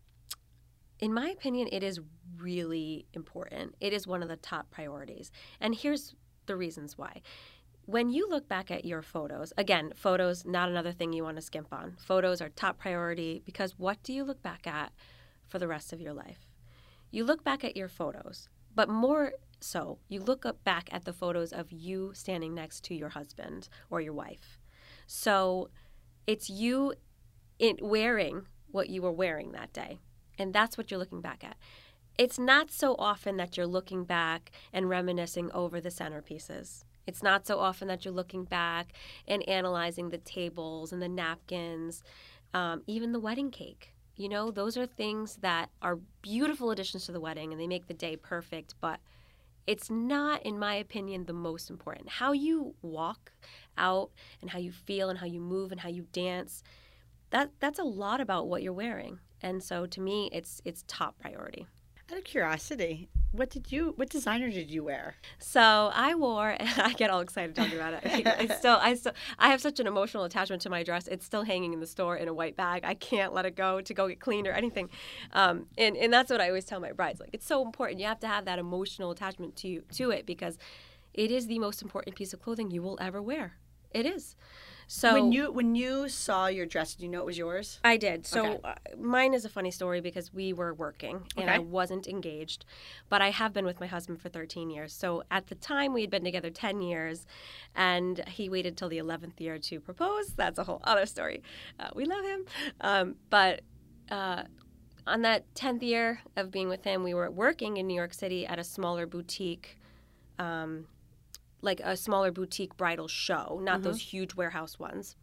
in 0.99 1.13
my 1.13 1.29
opinion, 1.29 1.67
it 1.71 1.83
is 1.83 1.99
really 2.37 3.05
important. 3.13 3.75
It 3.79 3.93
is 3.93 4.05
one 4.07 4.21
of 4.21 4.29
the 4.29 4.35
top 4.37 4.69
priorities. 4.71 5.31
And 5.59 5.73
here's 5.75 6.15
the 6.45 6.55
reasons 6.55 6.97
why. 6.97 7.21
when 7.89 8.07
you 8.11 8.29
look 8.29 8.47
back 8.47 8.69
at 8.69 8.85
your 8.85 9.01
photos, 9.01 9.51
again, 9.57 9.91
photos, 9.95 10.45
not 10.45 10.69
another 10.69 10.91
thing 10.91 11.11
you 11.11 11.23
want 11.23 11.37
to 11.37 11.41
skimp 11.41 11.73
on. 11.73 11.95
Photos 11.97 12.39
are 12.39 12.49
top 12.49 12.77
priority 12.77 13.41
because 13.43 13.79
what 13.79 14.03
do 14.03 14.13
you 14.13 14.23
look 14.23 14.43
back 14.43 14.67
at 14.67 14.91
for 15.47 15.57
the 15.57 15.67
rest 15.67 15.91
of 15.91 15.99
your 15.99 16.13
life? 16.13 16.45
You 17.09 17.23
look 17.23 17.43
back 17.43 17.63
at 17.63 17.75
your 17.75 17.87
photos, 17.87 18.47
but 18.75 18.89
more 18.89 19.33
so, 19.59 19.97
you 20.07 20.21
look 20.21 20.45
up 20.45 20.63
back 20.63 20.87
at 20.91 21.05
the 21.05 21.13
photos 21.13 21.51
of 21.51 21.71
you 21.71 22.11
standing 22.13 22.53
next 22.53 22.83
to 22.85 22.93
your 22.93 23.09
husband 23.09 23.69
or 23.89 24.01
your 24.01 24.13
wife. 24.13 24.59
So 25.07 25.71
it's 26.27 26.47
you 26.47 26.93
in 27.57 27.77
wearing 27.81 28.45
what 28.69 28.89
you 28.89 29.01
were 29.01 29.11
wearing 29.11 29.53
that 29.53 29.73
day. 29.73 29.97
And 30.39 30.53
that's 30.53 30.77
what 30.77 30.89
you're 30.89 30.99
looking 30.99 31.21
back 31.21 31.43
at. 31.43 31.57
It's 32.17 32.39
not 32.39 32.71
so 32.71 32.95
often 32.97 33.37
that 33.37 33.55
you're 33.55 33.67
looking 33.67 34.03
back 34.03 34.51
and 34.73 34.89
reminiscing 34.89 35.51
over 35.51 35.79
the 35.79 35.89
centerpieces. 35.89 36.83
It's 37.05 37.23
not 37.23 37.47
so 37.47 37.59
often 37.59 37.87
that 37.87 38.05
you're 38.05 38.13
looking 38.13 38.43
back 38.43 38.93
and 39.27 39.47
analyzing 39.47 40.09
the 40.09 40.17
tables 40.17 40.91
and 40.91 41.01
the 41.01 41.07
napkins, 41.07 42.03
um, 42.53 42.83
even 42.87 43.11
the 43.11 43.19
wedding 43.19 43.51
cake. 43.51 43.93
You 44.15 44.27
know, 44.27 44.51
those 44.51 44.75
are 44.75 44.85
things 44.85 45.37
that 45.37 45.69
are 45.81 45.99
beautiful 46.21 46.71
additions 46.71 47.05
to 47.05 47.11
the 47.11 47.21
wedding 47.21 47.51
and 47.51 47.59
they 47.59 47.67
make 47.67 47.87
the 47.87 47.93
day 47.93 48.15
perfect, 48.17 48.75
but 48.81 48.99
it's 49.65 49.89
not, 49.89 50.43
in 50.43 50.59
my 50.59 50.75
opinion, 50.75 51.25
the 51.25 51.33
most 51.33 51.69
important. 51.69 52.09
How 52.09 52.33
you 52.33 52.75
walk 52.81 53.31
out 53.77 54.11
and 54.41 54.49
how 54.49 54.59
you 54.59 54.71
feel 54.71 55.09
and 55.09 55.19
how 55.19 55.25
you 55.25 55.39
move 55.39 55.71
and 55.71 55.79
how 55.79 55.89
you 55.89 56.07
dance, 56.11 56.63
that 57.29 57.51
that's 57.59 57.79
a 57.79 57.83
lot 57.83 58.19
about 58.19 58.47
what 58.47 58.61
you're 58.61 58.73
wearing. 58.73 59.19
And 59.41 59.63
so 59.63 59.85
to 59.85 60.01
me, 60.01 60.29
it's 60.31 60.61
it's 60.65 60.83
top 60.87 61.17
priority. 61.19 61.67
Out 62.11 62.17
of 62.17 62.23
curiosity, 62.23 63.07
what 63.31 63.51
did 63.51 63.71
you? 63.71 63.93
What 63.95 64.09
designer 64.09 64.49
did 64.49 64.71
you 64.71 64.83
wear? 64.83 65.15
So 65.37 65.91
I 65.93 66.15
wore. 66.15 66.57
I 66.59 66.93
get 66.93 67.11
all 67.11 67.19
excited 67.19 67.55
talking 67.55 67.75
about 67.75 67.93
it. 67.93 68.25
I 68.25 68.47
still, 68.55 68.77
I 68.81 68.95
still, 68.95 69.11
I 69.37 69.49
have 69.49 69.61
such 69.61 69.79
an 69.79 69.85
emotional 69.85 70.23
attachment 70.23 70.63
to 70.63 70.69
my 70.71 70.81
dress. 70.81 71.07
It's 71.07 71.25
still 71.25 71.43
hanging 71.43 71.73
in 71.73 71.79
the 71.79 71.87
store 71.87 72.17
in 72.17 72.27
a 72.27 72.33
white 72.33 72.55
bag. 72.55 72.83
I 72.83 72.95
can't 72.95 73.31
let 73.33 73.45
it 73.45 73.55
go 73.55 73.81
to 73.81 73.93
go 73.93 74.07
get 74.07 74.19
cleaned 74.19 74.47
or 74.47 74.53
anything. 74.53 74.89
Um, 75.33 75.67
and 75.77 75.95
and 75.95 76.11
that's 76.11 76.31
what 76.31 76.41
I 76.41 76.47
always 76.47 76.65
tell 76.65 76.79
my 76.79 76.91
brides. 76.91 77.19
Like 77.19 77.29
it's 77.33 77.45
so 77.45 77.63
important. 77.63 77.99
You 77.99 78.07
have 78.07 78.19
to 78.21 78.27
have 78.27 78.45
that 78.45 78.57
emotional 78.57 79.11
attachment 79.11 79.55
to 79.57 79.81
to 79.93 80.09
it 80.09 80.25
because 80.25 80.57
it 81.13 81.29
is 81.29 81.45
the 81.45 81.59
most 81.59 81.83
important 81.83 82.15
piece 82.15 82.33
of 82.33 82.41
clothing 82.41 82.71
you 82.71 82.81
will 82.81 82.97
ever 82.99 83.21
wear. 83.21 83.57
It 83.91 84.07
is. 84.07 84.35
So 84.91 85.13
when 85.13 85.31
you 85.31 85.51
when 85.51 85.75
you 85.75 86.09
saw 86.09 86.47
your 86.47 86.65
dress, 86.65 86.95
did 86.95 87.03
you 87.03 87.09
know 87.09 87.19
it 87.19 87.25
was 87.25 87.37
yours? 87.37 87.79
I 87.83 87.95
did. 87.95 88.25
So 88.25 88.53
Okay. 88.53 88.59
uh, 88.63 88.73
mine 88.97 89.35
is 89.35 89.45
a 89.45 89.49
funny 89.49 89.69
story 89.69 90.01
because 90.01 90.33
we 90.33 90.51
were 90.51 90.73
working 90.73 91.21
and 91.37 91.47
I 91.47 91.59
wasn't 91.59 92.07
engaged, 92.07 92.65
but 93.07 93.21
I 93.21 93.29
have 93.29 93.53
been 93.53 93.65
with 93.65 93.79
my 93.79 93.85
husband 93.85 94.19
for 94.19 94.29
13 94.29 94.71
years. 94.71 94.91
So 94.91 95.21
at 95.29 95.45
the 95.45 95.53
time 95.53 95.93
we 95.93 96.01
had 96.01 96.09
been 96.09 96.23
together 96.23 96.49
10 96.49 96.81
years, 96.81 97.27
and 97.75 98.27
he 98.29 98.49
waited 98.49 98.77
till 98.77 98.89
the 98.89 98.97
11th 98.97 99.39
year 99.39 99.59
to 99.59 99.79
propose. 99.79 100.33
That's 100.33 100.57
a 100.57 100.63
whole 100.63 100.81
other 100.83 101.05
story. 101.05 101.43
Uh, 101.79 101.89
we 101.93 102.05
love 102.05 102.25
him, 102.25 102.45
um, 102.81 103.15
but. 103.29 103.61
Uh, 104.09 104.41
on 105.05 105.21
that 105.21 105.51
10th 105.55 105.81
year 105.81 106.21
of 106.35 106.51
being 106.51 106.67
with 106.67 106.83
him, 106.83 107.03
we 107.03 107.13
were 107.15 107.31
working 107.31 107.77
in 107.77 107.87
New 107.87 107.95
York 107.95 108.13
City 108.13 108.45
at 108.45 108.59
a 108.59 108.63
smaller 108.63 109.07
boutique 109.07 109.79
um, 110.37 110.85
like 111.61 111.79
a 111.83 111.97
smaller 111.97 112.31
boutique 112.31 112.77
bridal 112.77 113.07
show, 113.07 113.59
not 113.61 113.75
mm-hmm. 113.75 113.83
those 113.83 114.01
huge 114.01 114.35
warehouse 114.35 114.79
ones. 114.79 115.15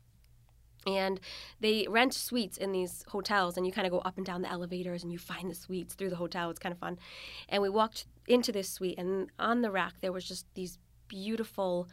And 0.87 1.19
they 1.59 1.87
rent 1.89 2.15
suites 2.15 2.57
in 2.57 2.71
these 2.71 3.05
hotels, 3.09 3.57
and 3.57 3.67
you 3.67 3.73
kind 3.73 3.87
of 3.87 3.93
go 3.93 3.99
up 3.99 4.17
and 4.17 4.25
down 4.25 4.43
the 4.43 4.51
elevators 4.51 5.03
and 5.03 5.11
you 5.11 5.19
find 5.19 5.51
the 5.51 5.55
suites 5.55 5.95
through 5.95 6.11
the 6.11 6.17
hotel. 6.17 6.49
It's 6.51 6.61
kind 6.61 6.73
of 6.73 6.79
fun. 6.79 6.99
And 7.49 7.61
we 7.61 7.69
walked 7.69 8.07
into 8.29 8.53
this 8.53 8.69
suite, 8.69 8.99
and 8.99 9.31
on 9.39 9.63
the 9.63 9.71
rack, 9.71 9.95
there 10.01 10.13
was 10.13 10.25
just 10.25 10.47
these 10.55 10.79
beautiful 11.09 11.89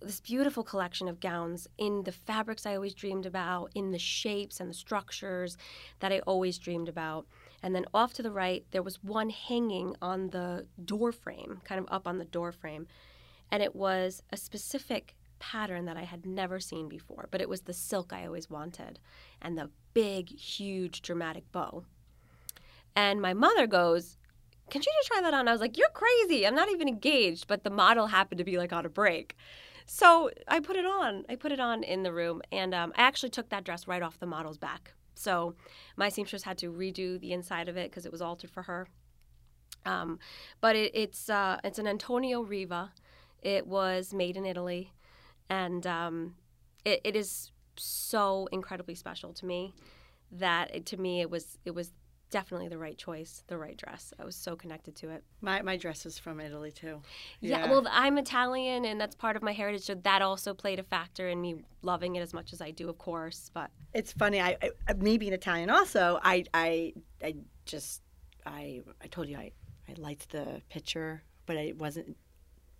this 0.00 0.20
beautiful 0.20 0.62
collection 0.62 1.08
of 1.08 1.18
gowns 1.18 1.66
in 1.76 2.04
the 2.04 2.12
fabrics 2.12 2.64
I 2.64 2.76
always 2.76 2.94
dreamed 2.94 3.26
about, 3.26 3.72
in 3.74 3.90
the 3.90 3.98
shapes 3.98 4.60
and 4.60 4.70
the 4.70 4.74
structures 4.74 5.56
that 6.00 6.12
I 6.12 6.20
always 6.20 6.58
dreamed 6.58 6.88
about. 6.88 7.26
And 7.62 7.74
then 7.74 7.84
off 7.92 8.12
to 8.14 8.22
the 8.22 8.30
right, 8.30 8.64
there 8.70 8.82
was 8.82 9.02
one 9.02 9.30
hanging 9.30 9.96
on 10.00 10.30
the 10.30 10.66
door 10.84 11.10
frame, 11.10 11.60
kind 11.64 11.80
of 11.80 11.86
up 11.90 12.06
on 12.06 12.18
the 12.18 12.24
door 12.24 12.52
frame. 12.52 12.86
And 13.50 13.62
it 13.62 13.74
was 13.74 14.22
a 14.30 14.36
specific 14.36 15.14
pattern 15.38 15.84
that 15.86 15.96
I 15.96 16.04
had 16.04 16.26
never 16.26 16.60
seen 16.60 16.88
before, 16.88 17.28
but 17.30 17.40
it 17.40 17.48
was 17.48 17.62
the 17.62 17.72
silk 17.72 18.12
I 18.12 18.26
always 18.26 18.50
wanted 18.50 18.98
and 19.40 19.56
the 19.56 19.70
big, 19.94 20.30
huge, 20.30 21.02
dramatic 21.02 21.50
bow. 21.52 21.84
And 22.94 23.22
my 23.22 23.34
mother 23.34 23.66
goes, 23.66 24.16
Can 24.70 24.82
you 24.82 24.92
just 24.98 25.08
try 25.08 25.20
that 25.20 25.34
on? 25.34 25.48
I 25.48 25.52
was 25.52 25.60
like, 25.60 25.78
You're 25.78 25.88
crazy. 25.90 26.46
I'm 26.46 26.54
not 26.54 26.70
even 26.70 26.88
engaged. 26.88 27.46
But 27.46 27.64
the 27.64 27.70
model 27.70 28.08
happened 28.08 28.38
to 28.38 28.44
be 28.44 28.58
like 28.58 28.72
on 28.72 28.84
a 28.84 28.88
break. 28.88 29.36
So 29.86 30.30
I 30.46 30.60
put 30.60 30.76
it 30.76 30.84
on. 30.84 31.24
I 31.28 31.36
put 31.36 31.52
it 31.52 31.60
on 31.60 31.82
in 31.82 32.02
the 32.02 32.12
room, 32.12 32.42
and 32.52 32.74
um, 32.74 32.92
I 32.96 33.02
actually 33.02 33.30
took 33.30 33.48
that 33.48 33.64
dress 33.64 33.88
right 33.88 34.02
off 34.02 34.18
the 34.18 34.26
model's 34.26 34.58
back. 34.58 34.92
So 35.14 35.54
my 35.96 36.10
seamstress 36.10 36.42
had 36.42 36.58
to 36.58 36.70
redo 36.70 37.18
the 37.18 37.32
inside 37.32 37.68
of 37.68 37.76
it 37.76 37.90
because 37.90 38.04
it 38.04 38.12
was 38.12 38.20
altered 38.20 38.50
for 38.50 38.64
her. 38.64 38.86
Um, 39.86 40.18
but 40.60 40.76
it, 40.76 40.92
it's 40.94 41.30
uh, 41.30 41.58
it's 41.64 41.78
an 41.78 41.86
Antonio 41.86 42.42
Riva. 42.42 42.92
It 43.42 43.66
was 43.66 44.12
made 44.12 44.36
in 44.36 44.44
Italy, 44.44 44.92
and 45.48 45.86
um, 45.86 46.34
it, 46.84 47.00
it 47.04 47.16
is 47.16 47.52
so 47.76 48.48
incredibly 48.50 48.94
special 48.94 49.32
to 49.34 49.46
me 49.46 49.74
that 50.32 50.74
it, 50.74 50.86
to 50.86 50.96
me 50.96 51.20
it 51.20 51.30
was 51.30 51.58
it 51.64 51.74
was 51.74 51.92
definitely 52.30 52.68
the 52.68 52.78
right 52.78 52.98
choice, 52.98 53.42
the 53.46 53.56
right 53.56 53.76
dress. 53.76 54.12
I 54.18 54.24
was 54.24 54.36
so 54.36 54.54
connected 54.56 54.94
to 54.96 55.10
it. 55.10 55.24
My 55.40 55.62
my 55.62 55.76
dress 55.76 56.04
is 56.06 56.18
from 56.18 56.40
Italy 56.40 56.70
too. 56.70 57.00
Yeah, 57.40 57.70
well, 57.70 57.86
I'm 57.90 58.18
Italian, 58.18 58.84
and 58.84 59.00
that's 59.00 59.14
part 59.14 59.36
of 59.36 59.42
my 59.42 59.52
heritage. 59.52 59.82
So 59.82 59.94
that 59.94 60.22
also 60.22 60.54
played 60.54 60.78
a 60.78 60.82
factor 60.82 61.28
in 61.28 61.40
me 61.40 61.56
loving 61.82 62.16
it 62.16 62.20
as 62.20 62.34
much 62.34 62.52
as 62.52 62.60
I 62.60 62.70
do, 62.70 62.88
of 62.88 62.98
course. 62.98 63.50
But 63.54 63.70
it's 63.94 64.12
funny. 64.12 64.40
I, 64.40 64.56
I 64.88 64.92
me 64.94 65.18
being 65.18 65.32
Italian 65.32 65.70
also. 65.70 66.18
I 66.22 66.44
I 66.52 66.94
I 67.22 67.36
just 67.64 68.02
I 68.44 68.82
I 69.02 69.06
told 69.06 69.28
you 69.28 69.36
I 69.36 69.52
I 69.88 69.94
liked 69.96 70.30
the 70.30 70.60
picture, 70.68 71.22
but 71.46 71.56
it 71.56 71.78
wasn't 71.78 72.16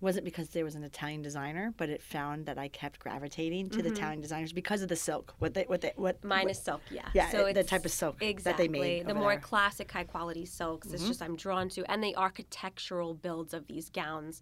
wasn't 0.00 0.24
because 0.24 0.50
there 0.50 0.64
was 0.64 0.76
an 0.76 0.84
Italian 0.84 1.22
designer, 1.22 1.74
but 1.76 1.88
it 1.88 2.02
found 2.02 2.46
that 2.46 2.56
I 2.56 2.68
kept 2.68 3.00
gravitating 3.00 3.70
to 3.70 3.82
the 3.82 3.90
Italian 3.90 4.20
designers 4.20 4.52
because 4.52 4.80
of 4.80 4.88
the 4.88 4.96
silk. 4.96 5.34
What 5.40 5.54
they 5.54 5.64
what 5.64 5.80
they 5.80 5.92
what 5.96 6.22
mine 6.22 6.44
what, 6.44 6.52
is 6.52 6.58
silk, 6.58 6.82
yeah. 6.90 7.08
yeah 7.14 7.30
so 7.30 7.44
the 7.52 7.60
it's 7.60 7.70
type 7.70 7.84
of 7.84 7.90
silk 7.90 8.16
exactly 8.20 8.68
that 8.68 8.72
they 8.72 8.78
made 8.78 9.06
the 9.08 9.14
more 9.14 9.32
there. 9.32 9.40
classic, 9.40 9.90
high 9.90 10.04
quality 10.04 10.46
silks. 10.46 10.92
It's 10.92 11.06
just 11.06 11.20
I'm 11.20 11.34
drawn 11.34 11.68
to, 11.70 11.90
and 11.90 12.02
the 12.02 12.14
architectural 12.16 13.14
builds 13.14 13.52
of 13.54 13.66
these 13.66 13.90
gowns 13.90 14.40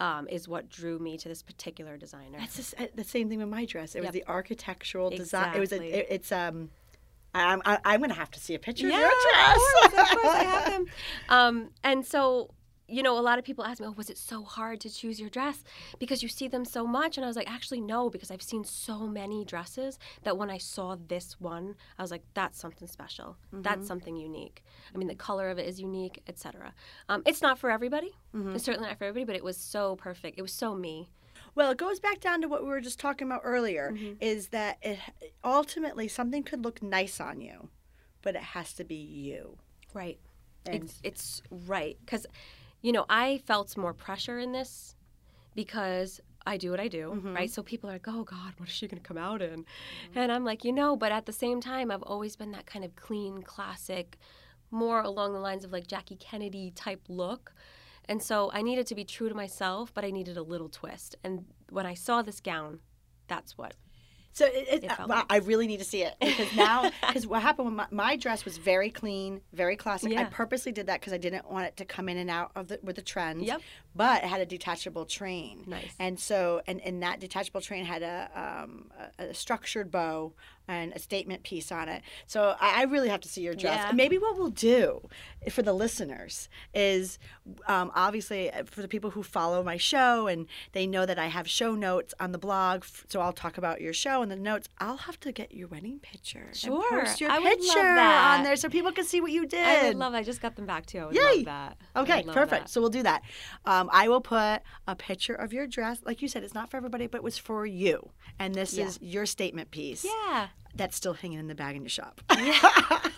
um, 0.00 0.28
is 0.28 0.48
what 0.48 0.70
drew 0.70 0.98
me 0.98 1.18
to 1.18 1.28
this 1.28 1.42
particular 1.42 1.98
designer. 1.98 2.38
That's 2.38 2.56
the 2.56 2.82
s- 2.82 2.90
the 2.94 3.04
same 3.04 3.28
thing 3.28 3.38
with 3.38 3.48
my 3.48 3.66
dress. 3.66 3.94
It 3.94 4.00
was 4.00 4.12
the 4.12 4.24
architectural 4.26 5.10
design. 5.10 5.54
It 5.56 5.60
was 5.60 5.72
a, 5.72 5.82
it, 5.82 6.06
it's 6.10 6.32
um. 6.32 6.70
I'm 7.34 7.60
I, 7.66 7.78
I'm 7.84 8.00
gonna 8.00 8.14
have 8.14 8.30
to 8.30 8.40
see 8.40 8.54
a 8.54 8.58
picture 8.58 8.88
yeah, 8.88 8.94
of 8.94 9.00
your 9.00 9.10
dress. 9.10 9.56
Of 9.56 9.92
course, 9.92 10.10
of 10.10 10.18
course, 10.18 10.34
I 10.34 10.44
have 10.44 10.72
them. 10.72 10.86
Um, 11.28 11.70
and 11.84 12.06
so, 12.06 12.50
you 12.88 13.02
know, 13.02 13.18
a 13.18 13.20
lot 13.20 13.38
of 13.38 13.44
people 13.44 13.64
ask 13.64 13.80
me, 13.80 13.86
"Oh, 13.86 13.94
was 13.96 14.10
it 14.10 14.18
so 14.18 14.42
hard 14.42 14.80
to 14.80 14.90
choose 14.90 15.20
your 15.20 15.30
dress 15.30 15.64
because 15.98 16.22
you 16.22 16.28
see 16.28 16.48
them 16.48 16.64
so 16.64 16.86
much?" 16.86 17.16
And 17.16 17.24
I 17.24 17.28
was 17.28 17.36
like, 17.36 17.50
"Actually, 17.50 17.80
no, 17.80 18.10
because 18.10 18.30
I've 18.30 18.42
seen 18.42 18.64
so 18.64 19.06
many 19.06 19.44
dresses 19.44 19.98
that 20.22 20.36
when 20.36 20.50
I 20.50 20.58
saw 20.58 20.96
this 21.08 21.40
one, 21.40 21.76
I 21.98 22.02
was 22.02 22.10
like, 22.10 22.22
that's 22.34 22.58
something 22.58 22.88
special. 22.88 23.36
That's 23.52 23.78
mm-hmm. 23.78 23.86
something 23.86 24.16
unique. 24.16 24.62
I 24.94 24.98
mean, 24.98 25.08
the 25.08 25.14
color 25.14 25.50
of 25.50 25.58
it 25.58 25.66
is 25.66 25.80
unique, 25.80 26.22
etc. 26.26 26.74
Um, 27.08 27.22
it's 27.26 27.42
not 27.42 27.58
for 27.58 27.70
everybody. 27.70 28.16
Mm-hmm. 28.34 28.54
It's 28.54 28.64
certainly 28.64 28.88
not 28.88 28.98
for 28.98 29.04
everybody, 29.04 29.24
but 29.24 29.36
it 29.36 29.44
was 29.44 29.56
so 29.56 29.96
perfect. 29.96 30.38
It 30.38 30.42
was 30.42 30.52
so 30.52 30.74
me. 30.74 31.10
Well, 31.54 31.70
it 31.70 31.78
goes 31.78 32.00
back 32.00 32.20
down 32.20 32.42
to 32.42 32.48
what 32.48 32.62
we 32.62 32.68
were 32.68 32.80
just 32.80 33.00
talking 33.00 33.26
about 33.26 33.40
earlier 33.44 33.92
mm-hmm. 33.92 34.14
is 34.20 34.48
that 34.48 34.78
it 34.82 34.98
ultimately 35.42 36.08
something 36.08 36.42
could 36.42 36.64
look 36.64 36.82
nice 36.82 37.20
on 37.20 37.40
you, 37.40 37.70
but 38.22 38.34
it 38.34 38.42
has 38.42 38.72
to 38.74 38.84
be 38.84 38.96
you. 38.96 39.56
Right. 39.94 40.18
And- 40.66 40.84
It's 40.84 41.00
it's 41.02 41.42
right 41.66 41.96
because, 42.04 42.26
you 42.82 42.92
know, 42.92 43.04
I 43.08 43.38
felt 43.46 43.76
more 43.76 43.94
pressure 43.94 44.38
in 44.38 44.52
this 44.52 44.94
because 45.54 46.20
I 46.46 46.56
do 46.56 46.70
what 46.70 46.78
I 46.80 46.88
do, 46.88 47.12
Mm-hmm. 47.16 47.34
right? 47.34 47.50
So 47.50 47.62
people 47.62 47.90
are 47.90 47.94
like, 47.94 48.06
"Oh 48.06 48.22
God, 48.22 48.52
what 48.58 48.68
is 48.68 48.74
she 48.74 48.86
going 48.86 49.02
to 49.02 49.06
come 49.08 49.18
out 49.18 49.42
in?" 49.42 49.64
And 50.14 50.30
I'm 50.30 50.44
like, 50.44 50.64
you 50.64 50.72
know, 50.72 50.96
but 50.96 51.10
at 51.12 51.26
the 51.26 51.32
same 51.32 51.60
time, 51.60 51.90
I've 51.90 52.02
always 52.02 52.36
been 52.36 52.52
that 52.52 52.66
kind 52.66 52.84
of 52.84 52.94
clean, 52.94 53.42
classic, 53.42 54.18
more 54.70 55.00
along 55.00 55.32
the 55.32 55.40
lines 55.40 55.64
of 55.64 55.72
like 55.72 55.86
Jackie 55.88 56.16
Kennedy 56.16 56.70
type 56.70 57.02
look. 57.08 57.52
And 58.08 58.22
so 58.22 58.50
I 58.52 58.62
needed 58.62 58.86
to 58.88 58.94
be 58.94 59.04
true 59.04 59.28
to 59.28 59.34
myself, 59.34 59.92
but 59.92 60.04
I 60.04 60.10
needed 60.12 60.36
a 60.36 60.42
little 60.42 60.68
twist. 60.68 61.16
And 61.24 61.46
when 61.70 61.86
I 61.86 61.94
saw 61.94 62.22
this 62.22 62.40
gown, 62.40 62.78
that's 63.26 63.58
what. 63.58 63.74
So 64.36 64.44
it, 64.44 64.68
it, 64.70 64.84
It 64.84 64.92
felt 64.92 65.10
I- 65.10 65.14
like- 65.14 65.26
I 65.30 65.36
really 65.38 65.66
need 65.66 65.78
to 65.78 65.84
see 65.84 66.02
it 66.02 66.14
because 66.20 66.54
now, 66.54 66.90
because 67.06 67.26
what 67.26 67.40
happened 67.40 67.68
when 67.68 67.76
my, 67.76 67.86
my 67.90 68.16
dress 68.16 68.44
was 68.44 68.58
very 68.58 68.90
clean, 68.90 69.40
very 69.54 69.76
classic. 69.76 70.12
I 70.14 70.24
purposely 70.24 70.72
did 70.72 70.88
that 70.88 71.00
because 71.00 71.14
I 71.14 71.16
didn't 71.16 71.50
want 71.50 71.64
it 71.68 71.76
to 71.78 71.86
come 71.86 72.06
in 72.10 72.18
and 72.18 72.28
out 72.28 72.50
of 72.54 72.68
the 72.68 72.78
with 72.82 72.96
the 72.96 73.02
trend. 73.02 73.46
Yep. 73.46 73.62
But 73.96 74.24
it 74.24 74.28
had 74.28 74.40
a 74.40 74.46
detachable 74.46 75.06
train. 75.06 75.64
Nice. 75.66 75.94
And 75.98 76.18
so, 76.20 76.60
and, 76.66 76.80
and 76.82 77.02
that 77.02 77.20
detachable 77.20 77.60
train 77.60 77.84
had 77.84 78.02
a 78.02 78.30
um, 78.34 78.90
a, 79.18 79.24
a 79.28 79.34
structured 79.34 79.90
bow 79.90 80.34
and 80.68 80.92
a 80.94 80.98
statement 80.98 81.42
piece 81.42 81.70
on 81.70 81.88
it. 81.88 82.02
So 82.26 82.56
I, 82.60 82.80
I 82.80 82.82
really 82.84 83.08
have 83.08 83.20
to 83.20 83.28
see 83.28 83.42
your 83.42 83.54
dress. 83.54 83.84
Yeah. 83.86 83.92
Maybe 83.92 84.18
what 84.18 84.36
we'll 84.36 84.50
do 84.50 85.08
for 85.50 85.62
the 85.62 85.72
listeners 85.72 86.48
is 86.74 87.18
um, 87.68 87.92
obviously 87.94 88.50
uh, 88.50 88.64
for 88.64 88.82
the 88.82 88.88
people 88.88 89.10
who 89.10 89.22
follow 89.22 89.62
my 89.62 89.76
show 89.76 90.26
and 90.26 90.46
they 90.72 90.86
know 90.86 91.06
that 91.06 91.18
I 91.18 91.26
have 91.26 91.48
show 91.48 91.74
notes 91.74 92.14
on 92.18 92.32
the 92.32 92.38
blog. 92.38 92.84
So 93.08 93.20
I'll 93.20 93.32
talk 93.32 93.58
about 93.58 93.80
your 93.80 93.92
show 93.92 94.22
and 94.22 94.30
the 94.30 94.36
notes. 94.36 94.68
I'll 94.78 94.96
have 94.96 95.20
to 95.20 95.32
get 95.32 95.54
your 95.54 95.68
wedding 95.68 96.00
picture. 96.00 96.48
Sure. 96.52 96.82
Post 96.90 97.20
your 97.20 97.30
I 97.30 97.40
picture 97.40 97.74
that. 97.74 98.38
on 98.38 98.44
there 98.44 98.56
so 98.56 98.68
people 98.68 98.92
can 98.92 99.04
see 99.04 99.20
what 99.20 99.30
you 99.30 99.46
did. 99.46 99.64
I 99.64 99.88
would 99.88 99.96
love. 99.96 100.14
I 100.14 100.22
just 100.22 100.42
got 100.42 100.56
them 100.56 100.66
back 100.66 100.86
too. 100.86 100.98
I 100.98 101.06
would 101.06 101.14
Yay. 101.14 101.22
love 101.22 101.44
that. 101.44 101.76
Okay, 101.94 102.22
perfect. 102.24 102.64
that. 102.64 102.70
So 102.70 102.80
we'll 102.80 102.90
do 102.90 103.04
that. 103.04 103.22
Um, 103.64 103.85
I 103.92 104.08
will 104.08 104.20
put 104.20 104.62
a 104.86 104.94
picture 104.96 105.34
of 105.34 105.52
your 105.52 105.66
dress. 105.66 105.98
Like 106.04 106.22
you 106.22 106.28
said, 106.28 106.42
it's 106.44 106.54
not 106.54 106.70
for 106.70 106.76
everybody, 106.76 107.06
but 107.06 107.18
it 107.18 107.24
was 107.24 107.38
for 107.38 107.64
you. 107.66 108.10
And 108.38 108.54
this 108.54 108.74
Yeah. 108.74 108.86
is 108.86 108.98
your 109.00 109.26
statement 109.26 109.70
piece 109.70 110.04
Yeah. 110.04 110.48
that's 110.74 110.96
still 110.96 111.14
hanging 111.14 111.38
in 111.38 111.46
the 111.46 111.54
bag 111.54 111.76
in 111.76 111.82
your 111.82 111.88
shop. 111.90 112.20
Yeah. 112.36 112.58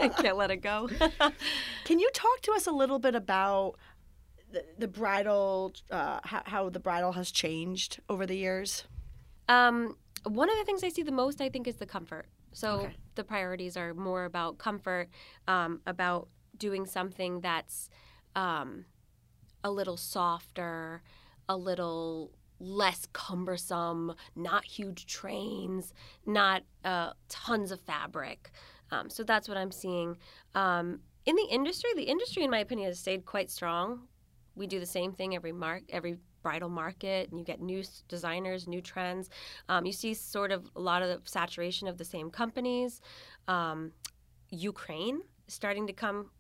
I 0.01 0.09
can't 0.17 0.37
let 0.37 0.51
it 0.51 0.59
go. 0.59 0.89
Can 1.85 1.99
you 1.99 2.11
talk 2.13 2.41
to 2.43 2.53
us 2.53 2.67
a 2.67 2.73
little 2.73 2.99
bit 2.99 3.15
about 3.15 3.75
the, 4.53 4.65
the 4.79 4.89
bridal, 4.89 5.75
uh, 5.91 6.21
how, 6.25 6.43
how 6.47 6.69
the 6.71 6.81
bridal 6.81 7.13
has 7.13 7.31
changed 7.31 8.01
over 8.09 8.27
the 8.27 8.37
years? 8.37 8.85
Um, 9.49 9.97
one 10.25 10.49
of 10.51 10.57
the 10.59 10.65
things 10.65 10.83
I 10.85 10.89
see 10.89 11.03
the 11.03 11.13
most, 11.13 11.41
I 11.41 11.49
think, 11.49 11.67
is 11.67 11.77
the 11.77 11.87
comfort. 11.87 12.27
So 12.53 12.81
Okay. 12.81 12.97
the 13.15 13.25
priorities 13.25 13.77
are 13.77 13.93
more 13.95 14.25
about 14.25 14.59
comfort, 14.59 15.09
um, 15.47 15.81
about 15.87 16.29
doing 16.57 16.87
something 16.87 17.41
that's 17.41 17.89
um, 18.37 18.85
a 19.69 19.71
little 19.71 19.97
softer, 19.97 21.03
a 21.49 21.57
little 21.57 22.33
less 22.59 23.07
cumbersome, 23.13 24.15
not 24.35 24.65
huge 24.65 25.07
trains, 25.07 25.95
not 26.27 26.63
uh, 26.85 27.13
tons 27.29 27.71
of 27.71 27.81
fabric. 27.81 28.51
Um, 28.91 29.11
so 29.11 29.23
that's 29.23 29.49
what 29.49 29.57
I'm 29.57 29.71
seeing. 29.71 30.17
Um, 30.55 31.01
in 31.27 31.37
the 31.37 31.47
industry, 31.51 31.91
the 31.95 32.05
industry, 32.05 32.43
in 32.43 32.51
my 32.51 32.59
opinion, 32.59 32.89
has 32.89 32.99
stayed 32.99 33.27
quite 33.27 33.51
strong. 33.51 34.09
We 34.57 34.67
do 34.67 34.81
the 34.81 34.87
same 34.87 35.13
thing 35.13 35.37
every 35.37 35.53
mark, 35.53 35.83
every 35.91 36.17
bridal 36.43 36.71
market, 36.71 37.31
and 37.31 37.39
you 37.39 37.45
get 37.45 37.61
new 37.61 37.85
designers, 38.09 38.67
new 38.67 38.81
trends. 38.81 39.29
Um, 39.69 39.85
you 39.85 39.93
see 39.93 40.15
sort 40.15 40.51
of 40.51 40.71
a 40.75 40.81
lot 40.81 41.03
of 41.03 41.29
saturation 41.29 41.87
of 41.87 41.99
the 41.99 42.05
same 42.05 42.31
companies. 42.31 43.01
Um, 43.47 43.93
Ukraine 44.51 45.21
starting 45.47 45.87
to 45.87 45.93
come 45.93 46.31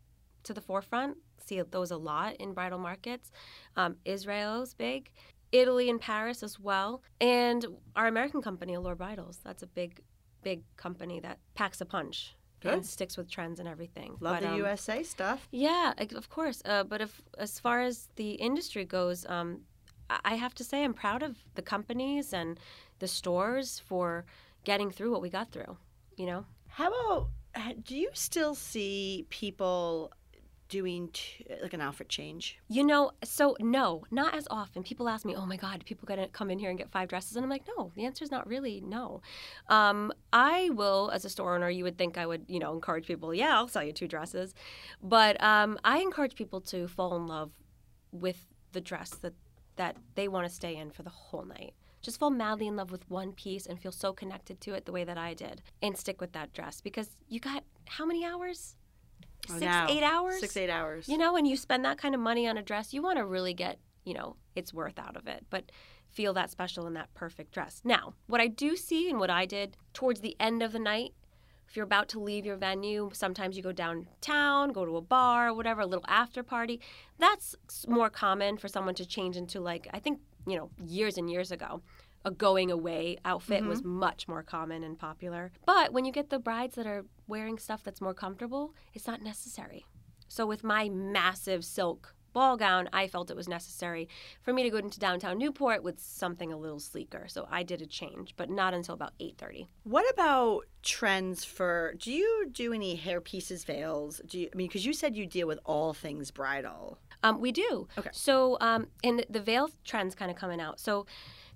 to 0.44 0.54
the 0.54 0.60
forefront. 0.60 1.18
See 1.48 1.60
those 1.62 1.90
a 1.90 1.96
lot 1.96 2.36
in 2.36 2.52
bridal 2.52 2.78
markets. 2.78 3.30
Um, 3.76 3.96
Israel's 4.04 4.74
big. 4.74 5.10
Italy 5.50 5.88
and 5.88 5.98
Paris 6.00 6.42
as 6.42 6.60
well. 6.60 7.02
And 7.20 7.64
our 7.96 8.06
American 8.06 8.42
company, 8.42 8.74
Allure 8.74 8.94
Bridals, 8.94 9.38
that's 9.42 9.62
a 9.62 9.66
big, 9.66 10.00
big 10.42 10.62
company 10.76 11.20
that 11.20 11.38
packs 11.54 11.80
a 11.80 11.86
punch 11.86 12.36
and 12.62 12.82
Good. 12.82 12.86
sticks 12.86 13.16
with 13.16 13.30
trends 13.30 13.58
and 13.60 13.68
everything. 13.68 14.10
Love 14.20 14.36
But, 14.36 14.42
the 14.42 14.50
um, 14.50 14.56
USA 14.58 15.02
stuff. 15.02 15.48
yeah, 15.50 15.94
of 16.22 16.28
course. 16.28 16.60
Uh, 16.66 16.84
but 16.84 17.00
if 17.00 17.22
as 17.38 17.58
far 17.58 17.80
as 17.80 18.08
the 18.16 18.32
industry 18.32 18.84
goes, 18.84 19.24
um, 19.26 19.62
I 20.10 20.34
have 20.34 20.54
to 20.56 20.64
say 20.64 20.84
I'm 20.84 20.92
proud 20.94 21.22
of 21.22 21.32
the 21.54 21.62
companies 21.62 22.34
and 22.34 22.58
the 22.98 23.08
stores 23.08 23.78
for 23.88 24.26
getting 24.64 24.90
through 24.90 25.12
what 25.12 25.22
we 25.22 25.30
got 25.30 25.50
through. 25.50 25.76
You 26.16 26.26
know, 26.26 26.44
How 26.66 26.88
about, 26.92 27.28
do 27.84 27.96
you 27.96 28.10
still 28.12 28.54
see 28.54 29.24
people 29.30 30.12
doing 30.68 31.08
t- 31.12 31.46
like 31.62 31.72
an 31.72 31.80
outfit 31.80 32.08
change? 32.08 32.58
you 32.68 32.84
know. 32.84 33.12
So 33.24 33.56
no, 33.60 34.04
not 34.10 34.34
as 34.34 34.46
often. 34.50 34.82
People 34.82 35.08
ask 35.08 35.24
me, 35.24 35.34
"Oh 35.34 35.46
my 35.46 35.56
God, 35.56 35.84
people 35.86 36.06
gonna 36.06 36.28
come 36.28 36.50
in 36.50 36.58
here 36.58 36.70
and 36.70 36.78
get 36.78 36.90
five 36.90 37.08
dresses?" 37.08 37.36
And 37.36 37.44
I'm 37.44 37.50
like, 37.50 37.64
"No, 37.76 37.92
the 37.94 38.04
answer 38.04 38.24
is 38.24 38.30
not 38.30 38.46
really 38.46 38.80
no." 38.80 39.20
Um, 39.68 40.12
I 40.32 40.70
will, 40.70 41.10
as 41.12 41.24
a 41.24 41.30
store 41.30 41.54
owner, 41.54 41.70
you 41.70 41.84
would 41.84 41.98
think 41.98 42.18
I 42.18 42.26
would, 42.26 42.44
you 42.48 42.58
know, 42.58 42.72
encourage 42.72 43.06
people. 43.06 43.34
Yeah, 43.34 43.56
I'll 43.56 43.68
sell 43.68 43.82
you 43.82 43.92
two 43.92 44.08
dresses, 44.08 44.54
but 45.02 45.42
um, 45.42 45.78
I 45.84 45.98
encourage 45.98 46.34
people 46.34 46.60
to 46.62 46.86
fall 46.88 47.16
in 47.16 47.26
love 47.26 47.50
with 48.12 48.46
the 48.72 48.80
dress 48.80 49.10
that 49.10 49.34
that 49.76 49.96
they 50.16 50.26
want 50.28 50.46
to 50.48 50.52
stay 50.52 50.76
in 50.76 50.90
for 50.90 51.02
the 51.02 51.10
whole 51.10 51.44
night. 51.44 51.72
Just 52.00 52.18
fall 52.18 52.30
madly 52.30 52.66
in 52.66 52.76
love 52.76 52.90
with 52.90 53.08
one 53.10 53.32
piece 53.32 53.66
and 53.66 53.80
feel 53.80 53.92
so 53.92 54.12
connected 54.12 54.60
to 54.62 54.74
it 54.74 54.84
the 54.86 54.92
way 54.92 55.04
that 55.04 55.18
I 55.18 55.34
did, 55.34 55.62
and 55.82 55.96
stick 55.96 56.20
with 56.20 56.32
that 56.32 56.52
dress 56.52 56.80
because 56.80 57.16
you 57.28 57.40
got 57.40 57.64
how 57.86 58.04
many 58.04 58.24
hours? 58.24 58.76
Oh, 59.50 59.58
Six, 59.58 59.74
eight 59.88 60.02
hours. 60.02 60.40
Six, 60.40 60.56
eight 60.56 60.70
hours. 60.70 61.08
You 61.08 61.18
know, 61.18 61.32
when 61.32 61.46
you 61.46 61.56
spend 61.56 61.84
that 61.84 61.98
kind 61.98 62.14
of 62.14 62.20
money 62.20 62.46
on 62.46 62.58
a 62.58 62.62
dress, 62.62 62.92
you 62.92 63.02
want 63.02 63.18
to 63.18 63.24
really 63.24 63.54
get, 63.54 63.78
you 64.04 64.14
know, 64.14 64.36
its 64.54 64.72
worth 64.74 64.98
out 64.98 65.16
of 65.16 65.26
it, 65.26 65.46
but 65.50 65.70
feel 66.10 66.32
that 66.34 66.50
special 66.50 66.86
in 66.86 66.94
that 66.94 67.12
perfect 67.14 67.52
dress. 67.52 67.80
Now, 67.84 68.14
what 68.26 68.40
I 68.40 68.46
do 68.48 68.76
see 68.76 69.10
and 69.10 69.18
what 69.18 69.30
I 69.30 69.44
did 69.46 69.76
towards 69.92 70.20
the 70.20 70.36
end 70.40 70.62
of 70.62 70.72
the 70.72 70.78
night, 70.78 71.12
if 71.68 71.76
you're 71.76 71.84
about 71.84 72.08
to 72.10 72.20
leave 72.20 72.46
your 72.46 72.56
venue, 72.56 73.10
sometimes 73.12 73.56
you 73.56 73.62
go 73.62 73.72
downtown, 73.72 74.72
go 74.72 74.86
to 74.86 74.96
a 74.96 75.02
bar, 75.02 75.52
whatever, 75.52 75.82
a 75.82 75.86
little 75.86 76.04
after 76.08 76.42
party. 76.42 76.80
That's 77.18 77.54
more 77.86 78.08
common 78.08 78.56
for 78.56 78.68
someone 78.68 78.94
to 78.94 79.04
change 79.04 79.36
into, 79.36 79.60
like, 79.60 79.86
I 79.92 79.98
think, 79.98 80.20
you 80.46 80.56
know, 80.56 80.70
years 80.82 81.18
and 81.18 81.30
years 81.30 81.52
ago. 81.52 81.82
A 82.28 82.30
going 82.30 82.70
away 82.70 83.16
outfit 83.24 83.64
was 83.64 83.82
much 83.82 84.28
more 84.28 84.42
common 84.42 84.84
and 84.84 84.98
popular. 84.98 85.50
But 85.64 85.94
when 85.94 86.04
you 86.04 86.12
get 86.12 86.28
the 86.28 86.38
brides 86.38 86.74
that 86.74 86.86
are 86.86 87.06
wearing 87.26 87.58
stuff 87.58 87.82
that's 87.82 88.02
more 88.02 88.12
comfortable, 88.12 88.74
it's 88.92 89.06
not 89.06 89.22
necessary. 89.22 89.86
So 90.28 90.44
with 90.44 90.62
my 90.62 90.90
massive 90.90 91.64
silk 91.64 92.14
ball 92.34 92.58
gown, 92.58 92.90
I 92.92 93.08
felt 93.08 93.30
it 93.30 93.36
was 93.36 93.48
necessary 93.48 94.10
for 94.42 94.52
me 94.52 94.62
to 94.62 94.68
go 94.68 94.76
into 94.76 94.98
downtown 94.98 95.38
Newport 95.38 95.82
with 95.82 95.98
something 95.98 96.52
a 96.52 96.58
little 96.58 96.80
sleeker. 96.80 97.28
So 97.28 97.48
I 97.50 97.62
did 97.62 97.80
a 97.80 97.86
change, 97.86 98.34
but 98.36 98.50
not 98.50 98.74
until 98.74 98.94
about 98.94 99.14
8:30. 99.18 99.68
What 99.84 100.04
about 100.12 100.66
trends 100.82 101.46
for? 101.46 101.94
Do 101.96 102.12
you 102.12 102.50
do 102.52 102.74
any 102.74 102.96
hair 102.96 103.22
pieces, 103.22 103.64
veils? 103.64 104.20
Do 104.26 104.38
you? 104.38 104.50
I 104.52 104.56
mean, 104.56 104.68
because 104.68 104.84
you 104.84 104.92
said 104.92 105.16
you 105.16 105.24
deal 105.24 105.46
with 105.46 105.60
all 105.64 105.94
things 105.94 106.30
bridal. 106.30 106.98
Um, 107.22 107.40
we 107.40 107.52
do. 107.52 107.88
Okay. 107.96 108.10
So 108.12 108.58
um, 108.60 108.88
and 109.02 109.24
the 109.30 109.40
veil 109.40 109.70
trends 109.82 110.14
kind 110.14 110.30
of 110.30 110.36
coming 110.36 110.60
out. 110.60 110.78
So 110.78 111.06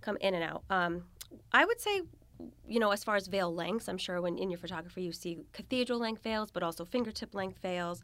come 0.02 0.18
in 0.20 0.34
and 0.34 0.44
out. 0.44 0.64
Um, 0.70 1.04
I 1.52 1.64
would 1.64 1.80
say. 1.80 2.02
You 2.66 2.80
know, 2.80 2.90
as 2.90 3.04
far 3.04 3.14
as 3.14 3.28
veil 3.28 3.54
lengths, 3.54 3.88
I'm 3.88 3.98
sure 3.98 4.20
when 4.20 4.36
in 4.36 4.50
your 4.50 4.58
photography 4.58 5.02
you 5.02 5.12
see 5.12 5.38
cathedral 5.52 6.00
length 6.00 6.24
veils, 6.24 6.50
but 6.50 6.64
also 6.64 6.84
fingertip 6.84 7.36
length 7.36 7.58
veils. 7.62 8.02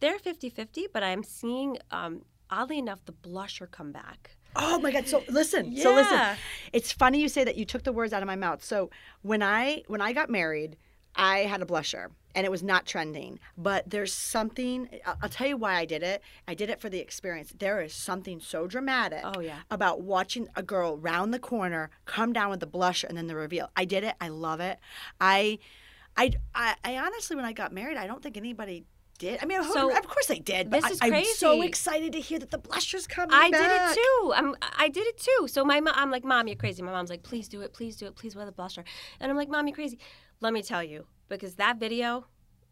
They're 0.00 0.18
50 0.18 0.50
50, 0.50 0.88
but 0.92 1.04
I'm 1.04 1.22
seeing, 1.22 1.78
um, 1.92 2.22
oddly 2.50 2.78
enough, 2.78 3.04
the 3.04 3.12
blusher 3.12 3.70
come 3.70 3.92
back. 3.92 4.36
Oh 4.56 4.80
my 4.80 4.90
God! 4.90 5.06
So 5.06 5.22
listen. 5.28 5.76
So 5.76 5.94
listen. 5.94 6.18
It's 6.72 6.90
funny 6.90 7.20
you 7.20 7.28
say 7.28 7.44
that. 7.44 7.56
You 7.56 7.64
took 7.64 7.84
the 7.84 7.92
words 7.92 8.12
out 8.12 8.22
of 8.22 8.26
my 8.26 8.34
mouth. 8.36 8.64
So 8.64 8.90
when 9.22 9.42
I 9.42 9.82
when 9.86 10.00
I 10.00 10.12
got 10.12 10.28
married, 10.28 10.76
I 11.14 11.40
had 11.40 11.62
a 11.62 11.66
blusher, 11.66 12.08
and 12.38 12.44
it 12.44 12.50
was 12.52 12.62
not 12.62 12.86
trending. 12.86 13.40
But 13.56 13.90
there's 13.90 14.12
something. 14.12 14.88
I'll, 15.04 15.28
tell 15.28 15.48
you 15.48 15.56
why 15.56 15.74
I 15.74 15.84
did 15.84 16.04
it. 16.04 16.22
I 16.46 16.54
did 16.54 16.70
it 16.70 16.80
for 16.80 16.88
the 16.88 17.00
experience. 17.00 17.52
There 17.58 17.80
is 17.80 17.92
something 17.92 18.38
so 18.38 18.68
dramatic. 18.68 19.22
Oh, 19.24 19.40
yeah. 19.40 19.62
About 19.72 20.02
watching 20.02 20.46
a 20.54 20.62
girl 20.62 20.96
round 20.96 21.34
the 21.34 21.40
corner 21.40 21.90
come 22.04 22.32
down 22.32 22.50
with 22.50 22.60
the 22.60 22.66
blusher 22.68 23.08
and 23.08 23.18
then 23.18 23.26
the 23.26 23.34
reveal. 23.34 23.70
I 23.74 23.84
did 23.84 24.04
it. 24.04 24.14
I 24.20 24.28
love 24.28 24.60
it. 24.60 24.78
I, 25.20 25.58
I, 26.16 26.30
I, 26.54 26.76
I 26.84 26.98
honestly, 26.98 27.34
when 27.34 27.44
I 27.44 27.52
got 27.52 27.72
married, 27.72 27.96
I 27.96 28.06
don't 28.06 28.22
think 28.22 28.36
anybody. 28.36 28.86
Did 29.18 29.40
I 29.42 29.46
mean? 29.46 29.62
So, 29.64 29.96
of 29.96 30.06
course 30.06 30.26
they 30.26 30.38
did. 30.38 30.70
But 30.70 30.82
this 30.82 30.92
is 30.92 30.98
I, 31.02 31.08
I'm 31.08 31.24
so 31.24 31.62
excited 31.62 32.12
to 32.12 32.20
hear 32.20 32.38
that 32.38 32.50
the 32.50 32.58
blusher's 32.58 33.06
coming. 33.06 33.34
I 33.34 33.50
did 33.50 33.60
it 33.60 33.94
too. 33.94 34.32
I'm, 34.34 34.54
I 34.78 34.88
did 34.88 35.06
it 35.06 35.18
too. 35.18 35.48
So 35.48 35.64
my 35.64 35.80
mom, 35.80 35.94
I'm 35.96 36.10
like, 36.10 36.24
Mom, 36.24 36.46
you're 36.46 36.56
crazy. 36.56 36.82
My 36.82 36.92
mom's 36.92 37.10
like, 37.10 37.22
Please 37.22 37.48
do 37.48 37.60
it. 37.62 37.72
Please 37.72 37.96
do 37.96 38.06
it. 38.06 38.14
Please 38.14 38.36
wear 38.36 38.46
the 38.46 38.52
blusher. 38.52 38.84
And 39.20 39.30
I'm 39.30 39.36
like, 39.36 39.48
Mom, 39.48 39.66
you're 39.66 39.74
crazy. 39.74 39.98
Let 40.40 40.52
me 40.52 40.62
tell 40.62 40.84
you, 40.84 41.06
because 41.28 41.56
that 41.56 41.80
video 41.80 42.26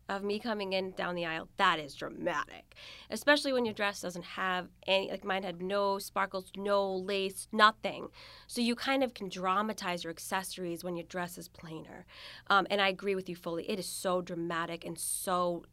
of 0.09 0.22
me 0.22 0.38
coming 0.38 0.72
in 0.72 0.92
down 0.92 1.14
the 1.16 1.26
aisle, 1.26 1.49
that 1.57 1.80
is 1.80 1.94
dramatic. 1.94 2.76
Especially 3.11 3.53
when 3.53 3.64
your 3.64 3.74
dress 3.74 4.01
doesn't 4.01 4.24
have 4.24 4.68
any, 4.86 5.11
like 5.11 5.24
mine 5.24 5.42
had 5.42 5.61
no 5.61 5.99
sparkles, 5.99 6.53
no 6.57 6.94
lace, 6.94 7.49
nothing. 7.51 8.09
So 8.47 8.61
you 8.61 8.76
kind 8.76 9.03
of 9.03 9.14
can 9.14 9.28
dramatize 9.28 10.05
your 10.05 10.12
accessories 10.12 10.84
when 10.84 10.97
your 10.97 11.07
dress 11.07 11.38
is 11.38 11.49
plainer. 11.49 12.07
Um, 12.49 12.66
and 12.70 12.80
I 12.80 12.88
agree 12.88 13.16
with 13.16 13.28
you 13.28 13.34
fully. 13.34 13.68
It 13.68 13.78
is 13.78 13.86
so 13.86 14.20
dramatic 14.20 14.84
and 14.84 14.97
so 14.97 15.64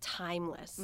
timeless. 0.00 0.80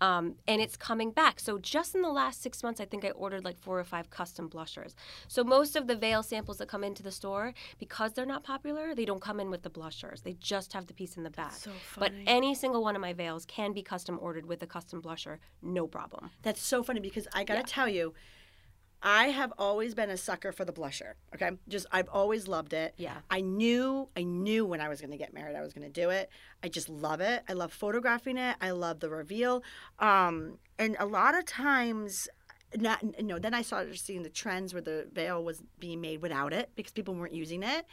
Um, 0.00 0.36
and 0.46 0.60
it's 0.60 0.76
coming 0.76 1.10
back. 1.10 1.40
So 1.40 1.58
just 1.58 1.94
in 1.94 2.02
the 2.02 2.08
last 2.10 2.42
six 2.42 2.62
months, 2.62 2.80
I 2.80 2.84
think 2.84 3.04
I 3.04 3.10
ordered 3.10 3.44
like 3.44 3.58
four 3.58 3.78
or 3.78 3.84
five 3.84 4.10
custom 4.10 4.48
blushers. 4.48 4.94
So 5.28 5.42
most 5.44 5.76
of 5.76 5.86
the 5.86 5.96
veil 5.96 6.22
samples 6.22 6.58
that 6.58 6.68
come 6.68 6.84
into 6.84 7.02
the 7.02 7.10
store, 7.12 7.54
because 7.78 8.12
they're 8.12 8.26
not 8.26 8.44
popular, 8.44 8.94
they 8.94 9.04
don't 9.04 9.20
come 9.22 9.40
in 9.40 9.50
with 9.50 9.62
the 9.62 9.70
blushers. 9.70 10.22
They 10.22 10.34
just 10.34 10.72
have 10.72 10.86
the 10.86 10.94
piece 10.94 11.16
in 11.16 11.22
the 11.22 11.30
back. 11.30 11.52
so 11.54 11.70
But 11.98 12.12
any 12.26 12.54
single 12.54 12.82
one 12.82 12.94
of 12.96 13.02
my 13.02 13.12
veils 13.12 13.44
can 13.46 13.72
be 13.72 13.82
custom 13.82 14.18
ordered 14.20 14.46
with 14.46 14.62
a 14.62 14.66
custom 14.66 15.02
blusher, 15.02 15.38
no 15.62 15.86
problem. 15.86 16.30
That's 16.42 16.60
so 16.62 16.82
funny 16.82 17.00
because 17.00 17.26
I 17.32 17.44
gotta 17.44 17.60
Yeah. 17.60 17.64
tell 17.66 17.88
you, 17.88 18.14
I 19.02 19.28
have 19.28 19.52
always 19.58 19.94
been 19.94 20.10
a 20.10 20.16
sucker 20.16 20.52
for 20.52 20.64
the 20.64 20.72
blusher. 20.72 21.14
Okay, 21.34 21.50
just 21.68 21.86
I've 21.90 22.08
always 22.08 22.46
loved 22.46 22.72
it. 22.72 22.94
Yeah. 22.96 23.16
I 23.30 23.40
knew 23.40 24.08
I 24.16 24.22
knew 24.22 24.64
when 24.64 24.80
I 24.80 24.88
was 24.88 25.00
gonna 25.00 25.16
get 25.16 25.34
married 25.34 25.56
I 25.56 25.60
was 25.60 25.72
gonna 25.72 25.88
do 25.88 26.10
it. 26.10 26.30
I 26.62 26.68
just 26.68 26.88
love 26.88 27.20
it. 27.20 27.42
I 27.48 27.52
love 27.54 27.72
photographing 27.72 28.38
it. 28.38 28.56
I 28.60 28.70
love 28.70 29.00
the 29.00 29.10
reveal. 29.10 29.64
Um, 29.98 30.58
and 30.78 30.96
a 30.98 31.06
lot 31.06 31.36
of 31.36 31.44
times. 31.44 32.28
Not 32.74 33.04
no. 33.20 33.38
Then 33.38 33.52
I 33.52 33.60
started 33.60 33.98
seeing 33.98 34.22
the 34.22 34.30
trends 34.30 34.72
where 34.72 34.80
the 34.80 35.06
veil 35.12 35.44
was 35.44 35.62
being 35.78 36.00
made 36.00 36.22
without 36.22 36.54
it 36.54 36.70
because 36.74 36.90
people 36.90 37.14
weren't 37.14 37.34
using 37.34 37.62
it. 37.62 37.84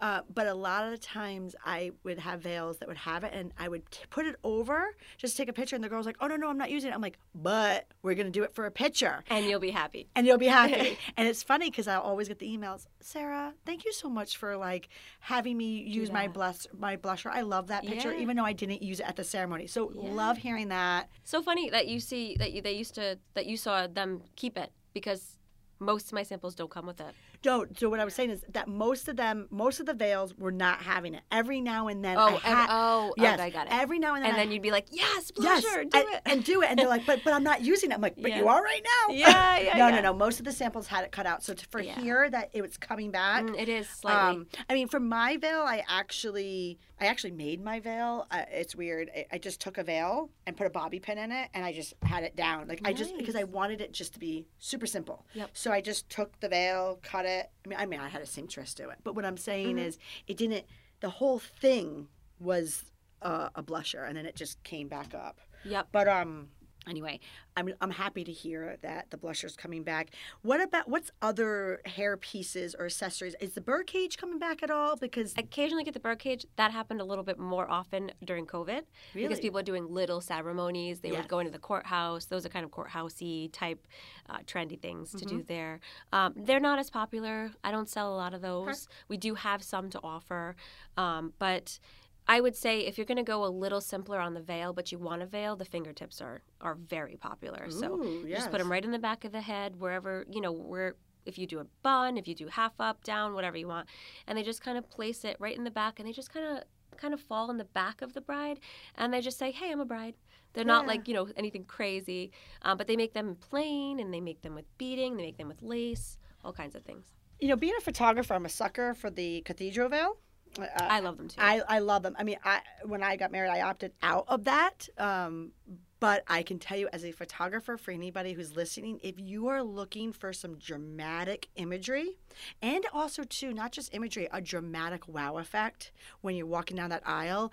Uh, 0.00 0.20
but 0.34 0.46
a 0.46 0.54
lot 0.54 0.84
of 0.84 0.90
the 0.90 0.98
times 0.98 1.54
I 1.64 1.92
would 2.02 2.18
have 2.18 2.40
veils 2.40 2.78
that 2.78 2.88
would 2.88 2.96
have 2.96 3.22
it 3.22 3.32
and 3.32 3.52
I 3.58 3.68
would 3.68 3.88
t- 3.90 4.00
put 4.10 4.26
it 4.26 4.36
over, 4.42 4.94
just 5.18 5.36
take 5.36 5.48
a 5.48 5.52
picture, 5.52 5.76
and 5.76 5.84
the 5.84 5.88
girl's 5.88 6.04
like, 6.04 6.16
oh, 6.20 6.26
no, 6.26 6.34
no, 6.36 6.48
I'm 6.48 6.58
not 6.58 6.70
using 6.70 6.90
it. 6.90 6.94
I'm 6.94 7.00
like, 7.00 7.18
but 7.34 7.86
we're 8.02 8.14
going 8.14 8.26
to 8.26 8.32
do 8.32 8.42
it 8.42 8.54
for 8.54 8.66
a 8.66 8.70
picture. 8.72 9.22
And 9.30 9.46
you'll 9.46 9.60
be 9.60 9.70
happy. 9.70 10.08
And 10.16 10.26
you'll 10.26 10.36
be 10.38 10.48
happy. 10.48 10.98
and 11.16 11.28
it's 11.28 11.42
funny 11.44 11.70
because 11.70 11.86
I 11.86 11.94
always 11.96 12.26
get 12.28 12.40
the 12.40 12.48
emails, 12.48 12.86
Sarah, 13.00 13.54
thank 13.64 13.84
you 13.84 13.92
so 13.92 14.08
much 14.08 14.36
for 14.36 14.56
like 14.56 14.88
having 15.20 15.56
me 15.56 15.82
use 15.82 16.10
my 16.10 16.26
blush, 16.28 16.66
my 16.76 16.96
blusher. 16.96 17.30
I 17.30 17.42
love 17.42 17.68
that 17.68 17.86
picture, 17.86 18.12
Yeah. 18.12 18.20
even 18.20 18.36
though 18.36 18.44
I 18.44 18.52
didn't 18.52 18.82
use 18.82 18.98
it 19.00 19.08
at 19.08 19.16
the 19.16 19.24
ceremony. 19.24 19.68
So 19.68 19.92
Yeah. 19.94 20.10
love 20.10 20.38
hearing 20.38 20.68
that. 20.68 21.08
So 21.22 21.40
funny 21.40 21.70
that 21.70 21.86
you 21.86 22.00
see 22.00 22.36
that 22.38 22.52
you 22.52 22.62
they 22.62 22.72
used 22.72 22.94
to 22.96 23.18
that 23.34 23.46
you 23.46 23.56
saw 23.56 23.86
them 23.86 24.22
keep 24.36 24.58
it 24.58 24.72
because 24.92 25.38
most 25.78 26.06
of 26.06 26.12
my 26.14 26.22
samples 26.22 26.54
don't 26.54 26.70
come 26.70 26.86
with 26.86 27.00
it. 27.00 27.14
No, 27.44 27.66
so 27.76 27.88
what 27.90 28.00
I 28.00 28.04
was 28.04 28.14
saying 28.14 28.30
is 28.30 28.44
that 28.52 28.68
most 28.68 29.08
of 29.08 29.16
them, 29.16 29.46
most 29.50 29.80
of 29.80 29.86
the 29.86 29.94
veils 29.94 30.34
were 30.36 30.52
not 30.52 30.82
having 30.82 31.14
it. 31.14 31.22
Every 31.30 31.60
now 31.60 31.88
and 31.88 32.04
then, 32.04 32.16
Oh, 32.18 32.40
I 32.42 32.48
had, 32.48 32.66
oh, 32.70 33.12
yes, 33.16 33.34
okay, 33.34 33.42
I 33.44 33.50
got 33.50 33.66
it. 33.66 33.72
Every 33.72 33.98
now 33.98 34.14
and 34.14 34.24
then, 34.24 34.30
And 34.30 34.38
then 34.38 34.50
you'd 34.50 34.62
be 34.62 34.70
like, 34.70 34.86
"Yes, 34.90 35.30
yes, 35.38 35.64
blusher, 35.64 35.90
do 35.90 35.98
and, 35.98 36.08
it." 36.14 36.20
and 36.26 36.44
do 36.44 36.62
it, 36.62 36.70
and 36.70 36.78
they're 36.78 36.88
like, 36.88 37.04
but 37.06 37.20
but 37.24 37.32
I'm 37.34 37.44
not 37.44 37.60
using 37.62 37.90
it. 37.90 37.94
I'm 37.94 38.00
like, 38.00 38.16
but 38.20 38.30
Yeah. 38.30 38.38
you 38.38 38.48
are 38.48 38.62
right 38.62 38.82
now. 38.84 39.14
Yeah, 39.14 39.58
yeah, 39.58 39.72
no, 39.78 39.88
yeah. 39.88 39.96
no, 39.96 40.00
no. 40.00 40.12
Most 40.14 40.38
of 40.38 40.44
the 40.44 40.52
samples 40.52 40.86
had 40.86 41.04
it 41.04 41.12
cut 41.12 41.26
out. 41.26 41.42
So 41.42 41.52
to, 41.54 41.66
for 41.66 41.80
Yeah. 41.80 42.00
here 42.00 42.30
that 42.30 42.50
it 42.54 42.62
was 42.62 42.76
coming 42.76 43.10
back. 43.10 43.44
Mm, 43.44 43.58
it 43.60 43.68
is 43.68 43.88
slightly. 43.88 44.36
Um, 44.40 44.46
I 44.70 44.74
mean, 44.74 44.88
for 44.88 45.00
my 45.00 45.36
veil, 45.36 45.60
I 45.60 45.82
actually, 45.88 46.78
I 47.00 47.06
actually 47.06 47.32
made 47.32 47.62
my 47.62 47.80
veil. 47.80 48.26
Uh, 48.30 48.44
it's 48.50 48.74
weird. 48.74 49.10
I, 49.14 49.26
I 49.32 49.38
just 49.38 49.60
took 49.60 49.76
a 49.78 49.82
veil 49.84 50.30
and 50.46 50.56
put 50.56 50.66
a 50.66 50.70
bobby 50.70 50.98
pin 50.98 51.18
in 51.18 51.30
it, 51.32 51.50
and 51.52 51.64
I 51.64 51.72
just 51.72 51.94
had 52.02 52.22
it 52.24 52.36
down. 52.36 52.68
Like 52.68 52.80
I 52.84 52.92
just 52.92 53.16
because 53.18 53.36
I 53.36 53.44
wanted 53.44 53.80
it 53.80 53.92
just 53.92 54.14
to 54.14 54.18
be 54.18 54.46
super 54.58 54.86
simple. 54.86 55.26
Yep. 55.34 55.50
So 55.52 55.72
I 55.72 55.80
just 55.80 56.08
took 56.08 56.38
the 56.40 56.48
veil, 56.48 57.00
cut 57.02 57.26
it. 57.26 57.33
I 57.42 57.68
mean, 57.68 57.78
I 57.78 57.86
mean, 57.86 58.00
I 58.00 58.08
had 58.08 58.22
a 58.22 58.26
seamstress 58.26 58.74
do 58.74 58.88
it, 58.90 58.98
but 59.04 59.14
what 59.14 59.24
I'm 59.24 59.36
saying 59.36 59.76
Mm-hmm. 59.76 59.86
is, 59.86 59.98
it 60.26 60.36
didn't. 60.36 60.64
The 61.00 61.10
whole 61.10 61.38
thing 61.38 62.08
was 62.40 62.84
uh, 63.22 63.48
a 63.54 63.62
blusher, 63.62 64.06
and 64.06 64.16
then 64.16 64.26
it 64.26 64.36
just 64.36 64.62
came 64.62 64.88
back 64.88 65.14
up. 65.14 65.40
yep. 65.64 65.88
But 65.92 66.08
um, 66.08 66.48
anyway, 66.88 67.20
I'm 67.56 67.72
I'm 67.80 67.90
happy 67.90 68.24
to 68.24 68.32
hear 68.32 68.76
that 68.82 69.10
the 69.10 69.16
blusher's 69.16 69.56
coming 69.56 69.82
back. 69.82 70.10
What 70.42 70.60
about 70.60 70.88
what's 70.88 71.10
other 71.22 71.80
hair 71.86 72.16
pieces 72.16 72.74
or 72.78 72.86
accessories? 72.86 73.34
Is 73.40 73.52
the 73.54 73.60
birdcage 73.60 74.16
coming 74.16 74.38
back 74.38 74.62
at 74.62 74.70
all? 74.70 74.96
Because 74.96 75.34
I 75.36 75.40
occasionally 75.42 75.84
get 75.84 75.94
the 75.94 76.00
birdcage. 76.00 76.46
That 76.56 76.70
happened 76.72 77.00
a 77.00 77.04
little 77.04 77.24
bit 77.24 77.38
more 77.38 77.70
often 77.70 78.10
during 78.24 78.46
COVID 78.46 78.82
Really? 79.14 79.26
because 79.28 79.40
people 79.40 79.58
are 79.58 79.62
doing 79.62 79.92
little 79.92 80.20
ceremonies. 80.20 81.00
They 81.00 81.10
Yes. 81.10 81.18
would 81.18 81.28
go 81.28 81.38
into 81.38 81.52
the 81.52 81.58
courthouse. 81.58 82.26
Those 82.26 82.44
are 82.46 82.48
kind 82.48 82.64
of 82.64 82.70
courthousey 82.70 83.50
type, 83.52 83.86
uh, 84.28 84.38
trendy 84.46 84.78
things 84.78 85.10
to 85.12 85.18
Mm-hmm. 85.24 85.36
do 85.38 85.42
there. 85.44 85.80
Um, 86.12 86.34
they're 86.36 86.60
not 86.60 86.78
as 86.78 86.90
popular. 86.90 87.50
I 87.62 87.70
don't 87.70 87.88
sell 87.88 88.12
a 88.14 88.16
lot 88.16 88.34
of 88.34 88.40
those. 88.42 88.88
We 89.08 89.16
do 89.16 89.34
have 89.34 89.62
some 89.62 89.90
to 89.90 90.00
offer, 90.02 90.56
um, 90.96 91.32
but. 91.38 91.78
I 92.26 92.40
would 92.40 92.56
say 92.56 92.80
if 92.80 92.96
you're 92.96 93.04
going 93.04 93.18
to 93.18 93.22
go 93.22 93.44
a 93.44 93.48
little 93.48 93.80
simpler 93.80 94.18
on 94.18 94.34
the 94.34 94.40
veil, 94.40 94.72
but 94.72 94.90
you 94.90 94.98
want 94.98 95.22
a 95.22 95.26
veil, 95.26 95.56
the 95.56 95.64
fingertips 95.64 96.20
are 96.20 96.42
are 96.60 96.74
very 96.74 97.16
popular. 97.16 97.70
so 97.70 97.94
Ooh, 98.00 98.26
you 98.26 98.34
just 98.34 98.50
put 98.50 98.58
them 98.58 98.70
right 98.70 98.84
in 98.84 98.92
the 98.92 98.98
back 98.98 99.24
of 99.24 99.32
the 99.32 99.40
head, 99.42 99.76
wherever 99.76 100.24
you 100.30 100.40
know 100.40 100.52
where. 100.52 100.94
If 101.26 101.38
you 101.38 101.46
do 101.46 101.58
a 101.60 101.64
bun, 101.82 102.18
if 102.18 102.28
you 102.28 102.34
do 102.34 102.48
half 102.48 102.74
up, 102.78 103.02
down, 103.02 103.32
whatever 103.32 103.56
you 103.56 103.66
want, 103.66 103.88
and 104.26 104.36
they 104.36 104.42
just 104.42 104.60
kind 104.62 104.76
of 104.76 104.90
place 104.90 105.24
it 105.24 105.38
right 105.40 105.56
in 105.56 105.64
the 105.64 105.70
back, 105.70 105.98
and 105.98 106.06
they 106.06 106.12
just 106.12 106.30
kind 106.30 106.44
of 106.58 106.64
kind 106.98 107.14
of 107.14 107.20
fall 107.20 107.50
in 107.50 107.56
the 107.56 107.64
back 107.64 108.02
of 108.02 108.12
the 108.12 108.20
bride, 108.20 108.60
and 108.96 109.10
they 109.12 109.22
just 109.22 109.38
say, 109.38 109.50
"Hey, 109.50 109.72
I'm 109.72 109.80
a 109.80 109.86
bride." 109.86 110.16
They're 110.52 110.64
not 110.66 110.86
like 110.86 111.08
you 111.08 111.14
know 111.14 111.28
anything 111.36 111.64
crazy, 111.64 112.30
um, 112.60 112.76
but 112.76 112.86
they 112.88 112.96
make 112.96 113.14
them 113.14 113.36
plain, 113.40 114.00
and 114.00 114.12
they 114.12 114.20
make 114.20 114.42
them 114.42 114.54
with 114.54 114.66
beading, 114.76 115.16
they 115.16 115.22
make 115.24 115.38
them 115.38 115.48
with 115.48 115.62
lace, 115.62 116.18
all 116.44 116.52
kinds 116.52 116.74
of 116.74 116.82
things. 116.82 117.06
you 117.40 117.48
know, 117.48 117.56
being 117.56 117.74
a 117.78 117.80
photographer, 117.80 118.34
I'm 118.34 118.44
a 118.44 118.50
sucker 118.50 118.92
for 118.94 119.08
the 119.10 119.40
cathedral 119.42 119.88
veil. 119.88 120.18
Uh, 120.58 120.66
I 120.76 121.00
love 121.00 121.16
them 121.16 121.28
too. 121.28 121.40
I, 121.40 121.62
I 121.68 121.78
love 121.80 122.02
them. 122.02 122.14
I 122.18 122.24
mean, 122.24 122.36
I 122.44 122.60
when 122.84 123.02
I 123.02 123.16
got 123.16 123.32
married, 123.32 123.50
I 123.50 123.62
opted 123.62 123.92
out 124.02 124.24
of 124.28 124.44
that. 124.44 124.88
Um, 124.98 125.52
but 126.00 126.22
I 126.28 126.42
can 126.42 126.58
tell 126.58 126.76
you, 126.76 126.88
as 126.92 127.02
a 127.02 127.12
photographer, 127.12 127.78
for 127.78 127.90
anybody 127.90 128.34
who's 128.34 128.54
listening, 128.54 129.00
if 129.02 129.18
you 129.18 129.48
are 129.48 129.62
looking 129.62 130.12
for 130.12 130.34
some 130.34 130.56
dramatic 130.56 131.48
imagery, 131.56 132.18
and 132.60 132.84
also 132.92 133.24
too, 133.24 133.54
not 133.54 133.72
just 133.72 133.94
imagery, 133.94 134.28
a 134.30 134.42
dramatic 134.42 135.08
wow 135.08 135.38
effect 135.38 135.92
when 136.20 136.36
you're 136.36 136.46
walking 136.46 136.76
down 136.76 136.90
that 136.90 137.02
aisle, 137.06 137.52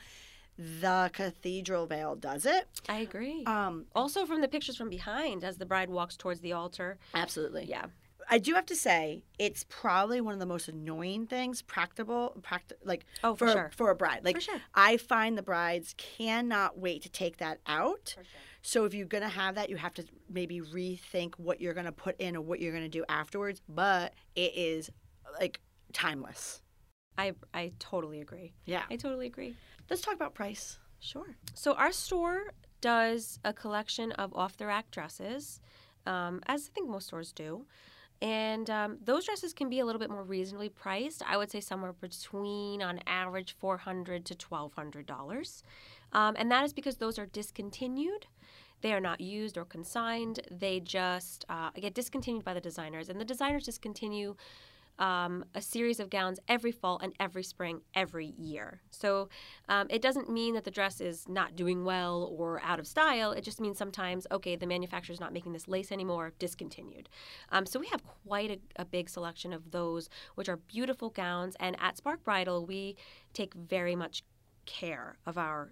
the 0.58 1.10
cathedral 1.14 1.88
veil 1.88 2.16
does 2.16 2.46
it. 2.46 2.68
I 2.90 2.98
agree. 2.98 3.46
Um, 3.46 3.86
also, 3.96 4.26
from 4.26 4.42
the 4.42 4.50
pictures 4.50 4.76
from 4.76 4.90
behind 4.90 5.44
as 5.46 5.58
the 5.58 5.66
bride 5.66 5.90
walks 5.90 6.18
towards 6.18 6.42
the 6.42 6.52
altar. 6.52 6.98
absolutely. 7.14 7.66
Yeah. 7.70 7.86
I 8.32 8.38
do 8.40 8.54
have 8.54 8.66
to 8.68 8.76
say, 8.78 9.26
it's 9.38 9.66
probably 9.68 10.22
one 10.22 10.34
of 10.34 10.40
the 10.40 10.46
most 10.46 10.70
annoying 10.70 11.28
things, 11.28 11.62
practical, 11.62 12.34
practi- 12.42 12.72
like 12.84 13.06
Oh, 13.24 13.36
for 13.36 13.46
for 13.48 13.52
sure. 13.52 13.72
for 13.76 13.90
a 13.92 13.96
bride. 13.96 14.24
Like 14.24 14.36
For 14.38 14.42
sure. 14.42 14.62
I 14.74 14.96
find 14.98 15.38
the 15.38 15.42
brides 15.44 15.94
cannot 15.98 16.80
wait 16.80 17.02
to 17.04 17.10
take 17.10 17.38
that 17.38 17.60
out. 17.68 18.16
So 18.62 18.86
if 18.86 18.94
you're 18.94 19.06
gonna 19.06 19.28
have 19.28 19.56
that, 19.56 19.70
you 19.70 19.76
have 19.76 19.94
to 19.96 20.06
maybe 20.30 20.62
rethink 20.62 21.34
what 21.38 21.60
you're 21.60 21.74
gonna 21.74 21.92
put 21.92 22.16
in 22.22 22.36
or 22.38 22.42
what 22.42 22.62
you're 22.62 22.74
gonna 22.74 22.88
do 22.88 23.04
afterwards. 23.10 23.62
But 23.68 24.14
it 24.36 24.54
is 24.56 24.90
like 25.40 25.60
timeless. 25.92 26.62
I 27.18 27.34
I 27.54 27.74
totally 27.80 28.22
agree. 28.22 28.54
Yeah. 28.66 28.84
I 28.90 28.96
totally 28.96 29.28
agree. 29.28 29.58
Let's 29.90 30.02
talk 30.02 30.14
about 30.16 30.34
price. 30.36 30.80
Sure. 31.02 31.36
So 31.54 31.74
our 31.74 31.92
store 31.92 32.54
does 32.80 33.40
a 33.44 33.52
collection 33.52 34.12
of 34.14 34.34
off 34.34 34.56
the 34.56 34.68
rack 34.68 34.90
dresses, 34.92 35.60
um, 36.06 36.42
as 36.48 36.70
I 36.70 36.74
think 36.74 36.90
most 36.90 37.08
stores 37.08 37.34
do. 37.34 37.66
And 38.22 38.70
um, 38.70 38.98
those 39.04 39.26
dresses 39.26 39.52
can 39.52 39.68
be 39.68 39.80
a 39.80 39.86
little 39.86 40.00
bit 40.00 40.12
more 40.12 40.24
reasonably 40.24 40.70
priced. 40.70 41.24
I 41.28 41.38
would 41.38 41.50
say 41.50 41.60
somewhere 41.60 41.94
between, 41.94 42.84
on 42.84 43.00
average, 43.08 43.56
four 43.60 43.78
hundred 43.78 44.26
to 44.26 44.36
twelve 44.36 44.74
hundred 44.76 45.08
dollars, 45.08 45.64
um, 46.14 46.36
and 46.38 46.52
that 46.52 46.64
is 46.64 46.72
because 46.72 46.98
those 46.98 47.18
are 47.18 47.26
discontinued. 47.26 48.28
They 48.82 48.94
are 48.94 49.00
not 49.00 49.22
used 49.22 49.58
or 49.58 49.66
consigned. 49.66 50.40
They 50.52 50.80
just 50.80 51.46
uh, 51.50 51.72
get 51.72 51.96
discontinued 51.96 52.46
by 52.46 52.54
the 52.54 52.62
designers, 52.62 53.10
and 53.10 53.20
the 53.20 53.26
designers 53.26 53.66
discontinue 53.66 54.36
um, 55.00 55.46
a 55.56 55.62
series 55.62 56.00
of 56.00 56.10
gowns 56.10 56.40
every 56.48 56.72
fall 56.72 57.00
and 57.02 57.14
every 57.20 57.44
spring 57.44 57.82
every 57.96 58.34
year. 58.38 58.82
So 58.92 59.30
um, 59.70 59.88
it 59.90 60.02
doesn't 60.02 60.30
mean 60.30 60.54
that 60.56 60.64
the 60.64 60.72
dress 60.72 61.02
is 61.02 61.28
not 61.28 61.56
doing 61.56 61.84
well 61.84 62.32
or 62.38 62.62
out 62.62 62.80
of 62.80 62.88
style. 62.88 63.32
It 63.32 63.44
just 63.44 63.62
means 63.62 63.78
sometimes, 63.78 64.28
okay, 64.32 64.56
the 64.56 64.68
manufacturer's 64.68 65.20
not 65.20 65.34
making 65.34 65.54
this 65.54 65.68
lace 65.68 65.92
anymore, 65.92 66.34
discontinued. 66.40 67.10
Um, 67.50 67.66
so 67.66 67.80
we 67.80 67.88
have 67.88 68.04
quite 68.26 68.52
a, 68.52 68.60
a 68.82 68.86
big 68.86 69.10
selection 69.10 69.54
of 69.54 69.72
those, 69.72 70.10
which 70.36 70.50
are 70.50 70.58
beautiful 70.58 71.10
gowns. 71.10 71.56
And 71.60 71.76
at 71.80 71.98
Spark 71.98 72.24
Bridal, 72.24 72.66
we 72.66 72.96
take 73.34 73.54
very 73.54 73.96
much 73.96 74.24
care 74.66 75.18
of 75.26 75.38
our 75.38 75.72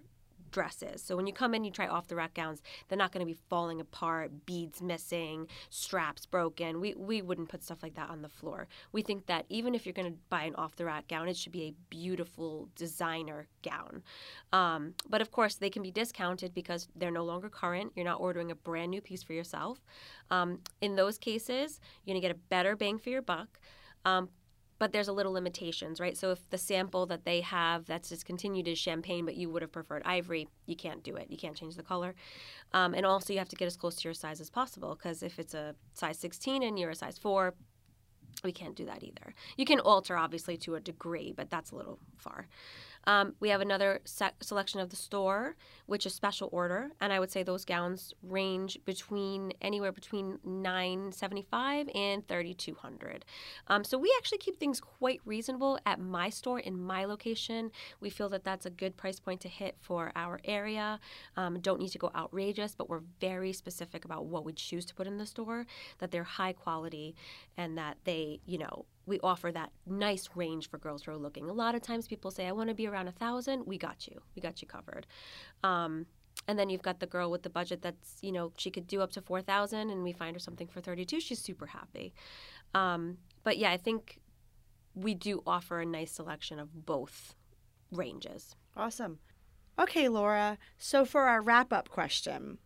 dresses. 0.50 1.02
So 1.02 1.16
when 1.16 1.26
you 1.26 1.32
come 1.32 1.54
in, 1.54 1.64
you 1.64 1.70
try 1.70 1.86
off 1.86 2.08
the 2.08 2.16
rack 2.16 2.34
gowns, 2.34 2.62
they're 2.88 2.98
not 2.98 3.12
going 3.12 3.26
to 3.26 3.32
be 3.32 3.38
falling 3.48 3.80
apart, 3.80 4.46
beads 4.46 4.82
missing, 4.82 5.46
straps 5.68 6.26
broken. 6.26 6.80
We, 6.80 6.94
we 6.94 7.22
wouldn't 7.22 7.48
put 7.48 7.62
stuff 7.62 7.82
like 7.82 7.94
that 7.94 8.10
on 8.10 8.22
the 8.22 8.28
floor. 8.28 8.68
We 8.92 9.02
think 9.02 9.26
that 9.26 9.46
even 9.48 9.74
if 9.74 9.86
you're 9.86 9.92
going 9.92 10.12
to 10.12 10.18
buy 10.28 10.44
an 10.44 10.54
off 10.56 10.76
the 10.76 10.84
rack 10.84 11.08
gown, 11.08 11.28
it 11.28 11.36
should 11.36 11.52
be 11.52 11.62
a 11.62 11.74
beautiful 11.88 12.68
designer 12.76 13.46
gown. 13.62 14.02
Um, 14.52 14.94
but 15.08 15.20
of 15.20 15.30
course, 15.30 15.56
they 15.56 15.70
can 15.70 15.82
be 15.82 15.90
discounted 15.90 16.54
because 16.54 16.88
they're 16.96 17.10
no 17.10 17.24
longer 17.24 17.48
current. 17.48 17.92
You're 17.94 18.04
not 18.04 18.20
ordering 18.20 18.50
a 18.50 18.54
brand 18.54 18.90
new 18.90 19.00
piece 19.00 19.22
for 19.22 19.32
yourself. 19.32 19.78
Um, 20.30 20.60
in 20.80 20.96
those 20.96 21.18
cases, 21.18 21.80
you're 22.04 22.14
going 22.14 22.22
to 22.22 22.28
get 22.28 22.36
a 22.36 22.40
better 22.48 22.76
bang 22.76 22.98
for 22.98 23.10
your 23.10 23.22
buck. 23.22 23.60
Um, 24.04 24.30
but 24.80 24.92
there's 24.92 25.08
a 25.08 25.12
little 25.12 25.32
limitations, 25.32 26.00
right? 26.00 26.16
So 26.16 26.30
if 26.30 26.48
the 26.48 26.56
sample 26.56 27.04
that 27.06 27.26
they 27.26 27.42
have 27.42 27.84
that's 27.84 28.08
discontinued 28.08 28.66
is 28.66 28.78
champagne, 28.78 29.26
but 29.26 29.36
you 29.36 29.50
would 29.50 29.60
have 29.60 29.70
preferred 29.70 30.02
ivory, 30.06 30.48
you 30.64 30.74
can't 30.74 31.04
do 31.04 31.16
it. 31.16 31.26
You 31.30 31.36
can't 31.36 31.54
change 31.54 31.76
the 31.76 31.82
color, 31.82 32.14
um, 32.72 32.94
and 32.94 33.04
also 33.04 33.34
you 33.34 33.38
have 33.38 33.48
to 33.50 33.56
get 33.56 33.66
as 33.66 33.76
close 33.76 33.96
to 33.96 34.08
your 34.08 34.14
size 34.14 34.40
as 34.40 34.48
possible 34.48 34.96
because 34.96 35.22
if 35.22 35.38
it's 35.38 35.52
a 35.52 35.74
size 35.92 36.18
16 36.18 36.62
and 36.62 36.78
you're 36.78 36.90
a 36.90 36.94
size 36.94 37.18
four, 37.18 37.54
we 38.42 38.52
can't 38.52 38.74
do 38.74 38.86
that 38.86 39.04
either. 39.04 39.34
You 39.58 39.66
can 39.66 39.80
alter 39.80 40.16
obviously 40.16 40.56
to 40.58 40.76
a 40.76 40.80
degree, 40.80 41.34
but 41.36 41.50
that's 41.50 41.72
a 41.72 41.76
little 41.76 41.98
far. 42.16 42.48
Um, 43.04 43.34
we 43.40 43.48
have 43.48 43.60
another 43.60 44.00
se- 44.04 44.32
selection 44.40 44.80
of 44.80 44.90
the 44.90 44.96
store, 44.96 45.56
which 45.86 46.06
is 46.06 46.14
special 46.14 46.48
order, 46.52 46.90
and 47.00 47.12
I 47.12 47.18
would 47.18 47.30
say 47.30 47.42
those 47.42 47.64
gowns 47.64 48.14
range 48.22 48.78
between 48.84 49.52
anywhere 49.60 49.90
between 49.90 50.38
nine 50.44 51.10
seventy 51.12 51.42
five 51.50 51.88
and 51.94 52.26
thirty 52.28 52.54
two 52.54 52.74
hundred. 52.74 53.24
Um, 53.68 53.84
so 53.84 53.98
we 53.98 54.14
actually 54.18 54.38
keep 54.38 54.60
things 54.60 54.80
quite 54.80 55.20
reasonable 55.24 55.78
at 55.86 55.98
my 55.98 56.28
store 56.30 56.60
in 56.60 56.78
my 56.80 57.04
location. 57.06 57.70
We 58.00 58.10
feel 58.10 58.28
that 58.28 58.44
that's 58.44 58.66
a 58.66 58.70
good 58.70 58.96
price 58.96 59.18
point 59.18 59.40
to 59.40 59.48
hit 59.48 59.76
for 59.80 60.12
our 60.14 60.40
area. 60.44 61.00
Um, 61.36 61.60
don't 61.60 61.80
need 61.80 61.90
to 61.90 61.98
go 61.98 62.10
outrageous, 62.14 62.74
but 62.74 62.88
we're 62.88 63.02
very 63.20 63.52
specific 63.52 64.04
about 64.04 64.26
what 64.26 64.44
we 64.44 64.52
choose 64.52 64.84
to 64.86 64.94
put 64.94 65.06
in 65.06 65.16
the 65.16 65.26
store. 65.26 65.66
That 65.98 66.10
they're 66.10 66.24
high 66.24 66.52
quality, 66.52 67.16
and 67.56 67.78
that 67.78 67.96
they, 68.04 68.40
you 68.44 68.58
know, 68.58 68.84
we 69.10 69.20
offer 69.20 69.52
that 69.52 69.72
nice 69.86 70.30
range 70.34 70.70
for 70.70 70.78
girls 70.78 71.02
who 71.02 71.10
are 71.10 71.18
looking. 71.18 71.50
A 71.50 71.52
lot 71.52 71.74
of 71.74 71.82
times 71.82 72.08
people 72.08 72.30
say, 72.30 72.46
I 72.46 72.52
want 72.52 72.68
to 72.70 72.74
be 72.74 72.86
around 72.86 73.08
a 73.08 73.12
thousand. 73.12 73.66
We 73.66 73.76
got 73.76 74.06
you. 74.06 74.22
We 74.34 74.40
got 74.40 74.62
you 74.62 74.68
covered. 74.68 75.06
Um, 75.62 76.06
and 76.48 76.58
then 76.58 76.70
you've 76.70 76.82
got 76.82 77.00
the 77.00 77.06
girl 77.06 77.30
with 77.30 77.42
the 77.42 77.50
budget 77.50 77.82
that's, 77.82 78.18
you 78.22 78.32
know, 78.32 78.52
she 78.56 78.70
could 78.70 78.86
do 78.86 79.02
up 79.02 79.10
to 79.12 79.20
4,000 79.20 79.90
and 79.90 80.02
we 80.02 80.12
find 80.12 80.34
her 80.34 80.40
something 80.40 80.68
for 80.68 80.80
32. 80.80 81.20
She's 81.20 81.40
super 81.40 81.66
happy. 81.66 82.14
Um, 82.72 83.18
but 83.42 83.58
yeah, 83.58 83.72
I 83.72 83.76
think 83.76 84.20
we 84.94 85.14
do 85.14 85.42
offer 85.46 85.80
a 85.80 85.86
nice 85.86 86.12
selection 86.12 86.58
of 86.58 86.86
both 86.86 87.34
ranges. 87.90 88.54
Awesome. 88.76 89.18
Okay, 89.78 90.08
Laura. 90.08 90.56
So 90.78 91.04
for 91.04 91.22
our 91.22 91.42
wrap 91.42 91.72
up 91.72 91.88
question, 91.88 92.58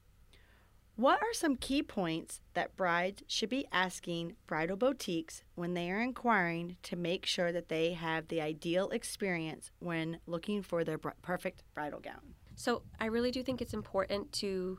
what 0.97 1.21
are 1.23 1.33
some 1.33 1.57
key 1.57 1.83
points 1.83 2.41
that 2.55 2.77
brides 2.77 3.23
should 3.27 3.49
be 3.49 3.67
asking 3.73 4.37
bridal 4.47 4.77
boutiques 4.77 5.43
when 5.57 5.75
they 5.75 5.91
are 5.91 6.01
inquiring 6.01 6.77
to 6.85 6.95
make 6.95 7.27
sure 7.27 7.51
that 7.51 7.69
they 7.69 7.95
have 7.95 8.29
the 8.29 8.41
ideal 8.41 8.91
experience 8.91 9.73
when 9.81 10.19
looking 10.27 10.63
for 10.63 10.85
their 10.85 10.99
perfect 10.99 11.65
bridal 11.75 12.01
gown? 12.01 12.35
So 12.55 12.83
I 13.01 13.07
really 13.07 13.33
do 13.33 13.43
think 13.43 13.61
it's 13.61 13.75
important 13.75 14.31
to, 14.35 14.79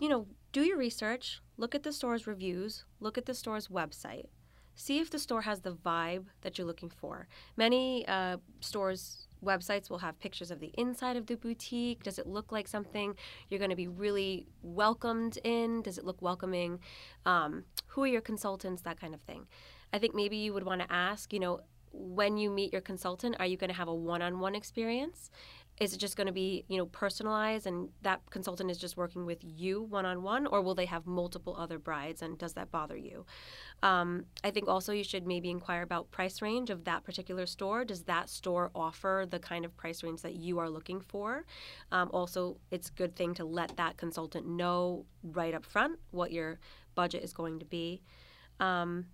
you 0.00 0.08
know, 0.08 0.26
do 0.52 0.62
your 0.62 0.78
research, 0.78 1.42
look 1.58 1.74
at 1.74 1.82
the 1.82 1.92
store's 1.92 2.26
reviews, 2.26 2.84
look 3.00 3.18
at 3.18 3.26
the 3.26 3.34
store's 3.34 3.68
website, 3.68 4.26
see 4.74 4.98
if 4.98 5.10
the 5.10 5.18
store 5.18 5.42
has 5.42 5.60
the 5.60 5.74
vibe 5.74 6.24
that 6.40 6.56
you're 6.56 6.66
looking 6.66 6.90
for. 6.90 7.28
Many 7.56 8.06
uh, 8.08 8.38
stores 8.60 9.23
websites 9.44 9.90
will 9.90 9.98
have 9.98 10.18
pictures 10.18 10.50
of 10.50 10.60
the 10.60 10.72
inside 10.76 11.16
of 11.16 11.26
the 11.26 11.36
boutique. 11.36 12.02
Does 12.02 12.18
it 12.18 12.26
look 12.26 12.52
like 12.52 12.68
something 12.68 13.14
you're 13.48 13.58
going 13.58 13.70
to 13.70 13.76
be 13.76 13.88
really 13.88 14.46
welcomed 14.62 15.38
in? 15.44 15.82
Does 15.82 15.98
it 15.98 16.04
look 16.04 16.20
welcoming? 16.22 16.80
Um, 17.26 17.64
who 17.88 18.02
are 18.02 18.08
your 18.08 18.20
consultants? 18.20 18.82
That 18.82 19.00
kind 19.00 19.14
of 19.14 19.20
thing. 19.20 19.46
I 19.92 19.98
think 19.98 20.14
maybe 20.14 20.36
you 20.36 20.52
would 20.52 20.64
want 20.64 20.80
to 20.80 20.92
ask, 20.92 21.32
you 21.32 21.38
know, 21.38 21.60
when 21.92 22.36
you 22.36 22.50
meet 22.50 22.72
your 22.72 22.82
consultant, 22.82 23.36
are 23.38 23.46
you 23.46 23.56
going 23.56 23.70
to 23.70 23.76
have 23.76 23.88
a 23.88 23.94
one 23.94 24.22
on 24.22 24.40
one 24.40 24.54
experience? 24.56 25.30
Is 25.80 25.92
it 25.92 25.98
just 25.98 26.16
going 26.16 26.26
to 26.28 26.32
be 26.32 26.64
you 26.68 26.78
know 26.78 26.86
personalized 26.86 27.66
and 27.66 27.88
that 28.02 28.20
consultant 28.30 28.70
is 28.70 28.78
just 28.78 28.96
working 28.96 29.26
with 29.26 29.38
you 29.42 29.82
one-on-one 29.82 30.46
or 30.46 30.60
will 30.60 30.74
they 30.74 30.86
have 30.86 31.06
multiple 31.06 31.56
other 31.58 31.78
brides 31.78 32.22
and 32.22 32.38
does 32.38 32.54
that 32.54 32.70
bother 32.70 32.96
you? 32.96 33.26
Um, 33.82 34.26
i 34.44 34.50
think 34.50 34.68
also 34.68 34.92
you 34.92 35.04
should 35.04 35.26
maybe 35.26 35.50
inquire 35.50 35.82
about 35.82 36.10
price 36.10 36.40
range 36.40 36.70
of 36.70 36.84
that 36.84 37.04
particular 37.04 37.46
store. 37.46 37.84
Does 37.84 38.02
that 38.04 38.28
store 38.28 38.70
offer 38.74 39.26
the 39.28 39.38
kind 39.38 39.64
of 39.64 39.76
price 39.76 40.02
range 40.02 40.22
that 40.22 40.36
you 40.36 40.58
are 40.58 40.70
looking 40.70 41.00
for? 41.00 41.44
Um, 41.90 42.10
also 42.12 42.58
it's 42.70 42.88
a 42.88 42.92
good 42.92 43.16
thing 43.16 43.34
to 43.34 43.44
let 43.44 43.76
that 43.76 43.96
consultant 43.96 44.46
know 44.46 45.06
right 45.22 45.54
up 45.54 45.64
front 45.64 45.98
what 46.10 46.30
your 46.30 46.60
budget 46.94 47.24
is 47.24 47.32
going 47.32 47.58
to 47.58 47.64
be. 47.64 48.02
Um, 48.60 49.06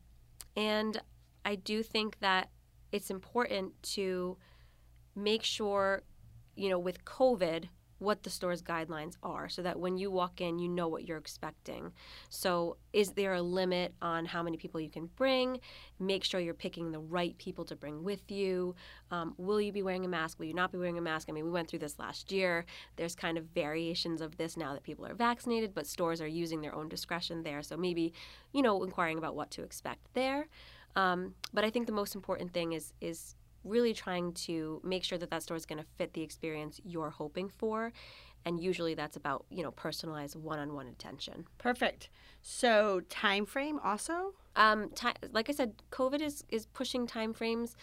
and 0.56 1.00
i 1.44 1.54
do 1.54 1.82
think 1.82 2.18
that 2.20 2.50
it's 2.92 3.10
important 3.10 3.72
to 3.82 4.36
make 5.14 5.42
sure 5.42 6.02
you 6.60 6.68
know, 6.68 6.78
with 6.78 7.04
COVID, 7.04 7.68
what 8.00 8.22
the 8.22 8.30
store's 8.30 8.62
guidelines 8.62 9.16
are 9.22 9.48
so 9.48 9.62
that 9.62 9.78
when 9.78 9.96
you 9.98 10.10
walk 10.10 10.40
in, 10.40 10.58
you 10.58 10.68
know 10.68 10.88
what 10.88 11.06
you're 11.06 11.18
expecting. 11.18 11.92
So, 12.30 12.76
is 12.92 13.12
there 13.12 13.34
a 13.34 13.42
limit 13.42 13.94
on 14.00 14.24
how 14.24 14.42
many 14.42 14.56
people 14.56 14.80
you 14.80 14.88
can 14.88 15.10
bring? 15.16 15.60
Make 15.98 16.24
sure 16.24 16.40
you're 16.40 16.54
picking 16.54 16.92
the 16.92 16.98
right 16.98 17.36
people 17.36 17.64
to 17.66 17.76
bring 17.76 18.02
with 18.02 18.30
you. 18.30 18.74
Um, 19.10 19.34
will 19.36 19.60
you 19.60 19.70
be 19.70 19.82
wearing 19.82 20.04
a 20.06 20.08
mask? 20.08 20.38
Will 20.38 20.46
you 20.46 20.54
not 20.54 20.72
be 20.72 20.78
wearing 20.78 20.98
a 20.98 21.02
mask? 21.02 21.28
I 21.28 21.32
mean, 21.32 21.44
we 21.44 21.50
went 21.50 21.68
through 21.68 21.80
this 21.80 21.98
last 21.98 22.32
year. 22.32 22.64
There's 22.96 23.14
kind 23.14 23.36
of 23.36 23.44
variations 23.54 24.22
of 24.22 24.36
this 24.38 24.56
now 24.56 24.72
that 24.72 24.82
people 24.82 25.06
are 25.06 25.14
vaccinated, 25.14 25.74
but 25.74 25.86
stores 25.86 26.22
are 26.22 26.26
using 26.26 26.62
their 26.62 26.74
own 26.74 26.88
discretion 26.88 27.42
there. 27.42 27.62
So, 27.62 27.76
maybe, 27.76 28.14
you 28.52 28.62
know, 28.62 28.82
inquiring 28.82 29.18
about 29.18 29.36
what 29.36 29.50
to 29.52 29.62
expect 29.62 30.14
there. 30.14 30.48
Um, 30.96 31.34
but 31.52 31.64
I 31.64 31.70
think 31.70 31.86
the 31.86 31.92
most 31.92 32.14
important 32.14 32.52
thing 32.52 32.72
is 32.72 32.94
is 33.00 33.36
really 33.64 33.92
trying 33.92 34.32
to 34.32 34.80
make 34.84 35.04
sure 35.04 35.18
that 35.18 35.30
that 35.30 35.42
store 35.42 35.56
is 35.56 35.66
going 35.66 35.78
to 35.80 35.86
fit 35.96 36.12
the 36.14 36.22
experience 36.22 36.80
you're 36.84 37.10
hoping 37.10 37.48
for. 37.48 37.92
And 38.44 38.58
usually 38.58 38.94
that's 38.94 39.16
about 39.16 39.44
you 39.50 39.62
know 39.62 39.70
personalized 39.70 40.36
one-on-one 40.36 40.86
attention. 40.86 41.46
Perfect. 41.58 42.08
So 42.42 43.02
time 43.08 43.44
frame 43.44 43.78
also? 43.84 44.34
Um, 44.56 44.90
like 45.30 45.48
i 45.48 45.52
said 45.52 45.74
covid 45.92 46.20
is 46.20 46.44
is 46.48 46.66
pushing 46.66 47.06
time 47.06 47.32
frames 47.32 47.76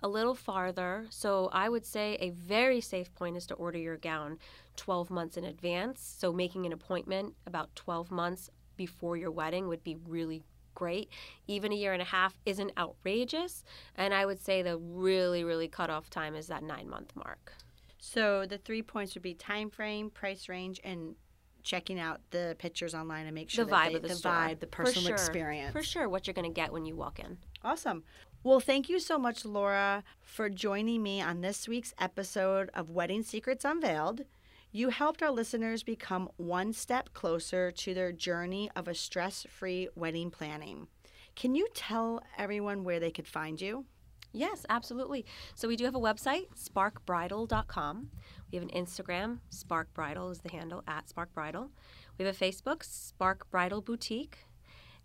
a 0.00 0.08
little 0.08 0.34
farther. 0.34 1.06
So 1.10 1.50
i 1.52 1.68
would 1.68 1.84
say 1.84 2.16
a 2.20 2.30
very 2.30 2.80
safe 2.80 3.14
point 3.14 3.36
is 3.36 3.46
to 3.48 3.54
order 3.54 3.78
your 3.78 3.98
gown 3.98 4.38
12 4.76 5.10
months 5.10 5.36
in 5.36 5.44
advance. 5.44 6.00
So 6.18 6.32
making 6.32 6.64
an 6.64 6.72
appointment 6.72 7.34
about 7.46 7.74
12 7.76 8.10
months 8.10 8.48
before 8.76 9.16
your 9.16 9.30
wedding 9.30 9.68
would 9.68 9.84
be 9.84 9.96
really 10.06 10.42
great. 10.78 11.10
Even 11.48 11.72
a 11.72 11.74
year 11.74 11.92
and 11.92 12.00
a 12.00 12.04
half 12.06 12.38
isn't 12.46 12.70
outrageous. 12.78 13.64
And 13.96 14.14
I 14.14 14.24
would 14.24 14.40
say 14.40 14.62
the 14.62 14.78
really, 14.78 15.42
really 15.42 15.66
cutoff 15.66 16.08
time 16.08 16.36
is 16.36 16.46
that 16.46 16.62
nine 16.62 16.88
month 16.88 17.16
mark. 17.16 17.52
So 17.98 18.46
the 18.46 18.58
three 18.58 18.82
points 18.82 19.14
would 19.14 19.24
be 19.24 19.34
time 19.34 19.70
frame, 19.70 20.08
price 20.08 20.48
range, 20.48 20.80
and 20.84 21.16
checking 21.64 21.98
out 21.98 22.20
the 22.30 22.54
pictures 22.60 22.94
online 22.94 23.26
and 23.26 23.34
make 23.34 23.50
sure 23.50 23.64
the 23.64 23.72
vibe 23.72 23.88
they, 23.88 23.94
of 23.96 24.02
the, 24.02 24.08
the 24.08 24.14
store. 24.14 24.32
vibe, 24.32 24.60
the 24.60 24.68
personal 24.68 25.08
sure. 25.08 25.14
experience. 25.14 25.72
For 25.72 25.82
sure, 25.82 26.08
what 26.08 26.26
you're 26.26 26.34
going 26.34 26.48
to 26.48 26.54
get 26.54 26.72
when 26.72 26.86
you 26.86 26.94
walk 26.94 27.18
in. 27.18 27.38
Awesome. 27.64 28.04
Well, 28.44 28.60
thank 28.60 28.88
you 28.88 29.00
so 29.00 29.18
much, 29.18 29.44
Laura, 29.44 30.04
for 30.22 30.48
joining 30.48 31.02
me 31.02 31.20
on 31.20 31.40
this 31.40 31.66
week's 31.66 31.92
episode 31.98 32.70
of 32.72 32.88
Wedding 32.88 33.24
Secrets 33.24 33.64
Unveiled. 33.64 34.22
You 34.70 34.90
helped 34.90 35.22
our 35.22 35.30
listeners 35.30 35.82
become 35.82 36.28
one 36.36 36.74
step 36.74 37.14
closer 37.14 37.72
to 37.72 37.94
their 37.94 38.12
journey 38.12 38.70
of 38.76 38.86
a 38.86 38.94
stress 38.94 39.46
free 39.48 39.88
wedding 39.94 40.30
planning. 40.30 40.88
Can 41.34 41.54
you 41.54 41.68
tell 41.74 42.22
everyone 42.36 42.84
where 42.84 43.00
they 43.00 43.10
could 43.10 43.26
find 43.26 43.58
you? 43.60 43.86
Yes, 44.32 44.66
absolutely. 44.68 45.24
So 45.54 45.68
we 45.68 45.76
do 45.76 45.86
have 45.86 45.94
a 45.94 46.00
website, 46.00 46.48
sparkbridal.com. 46.54 48.10
We 48.52 48.56
have 48.58 48.68
an 48.68 48.74
Instagram, 48.74 49.38
Spark 49.48 49.92
Bridal 49.94 50.30
is 50.30 50.40
the 50.40 50.50
handle, 50.50 50.84
at 50.86 51.08
Spark 51.08 51.32
Bridal. 51.32 51.70
We 52.18 52.26
have 52.26 52.34
a 52.34 52.38
Facebook, 52.38 52.84
Spark 52.84 53.50
Bridal 53.50 53.80
Boutique. 53.80 54.44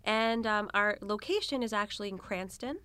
And 0.04 0.46
um, 0.46 0.68
our 0.74 0.98
location 1.00 1.62
is 1.62 1.72
actually 1.72 2.10
in 2.10 2.18
Cranston 2.18 2.80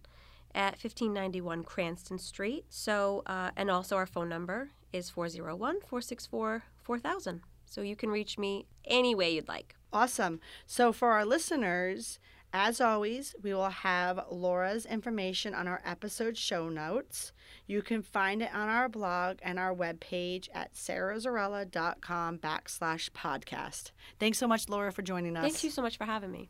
at 0.56 0.74
1591 0.74 1.64
Cranston 1.64 2.20
Street. 2.20 2.66
So, 2.70 3.24
uh, 3.26 3.52
and 3.58 3.70
also 3.70 3.98
our 3.98 4.06
phone 4.06 4.30
number 4.30 4.70
is 4.94 5.10
401 5.10 5.82
464 5.82 6.64
4000. 6.90 7.42
So 7.68 7.82
you 7.82 7.96
can 7.96 8.10
reach 8.10 8.40
me 8.40 8.66
any 8.84 9.14
way 9.14 9.36
you'd 9.36 9.48
like. 9.48 9.76
Awesome. 9.94 10.40
So 10.66 10.92
for 10.92 11.12
our 11.12 11.24
listeners, 11.24 12.18
as 12.52 12.82
always, 12.82 13.36
we 13.44 13.54
will 13.54 13.70
have 13.70 14.26
Laura's 14.32 14.88
information 14.88 15.54
on 15.54 15.68
our 15.68 15.84
episode 15.86 16.36
show 16.36 16.68
notes. 16.68 17.32
You 17.68 17.84
can 17.84 18.02
find 18.02 18.42
it 18.42 18.50
on 18.56 18.70
our 18.70 18.90
blog 18.90 19.38
and 19.44 19.60
our 19.60 19.72
webpage 19.72 20.50
at 20.52 20.74
sarahzarella.com 20.74 22.40
backslash 22.40 23.12
podcast. 23.12 23.92
Thanks 24.20 24.40
so 24.40 24.48
much, 24.48 24.68
Laura, 24.68 24.92
for 24.92 25.04
joining 25.04 25.38
us. 25.38 25.44
Thank 25.44 25.64
you 25.64 25.70
so 25.70 25.84
much 25.84 25.96
for 25.96 26.06
having 26.06 26.32
me. 26.32 26.50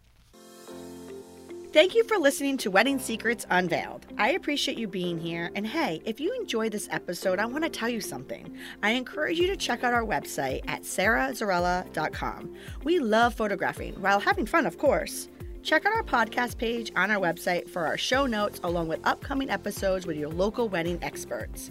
Thank 1.71 1.93
you 1.93 2.03
for 2.05 2.17
listening 2.17 2.57
to 2.57 2.71
Wedding 2.71 2.97
Secrets 2.97 3.45
Unveiled. 3.51 4.07
I 4.17 4.31
appreciate 4.31 4.79
you 4.79 4.87
being 4.87 5.19
here. 5.19 5.51
And 5.53 5.67
hey, 5.67 6.01
if 6.03 6.19
you 6.19 6.33
enjoyed 6.33 6.71
this 6.71 6.87
episode, 6.89 7.37
I 7.37 7.45
want 7.45 7.63
to 7.63 7.69
tell 7.69 7.87
you 7.87 8.01
something. 8.01 8.57
I 8.81 8.91
encourage 8.91 9.37
you 9.37 9.45
to 9.45 9.55
check 9.55 9.83
out 9.83 9.93
our 9.93 10.03
website 10.03 10.67
at 10.67 10.81
sarahzarella.com. 10.81 12.55
We 12.83 12.97
love 12.97 13.35
photographing 13.35 13.93
while 14.01 14.19
having 14.19 14.47
fun, 14.47 14.65
of 14.65 14.79
course. 14.79 15.29
Check 15.61 15.85
out 15.85 15.93
our 15.93 16.01
podcast 16.01 16.57
page 16.57 16.91
on 16.95 17.11
our 17.11 17.19
website 17.19 17.69
for 17.69 17.85
our 17.85 17.99
show 17.99 18.25
notes 18.25 18.59
along 18.63 18.87
with 18.87 19.05
upcoming 19.05 19.51
episodes 19.51 20.07
with 20.07 20.17
your 20.17 20.29
local 20.29 20.69
wedding 20.69 20.97
experts. 21.03 21.69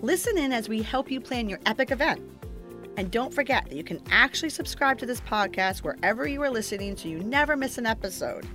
Listen 0.00 0.38
in 0.38 0.52
as 0.52 0.70
we 0.70 0.80
help 0.80 1.10
you 1.10 1.20
plan 1.20 1.50
your 1.50 1.60
epic 1.66 1.90
event. 1.90 2.22
And 2.96 3.10
don't 3.10 3.34
forget 3.34 3.68
that 3.68 3.76
you 3.76 3.84
can 3.84 4.00
actually 4.10 4.50
subscribe 4.50 4.96
to 5.00 5.06
this 5.06 5.20
podcast 5.20 5.82
wherever 5.82 6.26
you 6.26 6.40
are 6.40 6.50
listening 6.50 6.96
so 6.96 7.08
you 7.08 7.18
never 7.18 7.58
miss 7.58 7.76
an 7.76 7.84
episode. 7.84 8.46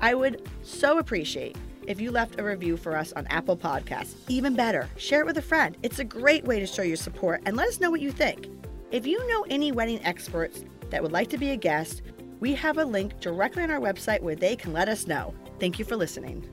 I 0.00 0.14
would 0.14 0.48
so 0.62 0.98
appreciate 0.98 1.56
if 1.86 2.00
you 2.00 2.10
left 2.10 2.38
a 2.38 2.44
review 2.44 2.76
for 2.76 2.96
us 2.96 3.12
on 3.14 3.26
Apple 3.28 3.56
Podcasts. 3.56 4.14
Even 4.28 4.54
better, 4.54 4.88
share 4.96 5.20
it 5.20 5.26
with 5.26 5.38
a 5.38 5.42
friend. 5.42 5.76
It's 5.82 5.98
a 5.98 6.04
great 6.04 6.44
way 6.44 6.60
to 6.60 6.66
show 6.66 6.82
your 6.82 6.96
support 6.96 7.42
and 7.46 7.56
let 7.56 7.68
us 7.68 7.80
know 7.80 7.90
what 7.90 8.00
you 8.00 8.12
think. 8.12 8.48
If 8.90 9.06
you 9.06 9.26
know 9.28 9.44
any 9.50 9.72
wedding 9.72 10.04
experts 10.04 10.64
that 10.90 11.02
would 11.02 11.12
like 11.12 11.28
to 11.30 11.38
be 11.38 11.50
a 11.50 11.56
guest, 11.56 12.02
we 12.40 12.54
have 12.54 12.78
a 12.78 12.84
link 12.84 13.18
directly 13.20 13.62
on 13.62 13.70
our 13.70 13.80
website 13.80 14.22
where 14.22 14.36
they 14.36 14.54
can 14.54 14.72
let 14.72 14.88
us 14.88 15.06
know. 15.06 15.34
Thank 15.58 15.78
you 15.78 15.84
for 15.84 15.96
listening. 15.96 16.48